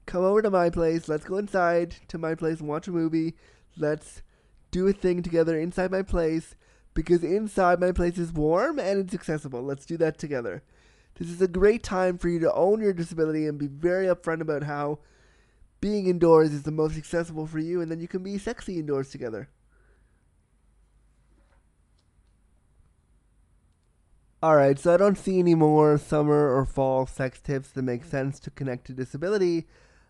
come 0.07 0.25
over 0.25 0.43
to 0.43 0.51
my 0.51 0.71
place. 0.71 1.09
Let's 1.09 1.25
go 1.25 1.39
inside 1.39 1.97
to 2.09 2.19
my 2.19 2.35
place 2.35 2.61
and 2.61 2.69
watch 2.69 2.89
a 2.89 2.93
movie. 2.93 3.35
Let's 3.77 4.23
do 4.71 4.87
a 4.87 4.93
thing 4.93 5.23
together 5.23 5.59
inside 5.59 5.91
my 5.91 6.03
place 6.03 6.55
because 6.95 7.25
inside 7.25 7.81
my 7.81 7.93
place 7.93 8.19
is 8.19 8.33
warm 8.33 8.79
and 8.79 9.01
it's 9.01 9.15
accessible. 9.15 9.63
Let's 9.63 9.87
do 9.87 9.97
that 9.99 10.19
together. 10.19 10.63
This 11.17 11.29
is 11.29 11.41
a 11.41 11.49
great 11.49 11.83
time 11.83 12.19
for 12.19 12.29
you 12.29 12.41
to 12.41 12.53
own 12.53 12.81
your 12.81 12.93
disability 12.93 13.47
and 13.47 13.59
be 13.59 13.69
very 13.69 14.07
upfront 14.07 14.41
about 14.41 14.65
how 14.65 14.99
being 15.85 16.07
indoors 16.07 16.55
is 16.55 16.63
the 16.63 16.71
most 16.71 16.97
accessible 16.97 17.47
for 17.47 17.59
you, 17.59 17.83
and 17.83 17.91
then 17.91 18.01
you 18.01 18.09
can 18.09 18.23
be 18.23 18.39
sexy 18.39 18.79
indoors 18.79 19.11
together. 19.11 19.51
Alright, 24.43 24.79
so 24.79 24.95
I 24.95 24.97
don't 24.97 25.19
see 25.19 25.39
any 25.39 25.55
more 25.55 25.99
summer 25.99 26.57
or 26.57 26.65
fall 26.65 27.05
sex 27.05 27.39
tips 27.39 27.69
that 27.73 27.83
make 27.83 28.03
sense 28.03 28.41
to 28.41 28.51
connect 28.51 28.87
to 28.87 28.95
disability. 28.95 29.67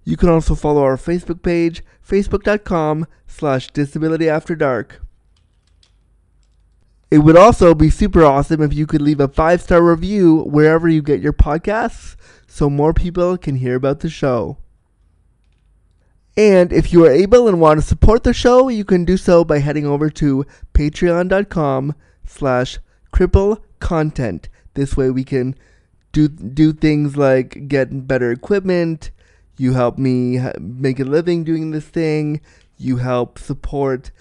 You 0.03 0.17
can 0.17 0.29
also 0.29 0.55
follow 0.55 0.83
our 0.83 0.97
Facebook 0.97 1.43
page, 1.43 1.83
facebook.com 2.07 3.05
slash 3.27 3.69
disability 3.71 4.27
after 4.27 4.55
dark. 4.55 5.01
It 7.11 7.19
would 7.19 7.35
also 7.35 7.75
be 7.75 7.89
super 7.89 8.23
awesome 8.23 8.61
if 8.61 8.73
you 8.73 8.87
could 8.87 9.01
leave 9.01 9.19
a 9.19 9.27
five 9.27 9.61
star 9.61 9.83
review 9.83 10.43
wherever 10.43 10.87
you 10.87 11.01
get 11.01 11.19
your 11.19 11.33
podcasts 11.33 12.15
so 12.47 12.69
more 12.69 12.93
people 12.93 13.37
can 13.37 13.57
hear 13.57 13.75
about 13.75 13.99
the 13.99 14.09
show. 14.09 14.57
And 16.37 16.71
if 16.71 16.93
you 16.93 17.05
are 17.05 17.11
able 17.11 17.49
and 17.49 17.59
want 17.59 17.81
to 17.81 17.85
support 17.85 18.23
the 18.23 18.33
show, 18.33 18.69
you 18.69 18.85
can 18.85 19.03
do 19.03 19.17
so 19.17 19.43
by 19.43 19.59
heading 19.59 19.85
over 19.85 20.09
to 20.11 20.45
patreon.com 20.73 21.95
slash 22.25 22.79
cripple 23.13 23.61
content. 23.79 24.47
This 24.75 24.95
way 24.95 25.09
we 25.09 25.25
can 25.25 25.55
do 26.13 26.29
do 26.29 26.71
things 26.71 27.17
like 27.17 27.67
get 27.67 28.07
better 28.07 28.31
equipment, 28.31 29.11
you 29.57 29.73
help 29.73 29.97
me 29.97 30.39
make 30.59 31.01
a 31.01 31.03
living 31.03 31.43
doing 31.43 31.71
this 31.71 31.87
thing. 31.87 32.39
You 32.77 32.97
help 32.97 33.37
support 33.37 34.11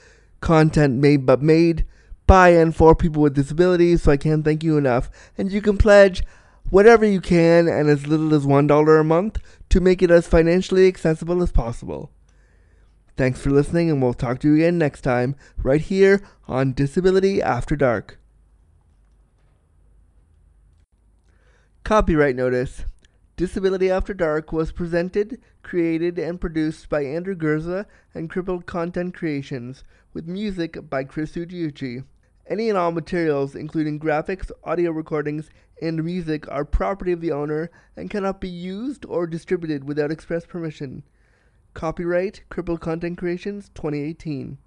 content 0.40 0.96
made 0.96 1.24
but 1.24 1.40
made 1.40 1.86
by 2.30 2.50
and 2.50 2.76
for 2.76 2.94
people 2.94 3.22
with 3.22 3.34
disabilities. 3.34 4.04
So 4.04 4.12
I 4.12 4.16
can't 4.16 4.44
thank 4.44 4.62
you 4.62 4.78
enough. 4.78 5.10
And 5.36 5.50
you 5.50 5.60
can 5.60 5.76
pledge 5.76 6.22
whatever 6.70 7.04
you 7.04 7.20
can 7.20 7.66
and 7.66 7.90
as 7.90 8.06
little 8.06 8.32
as 8.32 8.46
$1 8.46 9.00
a 9.00 9.02
month 9.02 9.40
to 9.70 9.80
make 9.80 10.00
it 10.00 10.12
as 10.12 10.28
financially 10.28 10.86
accessible 10.86 11.42
as 11.42 11.50
possible. 11.50 12.12
Thanks 13.16 13.40
for 13.40 13.50
listening, 13.50 13.90
and 13.90 14.00
we'll 14.00 14.14
talk 14.14 14.38
to 14.40 14.48
you 14.48 14.54
again 14.54 14.78
next 14.78 15.00
time, 15.00 15.34
right 15.58 15.80
here 15.80 16.22
on 16.46 16.72
Disability 16.72 17.42
After 17.42 17.74
Dark. 17.74 18.20
Copyright 21.82 22.36
Notice 22.36 22.84
Disability 23.36 23.90
After 23.90 24.14
Dark 24.14 24.52
was 24.52 24.70
presented, 24.70 25.40
created, 25.64 26.16
and 26.16 26.40
produced 26.40 26.88
by 26.88 27.02
Andrew 27.04 27.34
Gurza 27.34 27.86
and 28.14 28.30
Crippled 28.30 28.66
Content 28.66 29.14
Creations, 29.14 29.82
with 30.14 30.28
music 30.28 30.88
by 30.88 31.02
Chris 31.02 31.32
Ujiuchi. 31.32 32.04
Any 32.50 32.68
and 32.68 32.76
all 32.76 32.90
materials, 32.90 33.54
including 33.54 34.00
graphics, 34.00 34.50
audio 34.64 34.90
recordings, 34.90 35.50
and 35.80 36.02
music, 36.02 36.50
are 36.50 36.64
property 36.64 37.12
of 37.12 37.20
the 37.20 37.30
owner 37.30 37.70
and 37.96 38.10
cannot 38.10 38.40
be 38.40 38.48
used 38.48 39.06
or 39.06 39.28
distributed 39.28 39.84
without 39.84 40.10
express 40.10 40.44
permission. 40.46 41.04
Copyright 41.74 42.42
Crippled 42.48 42.80
Content 42.80 43.18
Creations 43.18 43.68
2018. 43.76 44.58